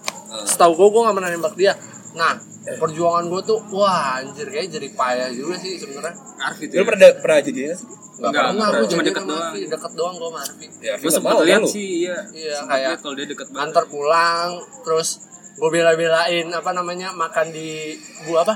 Setahu 0.49 0.81
gua 0.81 0.89
gua 0.89 1.01
nggak 1.13 1.17
pernah 1.21 1.31
nembak 1.37 1.55
dia. 1.61 1.77
Nah 2.17 2.56
perjuangan 2.69 3.25
gua 3.27 3.41
tuh 3.41 3.59
wah 3.71 4.19
anjir 4.19 4.47
kayak 4.47 4.69
jadi 4.69 4.89
payah 4.91 5.31
juga 5.31 5.55
sih 5.57 5.79
sebenarnya 5.79 6.15
Arfi 6.43 6.65
Lu 6.67 6.73
tuh. 6.75 6.85
pernah 6.85 7.09
pernah 7.17 7.39
jadian 7.41 7.73
sih? 7.73 7.87
nggak 7.87 8.27
Enggak, 8.27 8.33
pernah 8.33 8.51
enggak, 8.51 8.71
gua 8.73 8.89
cuma 8.89 9.03
deket 9.05 9.25
doang. 9.25 9.45
Arfi. 9.45 9.61
deket 9.67 9.93
doang 9.95 10.15
gua 10.17 10.29
sama 10.29 10.41
Arfi 10.41 10.67
Ya, 10.79 10.95
Gue 10.97 11.11
sempet 11.11 11.31
mau, 11.31 11.43
lihat 11.43 11.61
kan 11.61 11.63
sih, 11.69 11.87
iya. 12.03 12.19
Iya, 12.29 12.57
kayak 12.65 12.91
kalau 12.99 13.15
dia 13.15 13.27
deket 13.27 13.47
banget. 13.49 13.65
antar 13.65 13.85
pulang 13.87 14.51
terus 14.83 15.09
gue 15.55 15.71
bela-belain 15.71 16.47
apa 16.51 16.71
namanya 16.71 17.09
makan 17.13 17.47
di 17.49 17.97
gua 18.25 18.43
apa 18.43 18.55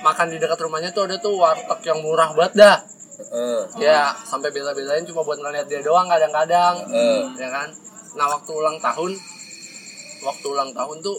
makan 0.00 0.26
di 0.26 0.36
dekat 0.36 0.58
rumahnya 0.58 0.90
tuh 0.90 1.04
ada 1.04 1.16
tuh 1.16 1.34
warteg 1.34 1.80
yang 1.82 2.00
murah 2.00 2.30
banget 2.32 2.54
dah 2.56 2.76
Heeh. 3.14 3.60
ya 3.80 4.10
sampai 4.20 4.50
bela-belain 4.50 5.04
cuma 5.04 5.22
buat 5.22 5.38
ngeliat 5.38 5.64
dia 5.64 5.80
doang 5.80 6.06
kadang-kadang 6.06 6.82
Heeh. 6.84 7.20
ya 7.36 7.48
kan 7.48 7.68
nah 8.14 8.26
waktu 8.28 8.50
ulang 8.50 8.76
tahun 8.78 9.12
waktu 10.20 10.46
ulang 10.46 10.70
tahun 10.72 10.96
tuh 11.00 11.18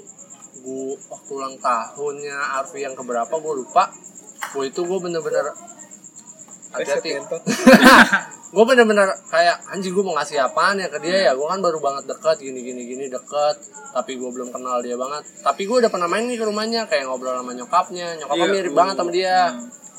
gua 0.65 0.97
waktu 1.13 1.31
ulang 1.37 1.55
tahunnya 1.61 2.37
Arfi 2.57 2.81
yang 2.81 2.97
keberapa 2.97 3.37
gue 3.37 3.53
lupa. 3.61 3.93
Gue 4.57 4.73
itu 4.73 4.81
gue 4.81 4.99
bener-bener 4.99 5.53
hati-hati. 6.73 7.11
Gue 8.55 8.63
bener-bener 8.63 9.11
kayak 9.27 9.67
anjing 9.67 9.91
gue 9.91 9.99
mau 9.99 10.15
ngasih 10.15 10.39
apaan 10.39 10.79
ya 10.79 10.87
ke 10.87 11.03
dia 11.03 11.27
ya? 11.27 11.31
Gue 11.35 11.43
kan 11.43 11.59
baru 11.59 11.75
banget 11.83 12.07
deket 12.07 12.39
gini 12.39 12.63
gini 12.63 12.87
gini 12.87 13.05
deket. 13.11 13.59
Tapi 13.91 14.15
gue 14.15 14.29
belum 14.31 14.47
kenal 14.47 14.79
dia 14.79 14.95
banget. 14.95 15.27
Tapi 15.43 15.67
gue 15.67 15.75
udah 15.83 15.91
pernah 15.91 16.07
main 16.07 16.23
nih 16.23 16.39
ke 16.39 16.45
rumahnya 16.47 16.87
kayak 16.87 17.03
ngobrol 17.03 17.35
sama 17.35 17.51
nyokapnya. 17.51 18.15
Nyokapnya 18.15 18.47
Iya, 18.47 18.55
mirip 18.55 18.71
uh. 18.71 18.77
banget 18.79 18.95
sama 18.95 19.11
dia. 19.11 19.39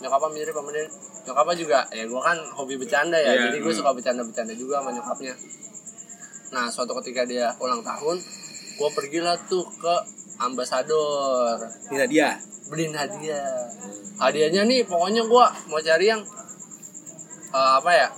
Nyokapnya 0.01 0.31
mirip 0.33 0.55
sama 0.57 0.71
dia. 0.73 0.85
Nyokapnya 1.29 1.57
juga 1.61 1.79
ya 1.93 2.05
gue 2.09 2.21
kan 2.25 2.39
hobi 2.57 2.75
bercanda 2.81 3.19
ya. 3.21 3.33
Iya, 3.37 3.41
jadi 3.53 3.57
gue 3.61 3.73
hmm. 3.77 3.81
suka 3.85 3.91
bercanda-bercanda 3.93 4.55
juga 4.57 4.75
sama 4.81 4.91
nyokapnya. 4.97 5.35
Nah 6.57 6.65
suatu 6.73 6.93
ketika 7.05 7.29
dia 7.29 7.53
ulang 7.61 7.85
tahun 7.85 8.17
gue 8.77 8.91
pergilah 8.97 9.37
tuh 9.53 9.69
ke 9.69 9.95
ambasador. 10.41 11.57
Ini 11.93 12.07
dia. 12.09 12.31
beliin 12.67 12.91
hadiah. 12.99 13.71
Hadiahnya 14.19 14.67
nih 14.67 14.83
pokoknya 14.91 15.23
gua 15.31 15.47
mau 15.71 15.79
cari 15.79 16.11
yang 16.11 16.19
eh, 17.55 17.73
apa 17.79 17.91
ya 17.95 18.09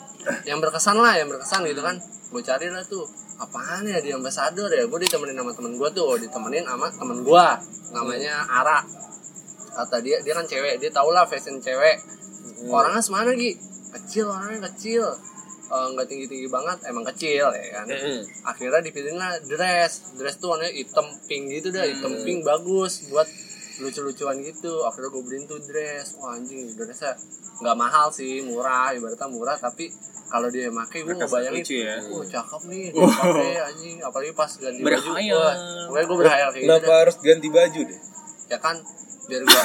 yang 0.48 0.58
berkesan 0.58 0.96
lah 0.96 1.14
yang 1.20 1.28
berkesan 1.28 1.68
gitu 1.68 1.84
kan. 1.84 2.00
Gue 2.28 2.44
cari 2.44 2.68
lah 2.68 2.84
tuh 2.84 3.04
apaan 3.40 3.84
ya 3.88 4.00
di 4.00 4.12
ambassador 4.12 4.68
ya? 4.72 4.84
Gue 4.88 5.00
ditemenin 5.04 5.36
sama 5.36 5.52
temen 5.52 5.72
gue 5.76 5.88
tuh 5.92 6.16
ditemenin 6.20 6.64
sama 6.64 6.88
temen 6.92 7.18
gue 7.24 7.46
namanya 7.92 8.44
Ara. 8.48 8.80
Kata 9.76 10.00
dia 10.00 10.20
dia 10.24 10.32
kan 10.36 10.44
cewek 10.44 10.80
dia 10.80 10.90
tau 10.92 11.08
lah 11.12 11.24
fashion 11.24 11.60
cewek. 11.60 11.96
Orangnya 12.68 13.00
semana 13.04 13.32
Gi? 13.36 13.56
Kecil 13.94 14.28
orangnya 14.28 14.68
kecil 14.68 15.08
nggak 15.68 16.06
tinggi 16.08 16.26
tinggi 16.26 16.48
banget 16.48 16.78
emang 16.88 17.04
kecil 17.12 17.52
ya 17.52 17.66
kan 17.80 17.86
Mm-mm. 17.92 18.20
akhirnya 18.44 18.80
dipilihin 18.80 19.20
lah 19.20 19.36
dress 19.44 20.16
dress 20.16 20.40
tuh 20.40 20.56
warnanya 20.56 20.72
hitam 20.72 21.06
pink 21.28 21.52
gitu 21.52 21.68
dah 21.68 21.84
hitam 21.84 22.12
pink 22.24 22.40
bagus 22.40 23.08
buat 23.12 23.28
lucu-lucuan 23.78 24.42
gitu 24.42 24.82
akhirnya 24.82 25.08
gue 25.12 25.22
beliin 25.22 25.44
tuh 25.46 25.60
dress 25.62 26.18
wah 26.18 26.34
anjing 26.34 26.72
dressnya 26.74 27.14
nggak 27.62 27.76
mahal 27.78 28.08
sih 28.10 28.42
murah 28.42 28.90
ibaratnya 28.96 29.28
murah 29.30 29.54
tapi 29.54 29.92
kalau 30.28 30.48
dia 30.52 30.68
pakai 30.68 31.08
gue 31.08 31.14
ngebayangin 31.16 31.62
lucu 31.64 31.76
ya. 31.84 31.96
oh 32.12 32.24
cakep 32.24 32.62
nih 32.68 32.84
gue 32.92 33.06
pakai 33.06 33.52
anjing 33.64 33.96
apalagi 34.04 34.32
pas 34.36 34.50
ganti 34.60 34.80
baju 34.84 34.92
Berhayal. 34.92 35.36
wah, 35.40 35.54
pokoknya 35.88 36.04
gue 36.04 36.16
berhayal 36.20 36.48
kayak 36.52 36.64
gitu 36.68 36.90
harus 36.92 37.16
ganti 37.22 37.48
baju 37.48 37.80
deh? 37.88 38.00
ya 38.48 38.58
kan 38.60 38.76
biar 39.28 39.40
gue 39.46 39.60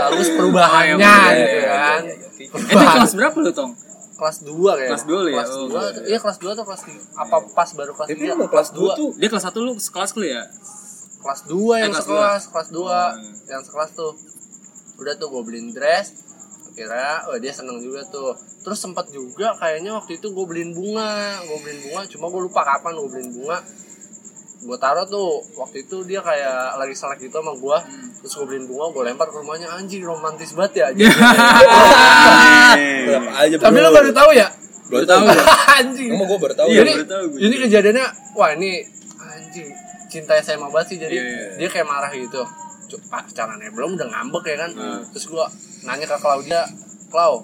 bagus 0.00 0.28
perubahannya 0.32 0.96
Oh, 0.96 1.00
iya, 1.00 1.32
gitu 1.36 1.58
iya, 1.60 1.68
kan 1.68 2.00
iya, 2.08 2.14
iya, 2.16 2.28
iya. 2.40 2.50
Itu 2.72 2.84
kelas 2.88 3.12
berapa 3.14 3.36
lu, 3.38 3.52
Tong? 3.52 3.72
Kelas 4.22 4.38
2 4.40 4.54
kayak 4.54 4.90
Kelas 4.94 5.04
dua 5.04 5.18
lu 5.18 5.28
ya? 5.28 5.36
kelas 5.36 5.50
Oh, 5.50 5.66
2 5.66 6.06
iya 6.06 6.18
kelas 6.18 6.38
2 6.38 6.54
atau 6.54 6.64
kelas 6.64 6.82
3 6.86 6.94
apa 7.18 7.36
pas 7.50 7.68
baru 7.72 7.92
kelas 7.92 8.08
Tapi 8.08 8.22
3 8.22 8.32
emang 8.32 8.48
kelas 8.48 8.70
2 8.70 8.94
tuh. 8.94 9.10
Dia 9.18 9.28
kelas 9.28 9.44
1 9.44 9.58
lu 9.58 9.72
sekelas 9.76 10.10
lu 10.14 10.24
ya? 10.24 10.42
kelas 11.18 11.40
2 11.44 11.54
yang 11.76 11.90
kelas 11.90 12.02
sekelas 12.04 12.42
kelas 12.48 12.68
2 12.70 12.82
Hmm. 12.82 13.34
yang 13.48 13.62
sekelas 13.62 13.90
tuh. 13.92 14.12
Udah 14.96 15.14
tuh 15.16 15.28
gue 15.28 15.42
beliin 15.42 15.70
dress. 15.70 16.06
Akhirnya 16.64 17.10
oh 17.26 17.36
dia 17.36 17.50
seneng 17.50 17.78
juga 17.78 18.00
tuh. 18.06 18.32
Terus 18.62 18.78
sempat 18.78 19.06
juga 19.08 19.52
kayaknya 19.54 19.92
waktu 19.92 20.16
itu 20.16 20.26
gue 20.28 20.44
beliin 20.44 20.70
bunga. 20.70 21.12
Gue 21.42 21.58
beliin 21.60 21.80
bunga 21.84 22.00
cuma 22.06 22.26
gue 22.28 22.42
lupa 22.42 22.62
kapan 22.62 22.94
gue 22.94 23.08
beliin 23.08 23.30
bunga 23.32 23.58
gue 24.62 24.78
taruh 24.78 25.02
tuh 25.04 25.26
waktu 25.54 25.82
itu 25.82 25.96
dia 26.02 26.20
kayak 26.20 26.54
lagi 26.76 26.92
selek 26.92 27.18
gitu 27.20 27.34
sama 27.34 27.50
gue 27.52 27.76
terus 28.16 28.32
gue 28.32 28.46
beliin 28.46 28.64
bunga 28.64 28.86
gue 28.90 29.02
lempar 29.04 29.26
ke 29.26 29.36
rumahnya 29.36 29.68
anjing 29.68 30.00
romantis 30.00 30.52
banget 30.52 30.72
ya 30.76 30.86
aja 33.34 33.56
tapi 33.58 33.78
lo 33.78 33.90
baru 33.90 34.12
tahu 34.12 34.32
ya 34.32 34.48
Baru 34.84 35.08
tahu. 35.08 35.24
anjing 35.80 36.12
Emang 36.12 36.28
gue 36.28 36.36
baru 36.38 36.52
tahu. 36.52 36.68
Jadi 36.68 36.92
baru 36.92 37.06
tahu 37.06 37.24
gue. 37.30 37.38
ini 37.40 37.54
kejadiannya 37.58 38.06
wah 38.34 38.52
ini 38.52 38.84
anjing 39.18 39.68
cinta 40.06 40.36
SMA 40.38 40.68
banget 40.68 40.86
sih 40.86 40.98
jadi 41.00 41.10
Iya, 41.10 41.24
iya. 41.24 41.48
dia 41.56 41.68
kayak 41.70 41.86
marah 41.86 42.12
gitu 42.12 42.44
Cuk, 42.86 43.00
pacarannya 43.08 43.72
belum 43.72 43.96
udah 43.96 44.04
ngambek 44.06 44.44
ya 44.46 44.56
kan 44.60 44.70
Hmm. 44.70 45.00
terus 45.08 45.24
gua 45.26 45.48
nanya 45.82 46.04
ke 46.04 46.16
Claudia 46.18 46.68
Clau 47.08 47.40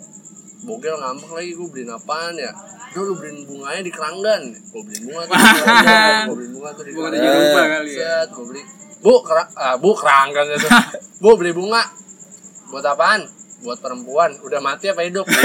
bogel 0.61 0.93
ngambek 0.95 1.31
lagi 1.33 1.51
gue 1.53 1.67
beliin 1.67 1.89
apaan 1.89 2.37
ya 2.37 2.53
Udah 2.89 3.03
lu 3.05 3.15
beliin 3.21 3.39
bunganya 3.45 3.83
di 3.85 3.93
keranggan. 3.93 4.43
Gue 4.73 4.83
beliin 4.83 5.03
bunga 5.07 5.23
tuh 5.29 5.37
di 5.37 5.45
keranggan. 5.61 6.25
Gue 6.25 6.37
beliin 6.37 6.53
bunga 6.57 6.71
tuh 6.73 6.85
di 6.85 6.93
Bukan 6.97 7.11
keranggan. 7.13 7.29
Aja 7.29 7.41
lupa 7.45 7.63
kali 7.69 7.91
ya. 7.93 7.99
Set, 7.99 8.29
gue 8.33 8.45
beli. 8.49 8.63
Bu, 8.99 9.15
kera, 9.23 9.45
ah, 9.55 9.75
bu 9.79 9.91
keranggan 9.95 10.45
gitu 10.51 10.69
Bu 11.23 11.31
beli 11.39 11.53
bunga. 11.55 11.83
Buat 12.73 12.85
apaan? 12.85 13.21
Buat 13.63 13.79
perempuan. 13.79 14.31
Udah 14.43 14.61
mati 14.63 14.87
apa 14.91 15.03
hidup? 15.05 15.27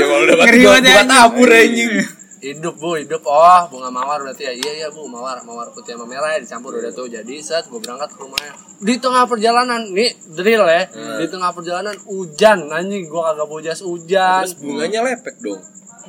Ya 0.00 0.04
kalau 0.08 0.22
udah 0.24 0.36
mati 0.38 0.58
anjing. 0.64 1.08
tabur 1.08 1.50
anjing. 1.50 1.92
hidup 2.40 2.74
bu 2.80 2.96
hidup. 2.96 3.20
Oh 3.28 3.68
bunga 3.68 3.92
mawar 3.92 4.24
berarti 4.24 4.48
ya. 4.48 4.52
Iya 4.56 4.72
iya 4.80 4.88
bu 4.88 5.04
mawar. 5.04 5.44
Mawar 5.44 5.68
putih 5.76 5.92
sama 5.92 6.08
merah 6.08 6.32
ya 6.32 6.40
dicampur 6.40 6.72
udah 6.72 6.88
tuh. 6.88 7.04
Jadi 7.04 7.36
set 7.44 7.68
gue 7.68 7.76
berangkat 7.76 8.16
ke 8.16 8.18
rumahnya. 8.24 8.52
Di 8.80 8.96
tengah 8.96 9.28
perjalanan 9.28 9.92
nih 9.92 10.10
drill 10.32 10.64
ya. 10.64 10.88
Di 11.20 11.26
tengah 11.28 11.52
perjalanan 11.52 11.96
hujan 12.08 12.72
anjing. 12.72 13.12
Gue 13.12 13.20
kagak 13.20 13.44
bawa 13.44 13.60
jas 13.60 13.84
hujan. 13.84 14.48
Terus 14.48 14.56
bunganya 14.56 15.04
lepek 15.04 15.36
dong. 15.44 15.60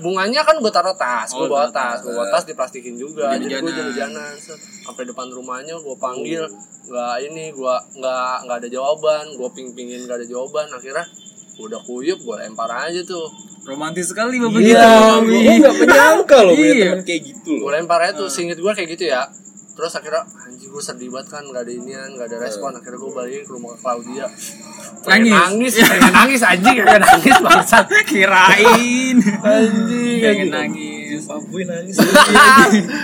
Bunganya 0.01 0.41
kan 0.41 0.57
gue 0.57 0.67
taruh 0.67 0.93
tas 0.93 1.29
gue 1.29 1.39
Oh, 1.39 1.47
bawa 1.47 1.69
tas 1.69 2.01
gue 2.01 2.09
bawa 2.09 2.27
tas. 2.27 2.43
diplastikin 2.43 2.93
juga 2.93 3.31
jadi 3.33 3.57
gue 3.57 3.71
set. 4.35 4.57
sampai 4.81 5.03
depan 5.03 5.29
rumahnya 5.29 5.77
gue 5.77 5.95
panggil 5.95 6.43
nggak 6.83 7.15
ini 7.23 7.49
gue 7.49 7.75
nggak 7.95 8.33
nggak 8.43 8.57
ada 8.57 8.67
jawaban 8.67 9.25
gue 9.31 9.49
ping 9.51 9.69
pingin 9.71 10.03
nggak 10.03 10.17
ada 10.17 10.27
jawaban 10.27 10.67
akhirnya 10.67 11.05
udah 11.57 11.79
kuyup 11.79 12.17
gue 12.17 12.35
lempar 12.37 12.65
aja 12.67 12.99
tuh. 13.01 13.29
Romantis 13.61 14.09
sekali 14.09 14.35
bapak 14.35 14.57
Iya, 14.57 15.21
gue 15.21 15.61
gak 15.61 15.75
menyangka 15.77 16.37
loh 16.41 16.57
punya 16.57 16.73
Iya. 16.73 16.85
temen 16.89 17.01
kayak 17.05 17.21
gitu 17.23 17.51
gue 17.53 17.61
loh. 17.61 17.69
lempar 17.71 17.99
aja 18.01 18.13
tuh 18.15 18.25
singit 18.27 18.57
gue 18.57 18.71
kayak 18.71 18.89
gitu 18.91 19.05
ya 19.07 19.21
terus 19.81 19.97
akhirnya 19.97 20.21
anjing 20.45 20.69
gue 20.69 20.77
sedih 20.79 21.09
banget 21.09 21.27
kan 21.31 21.43
gak 21.43 21.65
ada 21.65 21.73
inian 21.73 22.09
gak 22.13 22.29
ada 22.29 22.37
respon. 22.37 22.69
Akhirnya 22.71 23.01
gue 23.01 23.11
balik 23.11 23.41
ke 23.41 23.51
rumah 23.51 23.73
Claudia. 23.73 24.29
Pengen 25.01 25.33
Nangis. 25.33 25.73
nangis 25.73 25.73
pengen 25.81 26.13
nangis 26.13 26.41
anjing 26.45 26.75
pengen 26.79 27.01
nangis 27.01 27.35
bangsat. 27.41 27.85
Kirain. 28.05 29.17
anjing 29.41 30.17
Pengen 30.21 30.37
anjing 30.37 30.51
nangis. 30.53 31.21
Papuin 31.25 31.65
nangis. 31.65 31.97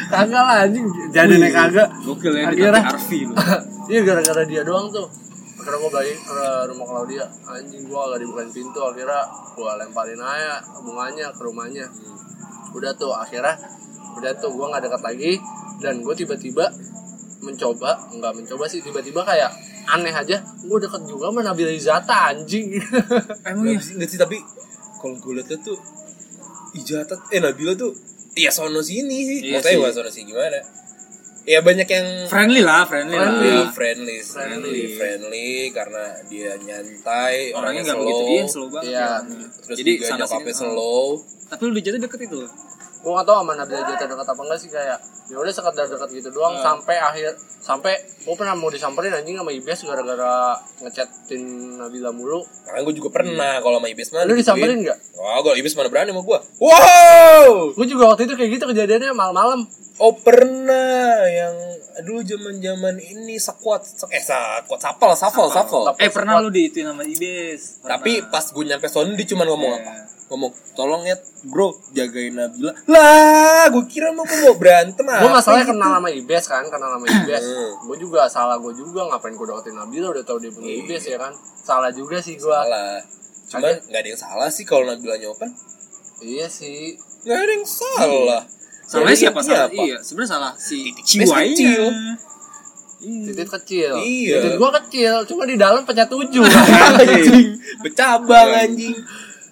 kagak 0.07 0.43
lah 0.43 0.57
anjing 0.63 0.85
jadi 1.09 1.33
nek 1.35 1.51
kagak. 1.51 1.89
Gokil 2.05 2.33
ya 2.35 2.45
Akhirnya- 2.45 2.85
iya 3.89 3.99
gara-gara 4.05 4.43
dia 4.45 4.61
doang 4.61 4.93
tuh. 4.93 5.09
Akhirnya 5.57 5.81
gue 5.81 5.91
balik 5.91 6.17
ke 6.21 6.37
rumah 6.69 6.85
Claudia. 6.85 7.25
Anjing 7.49 7.81
gue 7.83 7.97
gak 7.97 8.19
dibukain 8.21 8.49
pintu. 8.53 8.79
Akhirnya 8.79 9.25
gue 9.51 9.71
lemparin 9.81 10.21
aja 10.21 10.61
bunganya 10.77 11.33
ke 11.33 11.41
rumahnya. 11.41 11.89
Udah 12.69 12.93
tuh 12.93 13.09
akhirnya 13.09 13.57
udah 14.17 14.31
tuh 14.37 14.51
gue 14.51 14.65
nggak 14.65 14.83
dekat 14.83 15.01
lagi 15.01 15.31
dan 15.77 16.01
gue 16.01 16.15
tiba-tiba 16.17 16.65
mencoba 17.37 18.09
nggak 18.11 18.33
mencoba 18.33 18.65
sih 18.65 18.81
tiba-tiba 18.81 19.21
kayak 19.21 19.53
aneh 19.87 20.11
aja 20.11 20.41
gue 20.41 20.77
deket 20.81 21.01
juga 21.05 21.29
sama 21.29 21.45
Nabila 21.45 21.71
Izata 21.71 22.33
anjing 22.33 22.75
Emang 23.47 23.71
ya? 23.71 23.79
Nggak 23.79 24.09
sih, 24.09 24.19
tapi 24.19 24.41
kalau 24.97 25.15
gue 25.21 25.37
liat 25.37 25.53
tuh 25.61 25.77
Ijata 26.75 27.15
eh 27.31 27.39
Nabila 27.39 27.77
tuh 27.77 27.93
Iya 28.37 28.53
sono 28.53 28.85
sini 28.85 29.17
sih. 29.25 29.37
Iya 29.49 29.57
Maksudnya 29.57 29.81
bukan 29.81 29.93
sono 29.97 30.11
sini 30.13 30.29
gimana? 30.29 30.61
Ya 31.47 31.59
banyak 31.65 31.89
yang 31.89 32.07
Friendly 32.29 32.61
lah, 32.61 32.83
friendly, 32.85 33.17
Friendly. 33.17 33.49
Ya, 33.49 33.55
lah. 33.55 33.69
friendly, 33.73 34.17
friendly, 34.21 34.77
Friendly. 34.83 34.97
friendly 34.99 35.51
karena 35.73 36.05
dia 36.29 36.53
nyantai, 36.59 37.55
Orangnya 37.55 37.81
nggak 37.87 37.97
slow. 37.97 38.05
begitu 38.05 38.23
iya, 38.29 38.43
slow 38.45 38.67
banget. 38.69 38.91
Iya. 38.93 39.07
Terus 39.63 39.77
Jadi 39.79 39.91
juga 39.95 40.07
nyokapnya 40.21 40.53
sini, 40.53 40.61
slow. 40.69 41.05
Tapi 41.49 41.61
lu 41.63 41.73
dijatuh 41.79 41.99
deket 42.03 42.19
itu. 42.29 42.41
Gue 42.97 43.11
gak 43.11 43.23
tau 43.23 43.37
sama 43.37 43.53
Nabila 43.53 43.81
Izata 43.81 44.05
deket 44.05 44.27
apa 44.27 44.41
enggak 44.41 44.59
sih 44.59 44.69
kayak 44.69 44.97
ya 45.27 45.35
udah 45.35 45.49
sekedar 45.49 45.85
deket 45.87 46.09
gitu 46.13 46.29
doang 46.31 46.53
Hmm. 46.53 46.63
sampai 46.63 46.97
akhir 46.97 47.31
sampai 47.57 47.93
gue 47.97 48.35
pernah 48.35 48.53
mau 48.53 48.67
disamperin 48.67 49.11
anjing 49.11 49.35
sama 49.35 49.51
Ibes 49.51 49.79
gara-gara 49.83 50.55
ngechatin 50.81 51.43
Nabila 51.77 52.09
mulu 52.09 52.41
Makanya 52.63 52.83
gue 52.83 52.95
juga 52.95 53.09
pernah 53.11 53.53
kalau 53.57 53.77
sama 53.77 53.87
Ibis 53.87 54.07
mana. 54.09 54.23
lu 54.23 54.33
disamperin 54.33 54.77
nggak 54.81 54.97
Wah, 55.13 55.39
kalau 55.39 55.55
Ibis 55.55 55.73
mana 55.73 55.87
berani 55.87 56.09
sama 56.09 56.21
gue. 56.21 56.39
Wow! 56.57 57.47
gue 57.71 57.85
juga 57.87 58.03
waktu 58.07 58.23
itu 58.23 58.33
kayak 58.33 58.51
gitu 58.51 58.65
kejadiannya 58.65 59.11
malam-malam 59.11 59.61
Oh 59.97 60.13
pernah 60.13 60.77
yang 61.25 61.57
dulu 61.99 62.21
zaman 62.21 62.57
zaman 62.57 62.95
ini 62.95 63.35
squat 63.35 63.81
eh 64.07 64.21
squat 64.21 64.77
sapel 64.79 65.09
sapel 65.11 65.49
sapel. 65.49 65.81
Eh 65.97 66.05
pernah 66.07 66.37
lu 66.37 66.49
di 66.49 66.69
itu 66.69 66.81
nama 66.81 67.01
Ibes. 67.01 67.81
Pernah. 67.81 67.97
Tapi 67.97 68.21
pas 68.29 68.45
gue 68.45 68.63
nyampe 68.63 68.85
sono 68.85 69.09
dia 69.11 69.25
cuma 69.27 69.41
ngomong 69.43 69.73
Iya. 69.73 69.81
apa? 69.81 69.93
Ngomong 70.27 70.51
tolong 70.73 71.01
ya 71.01 71.15
bro 71.41 71.71
jagain 71.91 72.33
Nabila. 72.33 72.75
Lah, 72.85 73.65
gue 73.69 73.83
kira 73.85 74.11
mau 74.11 74.21
gue 74.21 74.39
mau 74.41 74.53
berantem 74.53 75.01
gue 75.01 75.15
apa 75.17 75.31
masalahnya 75.33 75.63
gitu. 75.63 75.71
kenal 75.71 75.91
sama 75.93 76.09
Ibes 76.11 76.45
kan 76.45 76.63
kenal 76.67 76.89
sama 76.91 77.05
Ibes 77.07 77.43
Hmm. 77.43 77.71
gue 77.85 77.97
juga 77.97 78.21
salah 78.27 78.55
gue 78.57 78.73
juga 78.73 79.07
ngapain 79.07 79.31
gue 79.31 79.45
deketin 79.45 79.73
Nabila 79.73 80.07
udah 80.09 80.23
tau 80.23 80.35
dia 80.35 80.51
punya 80.51 80.67
Iya. 80.69 80.83
Ibes 80.83 81.03
ya 81.05 81.17
kan 81.17 81.31
salah 81.57 81.89
juga 81.89 82.19
sih 82.19 82.35
gue 82.35 82.43
Salah. 82.43 82.99
Cuman 83.47 83.71
nggak 83.81 83.97
ada 83.97 84.09
yang 84.09 84.19
salah 84.19 84.49
sih 84.49 84.63
kalau 84.63 84.83
Nabila 84.83 85.15
nyopan. 85.15 85.47
iya 86.19 86.45
sih 86.45 86.99
Nggak 87.23 87.37
ada 87.37 87.53
yang 87.53 87.63
salah. 87.65 88.41
Salahnya 88.83 89.15
siapa 89.17 89.39
Salahnya 89.39 89.55
salah? 89.57 89.67
apa? 89.69 89.79
Iya, 89.81 89.97
sebenarnya 90.01 90.31
salah 90.33 90.51
si 90.57 90.77
Ciwai. 90.97 91.51
kecil. 91.51 91.83
titik 92.97 93.47
kecil 93.53 93.93
Iya. 93.95 94.35
titik 94.41 94.53
gue 94.57 94.69
kecil 94.83 95.13
cuma 95.23 95.43
di 95.43 95.55
dalam 95.55 95.83
pecah 95.83 96.03
tujuh 96.05 96.43
anjing. 96.99 97.55
Bercabang 97.79 98.49
anjing. 98.51 98.95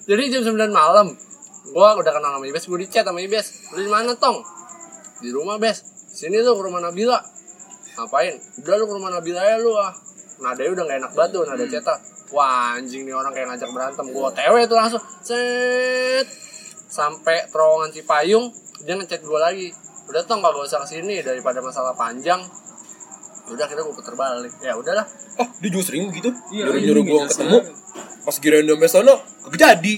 Jadi 0.06 0.22
jam 0.30 0.42
9 0.54 0.70
malam 0.70 1.18
gue 1.66 1.90
udah 1.98 2.14
kenal 2.14 2.38
sama 2.38 2.46
Ibes 2.46 2.64
gue 2.70 2.80
di 2.86 2.88
chat 2.88 3.06
sama 3.06 3.20
Ibes. 3.26 3.74
Lu 3.74 3.82
di 3.82 3.90
mana 3.90 4.14
tong? 4.14 4.38
Di 5.18 5.34
rumah 5.34 5.58
Bes. 5.58 5.82
Sini 6.14 6.40
tuh 6.46 6.54
ke 6.54 6.62
rumah 6.62 6.78
Nabila. 6.78 7.18
Ngapain? 7.98 8.38
Udah 8.62 8.74
lu 8.78 8.86
ke 8.86 8.94
rumah 8.94 9.12
Nabila 9.18 9.42
ya 9.42 9.58
lu 9.58 9.74
ah. 9.74 9.92
Nadanya 10.36 10.72
udah 10.78 10.84
gak 10.86 10.98
enak 11.00 11.12
banget 11.16 11.32
tuh 11.34 11.42
nada 11.48 11.66
chatnya. 11.66 11.96
Wah 12.34 12.78
anjing 12.78 13.08
nih 13.08 13.16
orang 13.18 13.34
kayak 13.34 13.48
ngajak 13.50 13.70
berantem. 13.74 14.06
Gue 14.14 14.30
tewe 14.36 14.62
tuh 14.70 14.78
langsung 14.78 15.02
set. 15.26 16.28
Sampai 16.86 17.50
terowongan 17.50 17.90
Cipayung 17.90 18.46
dia 18.86 18.94
ngechat 18.94 19.26
gue 19.26 19.40
lagi. 19.42 19.68
Udah 20.06 20.22
tong 20.30 20.46
gak 20.46 20.54
usah 20.54 20.86
ke 20.86 20.88
sini 21.02 21.26
daripada 21.26 21.66
masalah 21.66 21.98
panjang. 21.98 22.46
Udah 23.50 23.66
akhirnya 23.66 23.90
gue 23.90 23.96
puter 23.98 24.14
balik. 24.14 24.54
Ya 24.62 24.78
udahlah. 24.78 25.06
Oh, 25.42 25.50
dia 25.60 25.70
juga 25.74 25.84
sering 25.90 26.14
gitu. 26.14 26.30
Iya, 26.54 26.70
Nyuruh-nyuruh 26.70 27.04
iya, 27.04 27.10
gue 27.10 27.22
ketemu. 27.26 27.60
Pas 28.26 28.36
dia 28.42 28.74
sampai 28.74 28.90
sono, 28.90 29.22
kagak 29.46 29.78
jadi. 29.78 29.96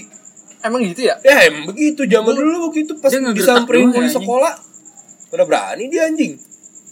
emang 0.58 0.82
gitu 0.84 1.06
ya 1.06 1.14
Ya 1.22 1.48
emang 1.48 1.70
begitu 1.70 2.02
zaman 2.04 2.34
dulu 2.34 2.68
waktu 2.68 2.82
itu 2.84 2.92
pas 2.98 3.08
disamperin 3.32 3.88
ya, 3.88 3.94
di 3.94 3.98
anjing. 4.04 4.16
sekolah. 4.20 4.54
Udah 5.32 5.44
berani 5.46 5.84
dia 5.88 6.06
anjing. 6.06 6.34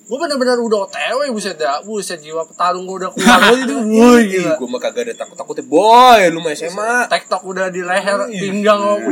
Gue 0.06 0.14
bener-bener 0.16 0.54
udah 0.56 0.86
otw 0.86 1.18
buset 1.28 1.56
dah 1.56 1.82
buset 1.82 2.18
jiwa 2.18 2.46
petarung 2.46 2.86
gue 2.86 2.96
udah 2.96 3.10
keluar 3.10 3.42
lagi 3.42 3.58
itu 3.60 3.74
woi 3.74 4.22
gila 4.24 4.54
gue 4.54 4.68
mah 4.68 4.78
kagak 4.78 5.02
ada 5.04 5.14
takut-takutnya 5.18 5.64
boy, 5.66 6.20
lu 6.30 6.38
mah 6.38 6.52
SMA. 6.52 6.94
tektok 7.06 7.42
udah 7.42 7.66
di 7.66 7.82
leher 7.82 8.18
Iya. 8.24 8.38
pinggang 8.40 8.80
oh, 8.80 9.02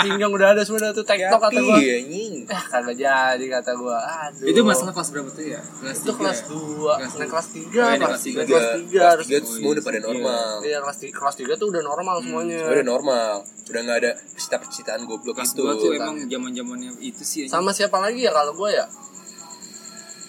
pinggang 0.00 0.30
udah 0.30 0.48
ada 0.48 0.62
semua 0.62 0.86
tuh 0.88 1.02
tektok 1.02 1.40
kata 1.40 1.50
gue 1.56 1.76
Iya, 1.76 1.94
anjing. 2.00 2.32
eh 2.46 2.62
kagak 2.64 2.94
jadi 2.96 3.44
kata 3.52 3.70
gue 3.74 3.96
aduh 3.98 4.46
Itu 4.46 4.60
masalah 4.62 4.92
kelas 4.92 5.08
berapa 5.10 5.28
tuh 5.28 5.44
ya? 5.44 5.60
Kelas 5.60 5.98
itu 5.98 6.06
tiga 6.06 6.14
kelas 6.16 6.38
ya? 6.38 6.46
2 6.46 6.94
Kelas 6.96 7.14
naik 7.16 7.30
kelas 7.32 7.48
3 7.48 7.58
Oh, 7.58 7.66
iya, 7.66 7.98
kelas 7.98 8.06
kelas 8.06 8.22
3 8.22 8.30
tiga. 8.30 8.42
kelas 8.46 8.66
3 8.70 8.86
Kelas 8.86 9.26
tiga 9.26 9.38
semua 9.42 9.70
udah 9.72 9.84
pada 9.84 9.98
normal. 10.00 10.52
iya 10.62 10.78
kelas 10.78 10.98
3 11.00 11.10
kelas 11.12 11.34
3 11.36 11.58
tuh 11.58 11.66
udah 11.68 11.82
normal 11.82 12.16
semuanya 12.20 12.58
Semua 12.60 12.70
udah 12.72 12.86
normal. 12.86 13.34
Udah 13.66 13.80
nggak 13.82 13.98
ada 13.98 14.10
percita-percitaan 14.30 15.00
goblok 15.04 15.34
Kelas 15.34 15.50
itu. 15.50 15.58
dua 15.58 15.74
tuh 15.74 15.90
emang 15.90 16.14
zaman 16.24 16.50
zamannya 16.52 16.90
itu 17.00 17.22
sih. 17.22 17.44
sama 17.46 17.70
siapa 17.72 17.98
lagi 17.98 18.22
ya 18.22 18.30
kalau 18.30 18.54
gue 18.54 18.70
ya 18.72 18.86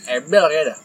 Ebel 0.10 0.46
ya 0.48 0.62
dah 0.66 0.78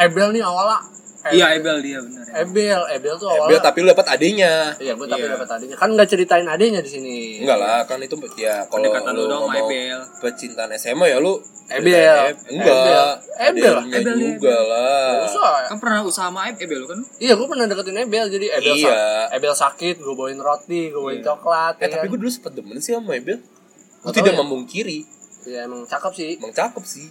Ebel 0.00 0.28
nih 0.32 0.42
awalnya 0.42 0.80
Iya 1.20 1.52
Ebel 1.52 1.84
dia 1.84 2.00
benar. 2.00 2.24
ya. 2.24 2.32
Ebel 2.40 2.80
Ebel 2.96 3.14
tuh 3.14 3.28
Biar 3.28 3.44
awalnya 3.44 3.60
tapi 3.60 3.84
lu 3.84 3.92
dapat 3.92 4.06
adenya. 4.08 4.72
iya 4.80 4.96
gue 4.96 5.04
tapi 5.04 5.20
Iya. 5.20 5.36
dapat 5.36 5.48
adanya 5.52 5.76
kan 5.76 5.88
nggak 5.92 6.08
ceritain 6.08 6.48
adanya 6.48 6.80
di 6.80 6.88
sini 6.88 7.44
Enggak 7.44 7.58
lah, 7.60 7.84
kan 7.84 8.00
itu 8.00 8.16
ya 8.34 8.64
kalau 8.64 8.80
Pendekatan 8.80 9.12
lu 9.12 9.24
dong 9.28 9.44
Ebel. 9.52 10.00
pecintaan 10.16 10.72
SMA 10.74 11.06
ya 11.06 11.20
lu 11.20 11.36
Ebel. 11.70 12.34
Enggak. 12.48 13.14
Ebel. 13.36 13.74
Ebel, 13.84 14.16
juga 14.16 14.56
lah. 14.58 15.22
Usah. 15.22 15.70
Kan 15.70 15.78
pernah 15.78 16.00
usaha 16.02 16.26
sama 16.26 16.50
Ebel 16.50 16.82
kan? 16.82 16.98
Iya, 17.20 17.38
gue 17.38 17.46
pernah 17.46 17.70
deketin 17.70 17.94
Ebel. 18.00 18.26
Jadi 18.26 18.46
Ebel, 18.50 18.74
Iya. 18.74 19.30
Ebel 19.30 19.54
sakit, 19.54 20.02
gue 20.02 20.14
bawain 20.16 20.34
roti, 20.34 20.90
gue 20.90 20.98
bawain 20.98 21.22
coklat. 21.22 21.78
Eh 21.78 21.86
ya 21.86 21.94
tapi 21.94 22.08
kan? 22.08 22.10
gue 22.10 22.18
dulu 22.18 22.30
sempet 22.32 22.52
demen 22.54 22.74
sih 22.76 22.90
sama 22.90 23.14
Ebel. 23.14 23.38
Gue 23.38 24.02
Nggak 24.02 24.14
tidak 24.16 24.32
ya. 24.32 24.38
memungkiri, 24.40 24.98
Iya, 25.46 25.58
emang 25.64 25.86
cakep 25.86 26.12
sih. 26.12 26.30
emang 26.36 26.50
cakep 26.50 26.82
sih. 26.82 27.06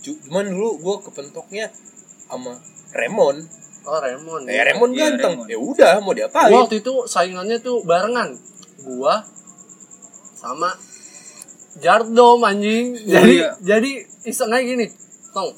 Cu- 0.00 0.20
Cuman 0.26 0.48
dulu 0.48 0.80
gue 0.80 0.96
kepentoknya 1.08 1.68
sama 2.28 2.56
Remon. 2.94 3.36
Oh, 3.88 3.96
Raymond. 3.96 4.44
Eh 4.44 4.60
Remon 4.60 4.90
Iya, 4.92 5.16
ganteng. 5.16 5.32
Raymond. 5.40 5.48
Ya 5.48 5.58
udah 5.58 5.92
mau 6.04 6.12
diapain? 6.12 6.52
Gua 6.52 6.68
waktu 6.68 6.84
itu 6.84 6.94
saingannya 7.08 7.58
tuh 7.64 7.80
barengan. 7.88 8.36
Gua 8.84 9.24
sama 10.36 10.76
Jardom 11.80 12.44
anjing. 12.44 12.92
Jadi 13.08 13.40
iya. 13.40 13.56
jadi 13.62 14.04
iseng 14.28 14.52
aja 14.52 14.60
gini. 14.60 14.86
Tong. 15.32 15.54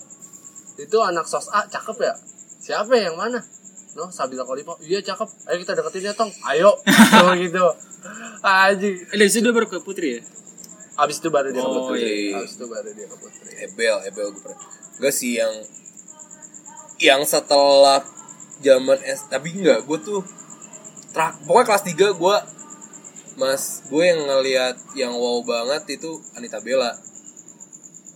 Itu 0.79 1.03
anak 1.03 1.27
sos 1.27 1.51
A 1.51 1.67
cakep 1.67 1.99
ya? 1.99 2.15
Siapa 2.63 2.95
ya? 2.95 3.11
yang 3.11 3.19
mana? 3.19 3.43
No, 3.99 4.09
Sabila 4.09 4.47
Kolipo. 4.47 4.79
Iya 4.81 5.03
cakep. 5.03 5.29
Ayo 5.51 5.57
kita 5.59 5.75
deketin 5.75 6.09
ya, 6.09 6.15
Tong. 6.15 6.31
Ayo. 6.47 6.79
Tuh 7.19 7.35
gitu. 7.37 7.67
Anjing. 8.47 8.97
Eh 9.13 9.17
dari 9.19 9.31
situ 9.33 9.51
dia 9.51 9.55
baru 9.55 9.67
ke 9.67 9.83
Putri 9.83 10.19
ya? 10.19 10.21
Abis 11.03 11.19
itu 11.19 11.29
baru 11.29 11.51
dia 11.51 11.59
ke 11.59 11.67
Oh, 11.67 11.91
Putri. 11.91 12.31
iya. 12.31 12.39
Abis 12.39 12.55
itu 12.55 12.67
baru 12.67 12.91
dia 12.91 13.07
ke 13.07 13.17
Putri. 13.19 13.51
Ebel, 13.61 13.97
Ebel 14.07 14.27
gue 14.31 14.41
pernah. 14.41 14.61
Enggak 14.97 15.15
sih 15.15 15.35
yang 15.35 15.55
yang 16.99 17.21
setelah 17.23 17.99
zaman 18.59 18.99
S 19.03 19.27
tapi 19.27 19.51
enggak 19.53 19.83
gue 19.83 19.99
tuh 20.01 20.23
trak 21.11 21.43
pokoknya 21.43 21.67
kelas 21.69 21.85
3 21.85 22.15
gue 22.15 22.37
Mas, 23.33 23.63
gue 23.89 24.05
yang 24.05 24.23
ngelihat 24.23 24.77
yang 24.93 25.13
wow 25.13 25.41
banget 25.43 25.97
itu 25.97 26.21
Anita 26.33 26.61
Bella. 26.61 26.93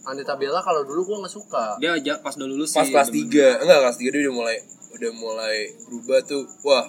Anita 0.07 0.37
Bella 0.37 0.61
kalau 0.61 0.84
dulu 0.84 1.03
gua 1.03 1.16
nggak 1.24 1.32
suka. 1.32 1.80
Dia 1.80 1.97
aja 1.97 2.20
pas 2.20 2.37
udah 2.37 2.47
lulus 2.47 2.70
Pas 2.70 2.84
sih. 2.84 2.93
kelas 2.93 3.09
demen. 3.09 3.32
3, 3.32 3.64
enggak 3.64 3.78
kelas 3.80 3.97
3 3.97 4.07
dia 4.07 4.20
udah 4.22 4.34
mulai 4.37 4.57
udah 4.93 5.11
mulai 5.16 5.57
berubah 5.82 6.20
tuh. 6.22 6.45
Wah, 6.62 6.84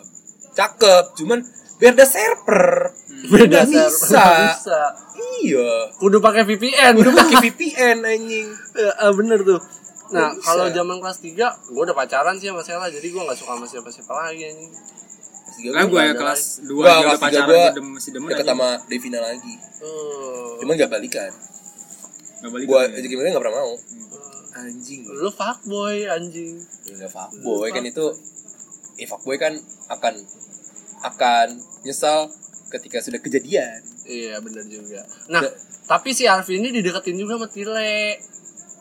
cakep. 0.54 1.18
Cuman 1.18 1.40
biar 1.78 1.94
ada 1.94 2.06
server. 2.06 2.94
Beda 3.28 3.66
Nggak 3.66 3.66
Sar. 3.66 3.90
bisa. 3.90 4.18
Nggak 4.18 4.50
bisa. 4.54 4.82
Iya. 5.38 5.72
Kudu 5.98 6.18
pakai 6.18 6.44
VPN. 6.46 6.94
Udah 6.98 7.14
pakai 7.16 7.36
VPN 7.44 7.98
anjing. 8.02 8.48
Ya, 8.78 8.92
ah, 9.02 9.12
bener 9.12 9.42
tuh. 9.42 9.58
Nah, 10.08 10.32
Nggak 10.32 10.46
kalau 10.46 10.66
zaman 10.70 10.98
kelas 11.02 11.20
3, 11.20 11.74
gue 11.74 11.82
udah 11.84 11.98
pacaran 11.98 12.36
sih 12.38 12.48
sama 12.48 12.62
Sela, 12.64 12.88
jadi 12.88 13.04
gue 13.04 13.20
gak 13.20 13.36
suka 13.36 13.60
sama 13.60 13.66
siapa-siapa 13.68 14.12
lagi 14.14 14.42
anjing. 14.48 14.72
Kelas 14.72 15.56
tiga 15.58 15.70
Lah 15.74 15.84
gua 15.84 15.90
gue 15.90 16.02
ya 16.06 16.14
kelas 16.14 16.42
2 16.62 16.70
Enggak, 16.70 16.94
dia 16.94 17.08
udah 17.10 17.20
pacaran 17.20 17.48
gua 17.50 17.64
dem- 17.74 17.94
masih 17.98 18.12
demen 18.14 18.30
deket 18.30 18.46
sama 18.46 18.70
Devina 18.86 19.20
lagi. 19.20 19.54
Oh. 19.82 20.62
Cuman 20.62 20.74
gak 20.78 20.92
balikan. 20.94 21.32
Gak 22.38 22.52
balik. 22.54 22.66
Gua 22.70 22.80
ya. 22.86 22.90
jadi 22.94 23.06
gimana 23.10 23.26
gak 23.34 23.42
pernah 23.42 23.56
mau. 23.58 23.74
Anjing. 24.58 25.02
Lu 25.10 25.30
fuckboy 25.30 25.98
anjing. 26.06 26.54
Ya 26.86 26.92
enggak 26.94 27.12
fuckboy 27.12 27.70
kan 27.70 27.84
itu 27.84 28.06
eh 28.98 29.06
fuckboy 29.06 29.38
kan 29.38 29.54
akan 29.90 30.14
akan 31.00 31.48
nyesal 31.82 32.30
ketika 32.70 33.00
sudah 33.00 33.18
kejadian. 33.18 33.80
Iya, 34.04 34.40
bener 34.40 34.64
juga. 34.66 35.04
Nah, 35.28 35.42
Da- 35.42 35.56
tapi 35.88 36.12
si 36.12 36.24
Arfi 36.24 36.58
ini 36.58 36.72
dideketin 36.72 37.16
juga 37.16 37.36
sama 37.36 37.48
Tile. 37.48 38.20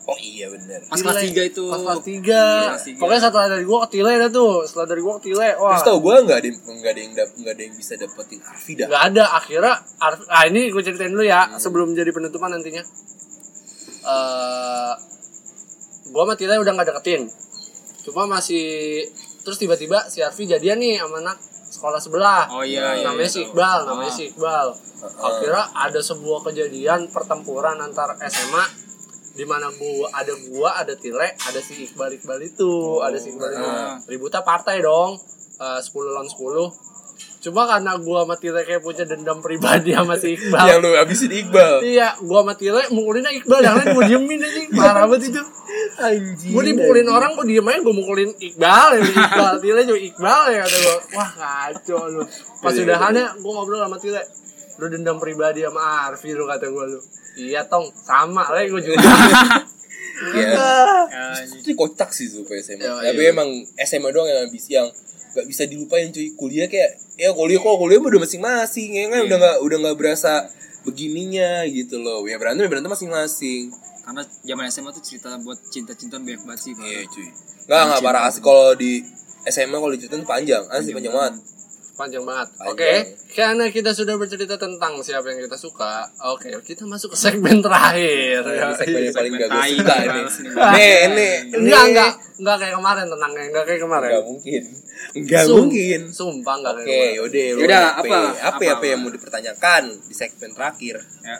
Oh 0.03 0.15
iya 0.15 0.47
bener. 0.47 0.87
Pas 0.87 0.95
kelas 0.95 1.19
3 1.19 1.43
itu. 1.45 1.67
Pas 1.67 1.83
kelas 1.83 1.99
3. 1.99 2.23
kelas 2.71 2.83
tiga. 2.85 2.97
Pokoknya 2.97 3.21
setelah 3.21 3.47
dari 3.49 3.63
gue 3.63 3.77
ke 3.77 3.87
Tile 3.89 4.11
dah 4.17 4.29
tuh. 4.29 4.53
Setelah 4.63 4.87
dari 4.87 5.01
gue 5.01 5.13
ke 5.13 5.23
Tile, 5.25 5.49
wah. 5.57 5.71
Terus 5.73 5.83
tau 5.83 5.99
gue 5.99 6.15
nggak 6.17 6.37
ada 6.37 6.47
nggak 6.47 6.91
ada 6.93 7.01
yang 7.01 7.13
dap- 7.13 7.35
nggak 7.35 7.53
ada 7.53 7.61
yang 7.61 7.75
bisa 7.75 7.93
dapetin 7.93 8.39
Arfi 8.41 8.71
dah. 8.73 8.87
Gak 8.87 9.03
ada 9.05 9.23
akhirnya 9.33 9.73
Arf, 9.97 10.19
ah 10.25 10.43
ini 10.45 10.61
gue 10.67 10.79
ceritain 10.81 11.11
dulu 11.11 11.23
ya 11.23 11.43
Hmm. 11.45 11.59
sebelum 11.59 11.91
jadi 11.91 12.07
penutupan 12.09 12.49
nantinya. 12.49 12.83
Eh 14.05 14.93
gue 16.07 16.21
sama 16.23 16.33
Tila 16.33 16.55
udah 16.57 16.71
nggak 16.71 16.87
deketin, 16.89 17.27
cuma 18.01 18.23
masih 18.29 19.03
terus 19.43 19.59
tiba-tiba 19.59 20.07
si 20.07 20.23
Arfi 20.23 20.43
jadian 20.45 20.79
nih 20.79 20.97
sama 20.97 21.19
anak 21.19 21.35
sekolah 21.77 22.01
sebelah. 22.01 22.49
Oh 22.49 22.65
iya, 22.65 22.97
iya, 22.97 23.05
namanya 23.05 23.23
iya, 23.23 23.37
si. 23.37 23.45
Iqbal, 23.45 23.79
namanya 23.85 24.09
Ah. 24.09 24.17
si 24.17 24.23
Iqbal. 24.27 24.67
Akhirnya 25.19 25.63
ada 25.71 25.99
sebuah 26.01 26.39
kejadian 26.43 27.07
pertempuran 27.07 27.77
antar 27.77 28.17
SMA 28.25 28.65
di 29.31 29.45
mana 29.45 29.69
gua 29.69 30.09
ada 30.11 30.33
gua 30.49 30.69
ada 30.75 30.97
Tile 30.97 31.37
ada 31.37 31.59
si 31.61 31.85
Iqbal 31.85 32.17
Iqbal 32.17 32.41
itu 32.43 32.71
ada 32.99 33.13
si 33.15 33.29
Iqbal 33.29 33.53
itu 33.53 33.61
Ah. 33.63 34.01
ributnya 34.03 34.41
partai 34.41 34.81
dong 34.81 35.21
Eh, 35.57 35.81
10 35.81 36.13
lawan 36.13 36.29
10 36.29 36.69
cuma 37.37 37.63
karena 37.63 37.93
gua 37.97 38.25
sama 38.25 38.35
Tile 38.35 38.61
kayak 38.61 38.81
punya 38.81 39.05
dendam 39.05 39.37
pribadi 39.39 39.93
sama 39.93 40.15
si 40.15 40.33
Iqbal 40.33 40.65
Yang 40.65 40.79
lu 40.79 40.89
habisin 40.93 41.31
Iqbal. 41.31 41.73
iya 41.81 42.17
gua 42.19 42.41
sama 42.41 42.53
Tile 42.53 42.81
mukulinnya 42.89 43.31
Iqbal 43.31 43.59
yang 43.61 43.75
lain 43.77 43.87
gua 43.93 44.03
diemin 44.05 44.39
aja 44.41 44.59
parah 44.73 45.05
banget 45.05 45.29
itu 45.29 45.41
Anjing. 45.97 46.51
gua 46.51 46.63
dipukulin 46.63 47.07
orang 47.07 47.31
gua 47.33 47.45
diem 47.45 47.61
aja 47.63 47.79
gua 47.79 47.93
mukulin 47.93 48.29
Iqbal 48.33 48.87
ya 48.91 49.01
Iqbal 49.05 49.53
Tile 49.59 49.81
juga 49.83 49.99
Iqbal 50.03 50.41
ya 50.49 50.59
kata 50.61 50.77
gua 50.79 50.95
wah 51.13 51.29
kacau 51.31 52.01
lu 52.09 52.21
pas 52.57 52.73
Iya, 52.73 52.81
udahannya 52.83 53.25
gua 53.39 53.51
ngobrol 53.53 53.79
sama 53.79 53.97
Tile 53.97 54.21
lu 54.77 54.85
dendam 54.87 55.17
pribadi 55.17 55.61
sama 55.61 55.81
Arfi 56.09 56.29
lu 56.31 56.43
kata 56.43 56.65
gua 56.67 56.85
lu 56.85 56.99
iya 57.37 57.61
tong 57.63 57.85
sama 58.01 58.43
lah 58.45 58.65
gua 58.65 58.81
juga 58.81 58.97
Iya. 60.17 60.49
Ya, 60.49 61.23
anjing. 61.37 61.61
Itu 61.61 61.77
kocak 61.77 62.09
sih 62.09 62.25
tuh 62.25 62.41
SMA. 62.57 62.81
Iya, 62.81 63.13
Tapi 63.13 63.21
iya. 63.21 63.29
emang 63.29 63.49
SMA 63.77 64.09
doang 64.09 64.25
yang 64.25 64.39
habis 64.43 64.65
yang 64.65 64.89
nggak 65.33 65.45
bisa 65.47 65.63
dilupain 65.65 66.11
cuy. 66.13 66.35
Kuliah 66.37 66.67
kayak 66.69 66.99
ya 67.17 67.33
kuliah 67.33 67.59
kok 67.59 67.75
kuliah 67.79 67.99
udah 67.99 68.21
masing-masing 68.21 68.89
ya 68.93 69.03
kan 69.09 69.21
udah 69.25 69.37
nggak 69.37 69.57
udah 69.65 69.77
nggak 69.83 69.95
berasa 69.97 70.47
begininya 70.85 71.65
gitu 71.67 71.99
loh. 71.99 72.23
Ya 72.27 72.39
berantem 72.39 72.67
ya 72.67 72.69
berantem 72.69 72.91
masing-masing. 72.91 73.73
Karena 74.07 74.23
zaman 74.23 74.63
SMA 74.71 74.89
tuh 74.95 75.03
cerita 75.03 75.35
buat 75.43 75.59
cinta-cintaan 75.67 76.23
banyak 76.23 76.41
banget 76.47 76.61
sih. 76.63 76.73
Iya 76.77 77.03
cuy. 77.11 77.27
Nggak 77.67 77.81
nggak 77.91 78.01
parah 78.03 78.21
asik 78.31 78.41
kalau 78.43 78.71
di 78.77 79.03
SMA 79.47 79.75
kalau 79.79 79.93
diceritain 79.95 80.23
panjang, 80.27 80.63
asli 80.71 80.91
panjang 80.91 81.15
banget. 81.15 81.35
Panjang 81.97 82.21
banget 82.21 82.47
oke 82.61 82.91
karena 83.33 83.65
kita 83.67 83.89
sudah 83.89 84.15
bercerita 84.15 84.53
tentang 84.55 85.01
siapa 85.01 85.27
yang 85.27 85.41
kita 85.41 85.57
suka 85.57 86.05
oke 86.23 86.61
kita 86.61 86.85
masuk 86.85 87.11
ke 87.11 87.19
segmen 87.19 87.57
terakhir 87.57 88.45
Ini 88.45 88.71
segmen 88.71 89.01
yang 89.01 89.15
paling 89.15 89.31
gak 89.33 89.49
gue 89.49 89.63
suka 89.73 89.95
nih, 89.95 90.05
ini. 90.05 90.21
nih. 90.21 90.53
Nih, 90.69 90.95
ini, 91.03 91.27
enggak 91.57 91.83
enggak 91.83 92.11
enggak 92.37 92.55
kayak 92.55 92.73
kemarin 92.75 93.05
tenangnya 93.07 93.43
enggak 93.47 93.63
kayak 93.65 93.81
kemarin 93.81 94.09
Enggak 94.09 94.25
mungkin. 94.25 94.63
Enggak 95.13 95.43
Sum- 95.43 95.57
mungkin. 95.59 95.99
sumpah 96.07 96.55
enggak 96.55 96.73
kayak 96.75 96.85
Oke, 96.85 96.93
kemarin. 96.93 97.17
yaudah. 97.17 97.47
lu 97.47 97.59
Yaudah, 97.59 97.81
apa? 97.81 97.97
apa? 97.97 97.97
Apa, 97.97 98.29
Apa, 98.39 98.61
apa, 98.61 98.73
apa? 98.73 98.85
yang 98.85 98.99
mau 98.99 99.09
dipertanyakan 99.09 99.83
di 99.99 100.13
segmen 100.13 100.49
terakhir? 100.51 100.95
Ya. 101.21 101.37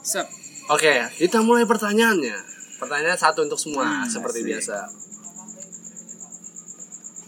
Sep. 0.00 0.26
Oke, 0.68 0.90
kita 1.16 1.38
mulai 1.40 1.64
pertanyaannya. 1.64 2.36
Pertanyaan 2.78 3.16
satu 3.16 3.42
untuk 3.42 3.58
semua, 3.58 3.82
Hmm, 3.82 4.06
seperti 4.06 4.38
asik. 4.40 4.48
biasa. 4.48 4.76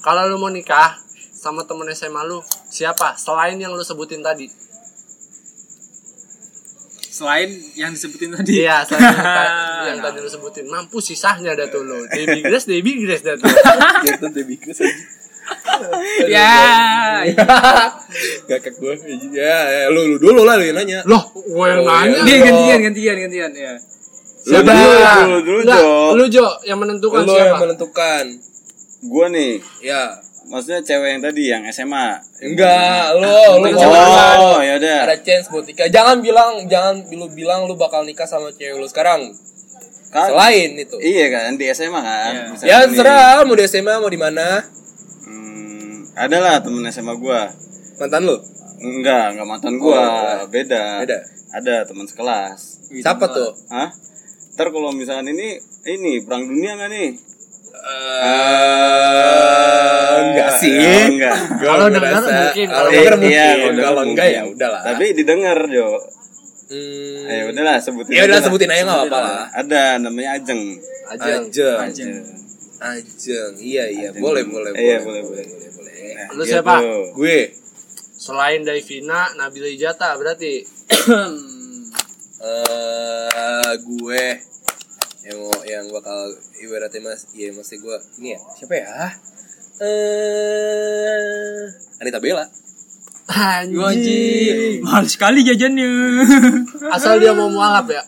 Kalau 0.01 0.23
lu 0.27 0.37
mau 0.37 0.49
nikah 0.49 0.97
sama 1.31 1.63
temen 1.63 1.89
SMA 1.91 2.23
lu, 2.25 2.41
siapa? 2.71 3.15
Selain 3.15 3.55
yang 3.55 3.71
lu 3.71 3.83
sebutin 3.83 4.23
tadi. 4.23 4.47
Selain 7.11 7.51
yang 7.75 7.91
disebutin 7.91 8.33
tadi. 8.33 8.63
Iya, 8.63 8.87
selain 8.87 9.03
yang, 9.05 9.19
ta- 9.21 9.51
yang 9.91 9.99
tadi 10.01 10.19
lu 10.19 10.31
sebutin. 10.31 10.65
Mampus 10.65 11.05
sisahnya 11.07 11.53
dah 11.53 11.67
tuh 11.67 11.83
lu. 11.83 12.07
Debbie 12.15 12.41
Grace, 12.41 12.65
Debbie 12.65 12.97
Grace 13.03 13.21
dah 13.21 13.35
tuh. 13.37 13.51
Gitu 14.07 14.27
Debbie 14.31 14.57
Chris 14.57 14.79
aja. 14.81 14.95
Ya. 16.25 16.55
Gakak 18.47 18.73
gue. 18.73 18.93
Ya, 19.35 19.59
ya, 19.67 19.85
lu, 19.91 20.07
lu 20.07 20.17
dulu 20.17 20.47
lah 20.47 20.55
lu 20.55 20.65
yang 20.65 20.79
nanya. 20.79 21.03
Loh, 21.05 21.21
gue 21.35 21.67
yang 21.67 21.83
Oh, 21.83 21.91
nanya. 21.91 22.23
Dia 22.23 22.31
iya. 22.31 22.45
gantian, 22.47 22.79
gantian, 22.87 23.17
gantian. 23.19 23.51
Ya. 23.53 23.75
Lu 24.41 24.59
dulu, 24.63 24.87
dulu, 24.89 25.39
dulu, 25.43 25.61
Enggak, 25.61 25.81
Jo. 25.83 25.91
lu 26.17 26.25
Jo 26.31 26.47
yang 26.65 26.79
menentukan 26.81 27.21
Lu 27.21 27.35
siapa? 27.35 27.45
yang 27.45 27.61
menentukan. 27.61 28.25
Gua 29.03 29.27
nih, 29.29 29.53
Ya. 29.83 30.17
maksudnya 30.47 30.81
cewek 30.81 31.09
yang 31.11 31.23
tadi 31.23 31.43
yang 31.45 31.63
SMA. 31.69 32.23
Enggak, 32.41 33.21
lu, 33.21 33.29
lu 33.61 33.69
Bukan 33.69 33.73
jangan. 33.77 34.37
Oh, 34.41 34.61
ya 34.65 34.75
udah. 34.81 34.99
Ada 35.05 35.17
chance 35.21 35.53
buat 35.53 35.65
nikah. 35.65 35.93
Jangan 35.93 36.25
bilang, 36.25 36.65
jangan 36.67 37.05
lu 37.07 37.29
bilang 37.29 37.69
lu 37.69 37.77
bakal 37.77 38.01
nikah 38.03 38.25
sama 38.25 38.49
cewek 38.51 38.81
lu 38.81 38.89
sekarang. 38.89 39.37
Kan- 40.09 40.33
Selain 40.33 40.71
itu. 40.75 40.97
Iya 40.99 41.27
kan 41.29 41.55
di 41.55 41.69
SMA 41.69 42.01
kan. 42.01 42.33
Iya. 42.33 42.43
Misalkan 42.51 42.67
Ya 42.67 42.79
terserah 42.83 43.45
mau 43.45 43.55
di 43.55 43.65
SMA 43.65 43.95
mau 43.95 44.09
di 44.09 44.17
mana. 44.17 44.65
Hmm, 45.23 46.09
ada 46.17 46.37
lah 46.41 46.55
temen 46.59 46.83
SMA 46.89 47.15
gua. 47.15 47.53
Mantan 48.01 48.25
lu? 48.25 48.37
Enggak, 48.81 49.37
enggak 49.37 49.47
mantan 49.47 49.75
gua, 49.77 50.03
beda. 50.49 51.05
Beda. 51.05 51.19
Ada 51.53 51.85
teman 51.85 52.09
sekelas. 52.09 52.89
Siapa 52.91 53.29
tuh? 53.29 53.53
Hah? 53.69 53.93
Ntar 54.57 54.73
kalau 54.73 54.91
misalkan 54.91 55.29
ini 55.29 55.61
ini 55.85 56.25
perang 56.25 56.49
dunia 56.49 56.75
nggak 56.75 56.91
nih? 56.91 57.09
Eh, 58.81 60.17
enggak 60.23 60.51
sih. 60.57 60.75
Oh, 60.77 61.05
enggak. 61.09 61.37
Kalau 61.65 61.87
denger 61.87 62.03
mungkin, 62.21 62.67
Kalau 62.67 62.79
kalau 62.81 62.91
denger 62.91 63.15
Iya, 63.23 63.47
mungkin. 63.51 63.75
kalau 63.81 64.03
enggak 64.03 64.27
mungkin. 64.27 64.37
ya 64.37 64.43
udahlah. 64.47 64.81
Tapi 64.83 65.05
didengar, 65.13 65.59
Jo. 65.67 65.89
Hmm. 66.71 67.27
Ya 67.27 67.43
udahlah 67.47 67.77
sebutin. 67.79 68.13
Ya 68.13 68.21
udah 68.21 68.29
aja 68.29 68.37
lah. 68.37 68.45
sebutin 68.47 68.69
aja 68.69 68.83
nggak 68.85 68.99
apa-apa 69.01 69.19
lah. 69.19 69.43
Ada 69.53 69.83
namanya 69.99 70.31
Ajeng. 70.37 70.63
Ajeng. 71.11 71.43
Ajeng. 71.81 72.13
Ajeng. 72.79 73.53
Iya 73.59 73.85
iya, 73.89 74.09
boleh 74.15 74.45
boleh 74.45 74.71
Iya, 74.73 75.03
boleh. 75.03 75.23
boleh, 75.27 75.45
boleh. 75.51 75.67
boleh. 75.75 75.95
Lu 76.31 76.43
Gitu. 76.43 76.51
siapa? 76.53 76.75
Gue 77.11 77.51
Selain 78.15 78.61
Davina, 78.61 79.33
Nabila 79.35 79.67
Ijata 79.67 80.13
berarti. 80.15 80.61
eh 82.41 83.73
gue 83.77 84.25
yang 85.21 85.39
yang 85.65 85.85
bakal 85.91 86.19
ibaratnya 86.57 87.01
mas 87.03 87.29
iya 87.33 87.53
masih 87.53 87.77
gue 87.79 87.97
ini 88.19 88.33
ya 88.33 88.39
siapa 88.57 88.75
ya 88.75 88.89
eh 89.81 91.65
Anita 91.99 92.19
Bella 92.19 92.45
Anjing. 93.31 94.83
Mahal 94.83 95.07
sekali 95.07 95.47
jajannya. 95.47 95.87
Asal 96.91 97.23
dia 97.23 97.31
mau 97.31 97.47
mualaf 97.47 97.87
ya. 97.87 98.03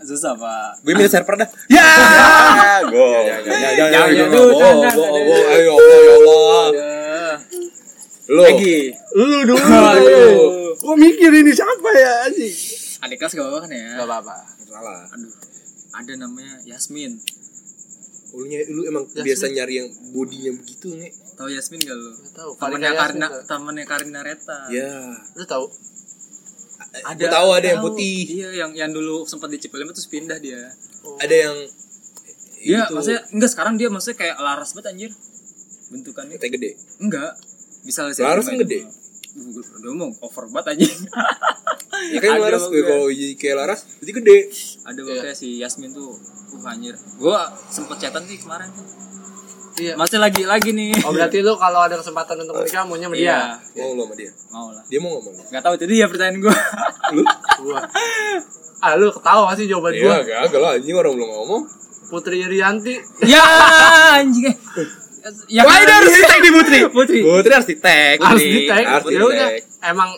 Susah, 0.00 0.32
Pak. 0.32 0.80
gue 0.80 0.94
milih 0.94 1.10
server 1.10 1.34
dah 1.36 1.48
ya 1.66 1.82
Ah, 1.82 2.78
go. 2.86 3.02
jangan 3.20 3.50
jangan 3.76 4.08
Jangan, 4.08 4.94
ayo 5.50 5.72
Allah 5.74 5.98
ya 5.98 6.12
Allah 6.14 6.64
lu 8.30 8.40
Lagi. 8.40 8.76
Lu 9.12 9.26
dulu. 9.44 9.58
gue 10.72 10.94
mikir 10.96 11.30
ini 11.34 11.50
siapa 11.50 11.90
ya 11.92 12.30
anjing 12.30 12.54
Adik 13.00 13.16
kelas 13.18 13.34
gak 13.34 13.42
apa-apa 13.42 13.58
kan 13.64 13.70
ya? 13.74 13.84
Gak 13.92 14.06
apa-apa. 14.06 14.34
salah 14.62 15.02
Aduh. 15.10 15.49
Ada 16.00 16.12
namanya 16.16 16.54
Yasmin. 16.64 17.20
lu, 18.30 18.46
ny- 18.46 18.68
lu 18.68 18.86
emang 18.86 19.04
biasa 19.06 19.50
nyari 19.50 19.74
yang 19.76 19.88
bodinya 20.08 20.54
begitu 20.54 20.94
nih 20.94 21.10
Tahu 21.34 21.50
Yasmin 21.50 21.80
gak 21.80 21.92
lu? 21.92 22.10
Gak 22.14 22.32
tahu. 22.32 22.50
Temennya 22.54 22.92
Karina 22.94 23.26
Yasmin, 23.26 23.42
temennya 23.44 23.84
Karina 23.84 24.20
Reta. 24.22 24.58
ya 24.70 24.92
Lu 25.34 25.44
tahu? 25.44 25.66
ada 27.00 27.24
tahu 27.28 27.48
ada 27.52 27.66
yang 27.68 27.80
putih 27.80 28.16
Iya, 28.28 28.48
yang 28.56 28.70
yang 28.72 28.90
dulu 28.90 29.22
sempat 29.24 29.46
di 29.46 29.58
Cipelem 29.58 29.90
terus 29.90 30.06
pindah 30.06 30.38
dia. 30.38 30.70
ada 31.18 31.34
yang 31.34 31.56
Iya, 32.56 32.84
itu, 32.84 32.92
maksudnya 32.92 33.22
enggak 33.30 33.50
sekarang 33.50 33.74
dia 33.74 33.88
maksudnya 33.88 34.18
kayak 34.20 34.36
laras 34.36 34.70
banget 34.72 34.86
anjir. 34.90 35.12
Bentukannya. 35.88 36.36
teh 36.36 36.50
gede 36.50 36.70
Enggak. 36.98 37.34
Bisa 37.80 38.04
lihat 38.04 38.20
Laras 38.20 38.44
kan 38.44 38.58
gede. 38.58 38.84
Udah 39.40 39.92
mau 39.92 40.10
over 40.20 40.44
banget 40.48 40.76
anjing. 40.76 40.94
ya 42.10 42.18
kan 42.18 42.30
Ada 42.30 42.40
laras 42.42 42.64
juga. 42.66 42.82
kalau 42.90 43.08
jadi 43.08 43.34
kayak 43.34 43.56
laras 43.58 43.80
jadi 43.98 44.12
gede 44.14 44.38
Ada 44.82 45.00
kayak 45.00 45.34
si 45.34 45.48
Yasmin 45.56 45.90
tuh 45.90 46.12
uh 46.12 46.64
anjir. 46.66 46.94
Gua 47.16 47.40
sempet 47.66 47.96
chatan 47.98 48.24
sih 48.24 48.36
kemarin 48.36 48.68
tuh. 48.70 48.84
Iya. 49.80 49.96
Masih 49.96 50.18
lagi 50.18 50.44
lagi 50.44 50.70
nih. 50.70 50.92
Oh 51.00 51.10
berarti 51.10 51.40
lu 51.40 51.56
kalau 51.56 51.80
ada 51.80 51.96
kesempatan 51.96 52.36
untuk 52.38 52.52
menikah 52.54 52.84
maunya 52.84 53.06
sama 53.06 53.16
dia. 53.16 53.24
Iya, 53.24 53.40
mau 53.78 53.90
lo 53.90 54.02
sama 54.02 54.14
dia 54.14 54.30
mau 54.50 54.66
lah. 54.68 54.84
dia 54.84 54.98
mau 54.98 55.10
ngomong 55.14 55.34
Gak 55.48 55.62
tahu 55.62 55.74
itu 55.74 55.86
dia 55.88 56.04
pertanyaan 56.04 56.36
gua. 56.38 56.56
lu 57.16 57.22
Gua. 57.60 57.80
Ah 58.78 58.92
lu 58.94 59.08
ketawa 59.08 59.52
sih 59.54 59.64
jawaban 59.64 59.92
iya 59.92 60.04
gua. 60.20 60.44
kagak 60.44 60.60
lah 60.60 60.70
anjing 60.74 60.92
orang 60.94 61.12
belum 61.14 61.28
ngomong 61.30 61.62
Putri 62.06 62.42
Irianti. 62.42 62.98
ya 63.24 63.44
anjing. 64.16 64.50
Ya 65.46 65.62
Wah, 65.62 65.76
ini 65.76 65.92
harus 65.92 66.10
di-tag 66.10 66.40
di 66.40 66.50
Putri. 66.50 66.78
Putri. 66.88 67.18
Putri 67.20 67.52
harus 67.52 67.66
di 67.66 67.76
tag 67.76 68.16
Harus 68.18 68.40
di 68.40 68.60
tag. 68.64 68.84
harus 68.84 69.04
di 69.04 69.14
Ya 69.14 69.22
udah. 69.22 69.48
tag 69.50 69.62
Emang 69.86 70.10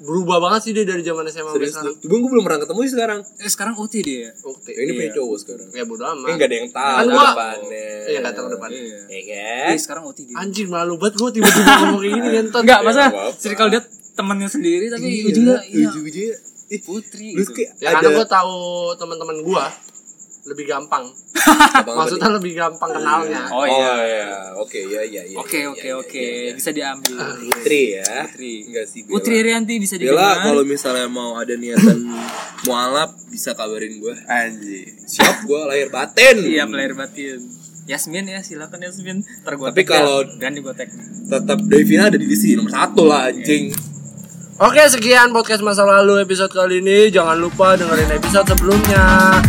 berubah 0.00 0.40
banget 0.40 0.60
sih 0.62 0.72
dia 0.72 0.82
dari 0.82 1.00
zaman 1.00 1.24
SMA 1.24 1.44
sampai 1.44 1.52
serius 1.58 1.72
sekarang. 1.74 1.94
gue 2.00 2.28
belum 2.30 2.40
pernah 2.42 2.56
ketemu 2.58 2.78
sih 2.80 2.90
sekarang 2.90 3.20
Eh, 3.36 3.50
sekarang 3.50 3.74
Uti 3.76 4.00
dia. 4.00 4.32
Oke. 4.42 4.70
ya, 4.70 4.80
ini 4.80 4.92
punya 4.94 5.10
cowok 5.12 5.36
sekarang 5.38 5.68
Ya 5.70 5.84
bodo 5.84 6.02
Ini 6.02 6.12
amat. 6.14 6.28
nggak 6.30 6.48
ada 6.48 6.56
yang 6.56 6.70
tahu 6.70 6.88
Kan 6.90 7.04
gua- 7.06 7.28
depannya. 7.30 7.88
Iya 8.02 8.18
nggak 8.18 8.32
tahu 8.32 8.42
ke 8.42 8.50
depan. 8.50 8.68
Iya. 8.70 8.98
Ya 9.06 9.20
kan? 9.22 9.68
Eh, 9.68 9.78
sekarang 9.78 10.04
Uti 10.06 10.22
dia. 10.24 10.34
Anjing 10.36 10.68
malu 10.68 10.94
banget 10.96 11.14
gua 11.16 11.30
tiba-tiba 11.30 11.68
ngomong 11.78 12.00
kayak 12.00 12.14
gini 12.14 12.28
ngentot. 12.34 12.60
Enggak, 12.60 12.78
Ya, 12.78 12.86
masa 12.86 13.02
circle 13.36 13.68
dia 13.68 13.80
temannya 14.10 14.48
sendiri 14.48 14.86
tapi 14.88 15.04
Iya, 15.06 15.24
ujungnya 15.26 15.56
iya. 15.66 15.86
ujung-ujungnya. 15.86 16.36
Ih, 16.70 16.80
Putri 16.80 17.28
gitu. 17.34 17.50
kayak 17.52 17.70
Ya 17.76 17.88
ada 17.90 17.94
karena 17.98 18.08
gua 18.14 18.26
tahu 18.26 18.56
teman-teman 18.96 19.36
gua 19.42 19.64
lebih 20.50 20.66
gampang. 20.66 21.06
Maksudnya 21.98 22.30
lebih 22.34 22.52
gampang 22.52 22.90
kenalnya. 22.90 23.46
Oh 23.48 23.62
Oh 23.62 23.64
iya. 23.64 23.92
iya, 23.96 24.26
oke 24.58 24.80
ya 24.82 25.00
ya 25.00 25.22
ya. 25.24 25.38
Oke, 25.38 25.62
ya, 25.62 25.70
oke, 25.70 25.86
ya, 25.86 25.94
oke. 25.96 26.18
ya, 26.18 26.40
ya. 26.42 26.52
Bisa 26.52 26.70
diambil. 26.70 27.16
Putri 27.38 27.82
ya. 27.94 28.26
Putri. 28.26 28.54
Enggak 28.66 28.86
sih. 28.86 29.00
Bella. 29.02 29.12
Putri 29.14 29.36
Rianti 29.40 29.74
bisa 29.78 29.94
Bella 29.96 30.10
dikenal. 30.10 30.44
kalau 30.44 30.62
misalnya 30.64 31.06
mau 31.06 31.30
ada 31.34 31.54
niatan 31.54 31.98
mualaf 32.64 33.10
bisa 33.26 33.54
kabarin 33.54 33.96
gue. 33.96 34.14
Anjing. 34.26 34.86
Siap 35.00 35.46
gue 35.46 35.60
lahir 35.64 35.88
batin. 35.88 36.36
Iya, 36.42 36.66
player 36.66 36.92
batin. 36.92 37.38
Yasmin 37.86 38.22
ya, 38.24 38.38
silakan 38.40 38.78
Yasmin. 38.80 39.18
Ntar 39.42 39.54
gua 39.56 39.70
Tapi 39.70 39.82
ya. 39.82 39.88
kalau- 39.88 40.22
dan 40.36 40.54
di 40.54 40.60
gua 40.60 40.70
tag. 40.72 40.90
Tetap 41.26 41.58
Devina 41.64 42.06
ada 42.06 42.14
di 42.14 42.22
divisi 42.22 42.54
nomor 42.54 42.70
satu 42.70 43.02
lah 43.02 43.26
anjing. 43.26 43.74
Oke 44.60 44.84
sekian 44.86 45.32
podcast 45.32 45.64
masa 45.64 45.82
lalu 45.82 46.20
episode 46.20 46.52
kali 46.52 46.84
ini 46.84 47.08
Jangan 47.08 47.32
lupa 47.34 47.80
dengerin 47.80 48.12
episode 48.12 48.44
sebelumnya 48.44 49.40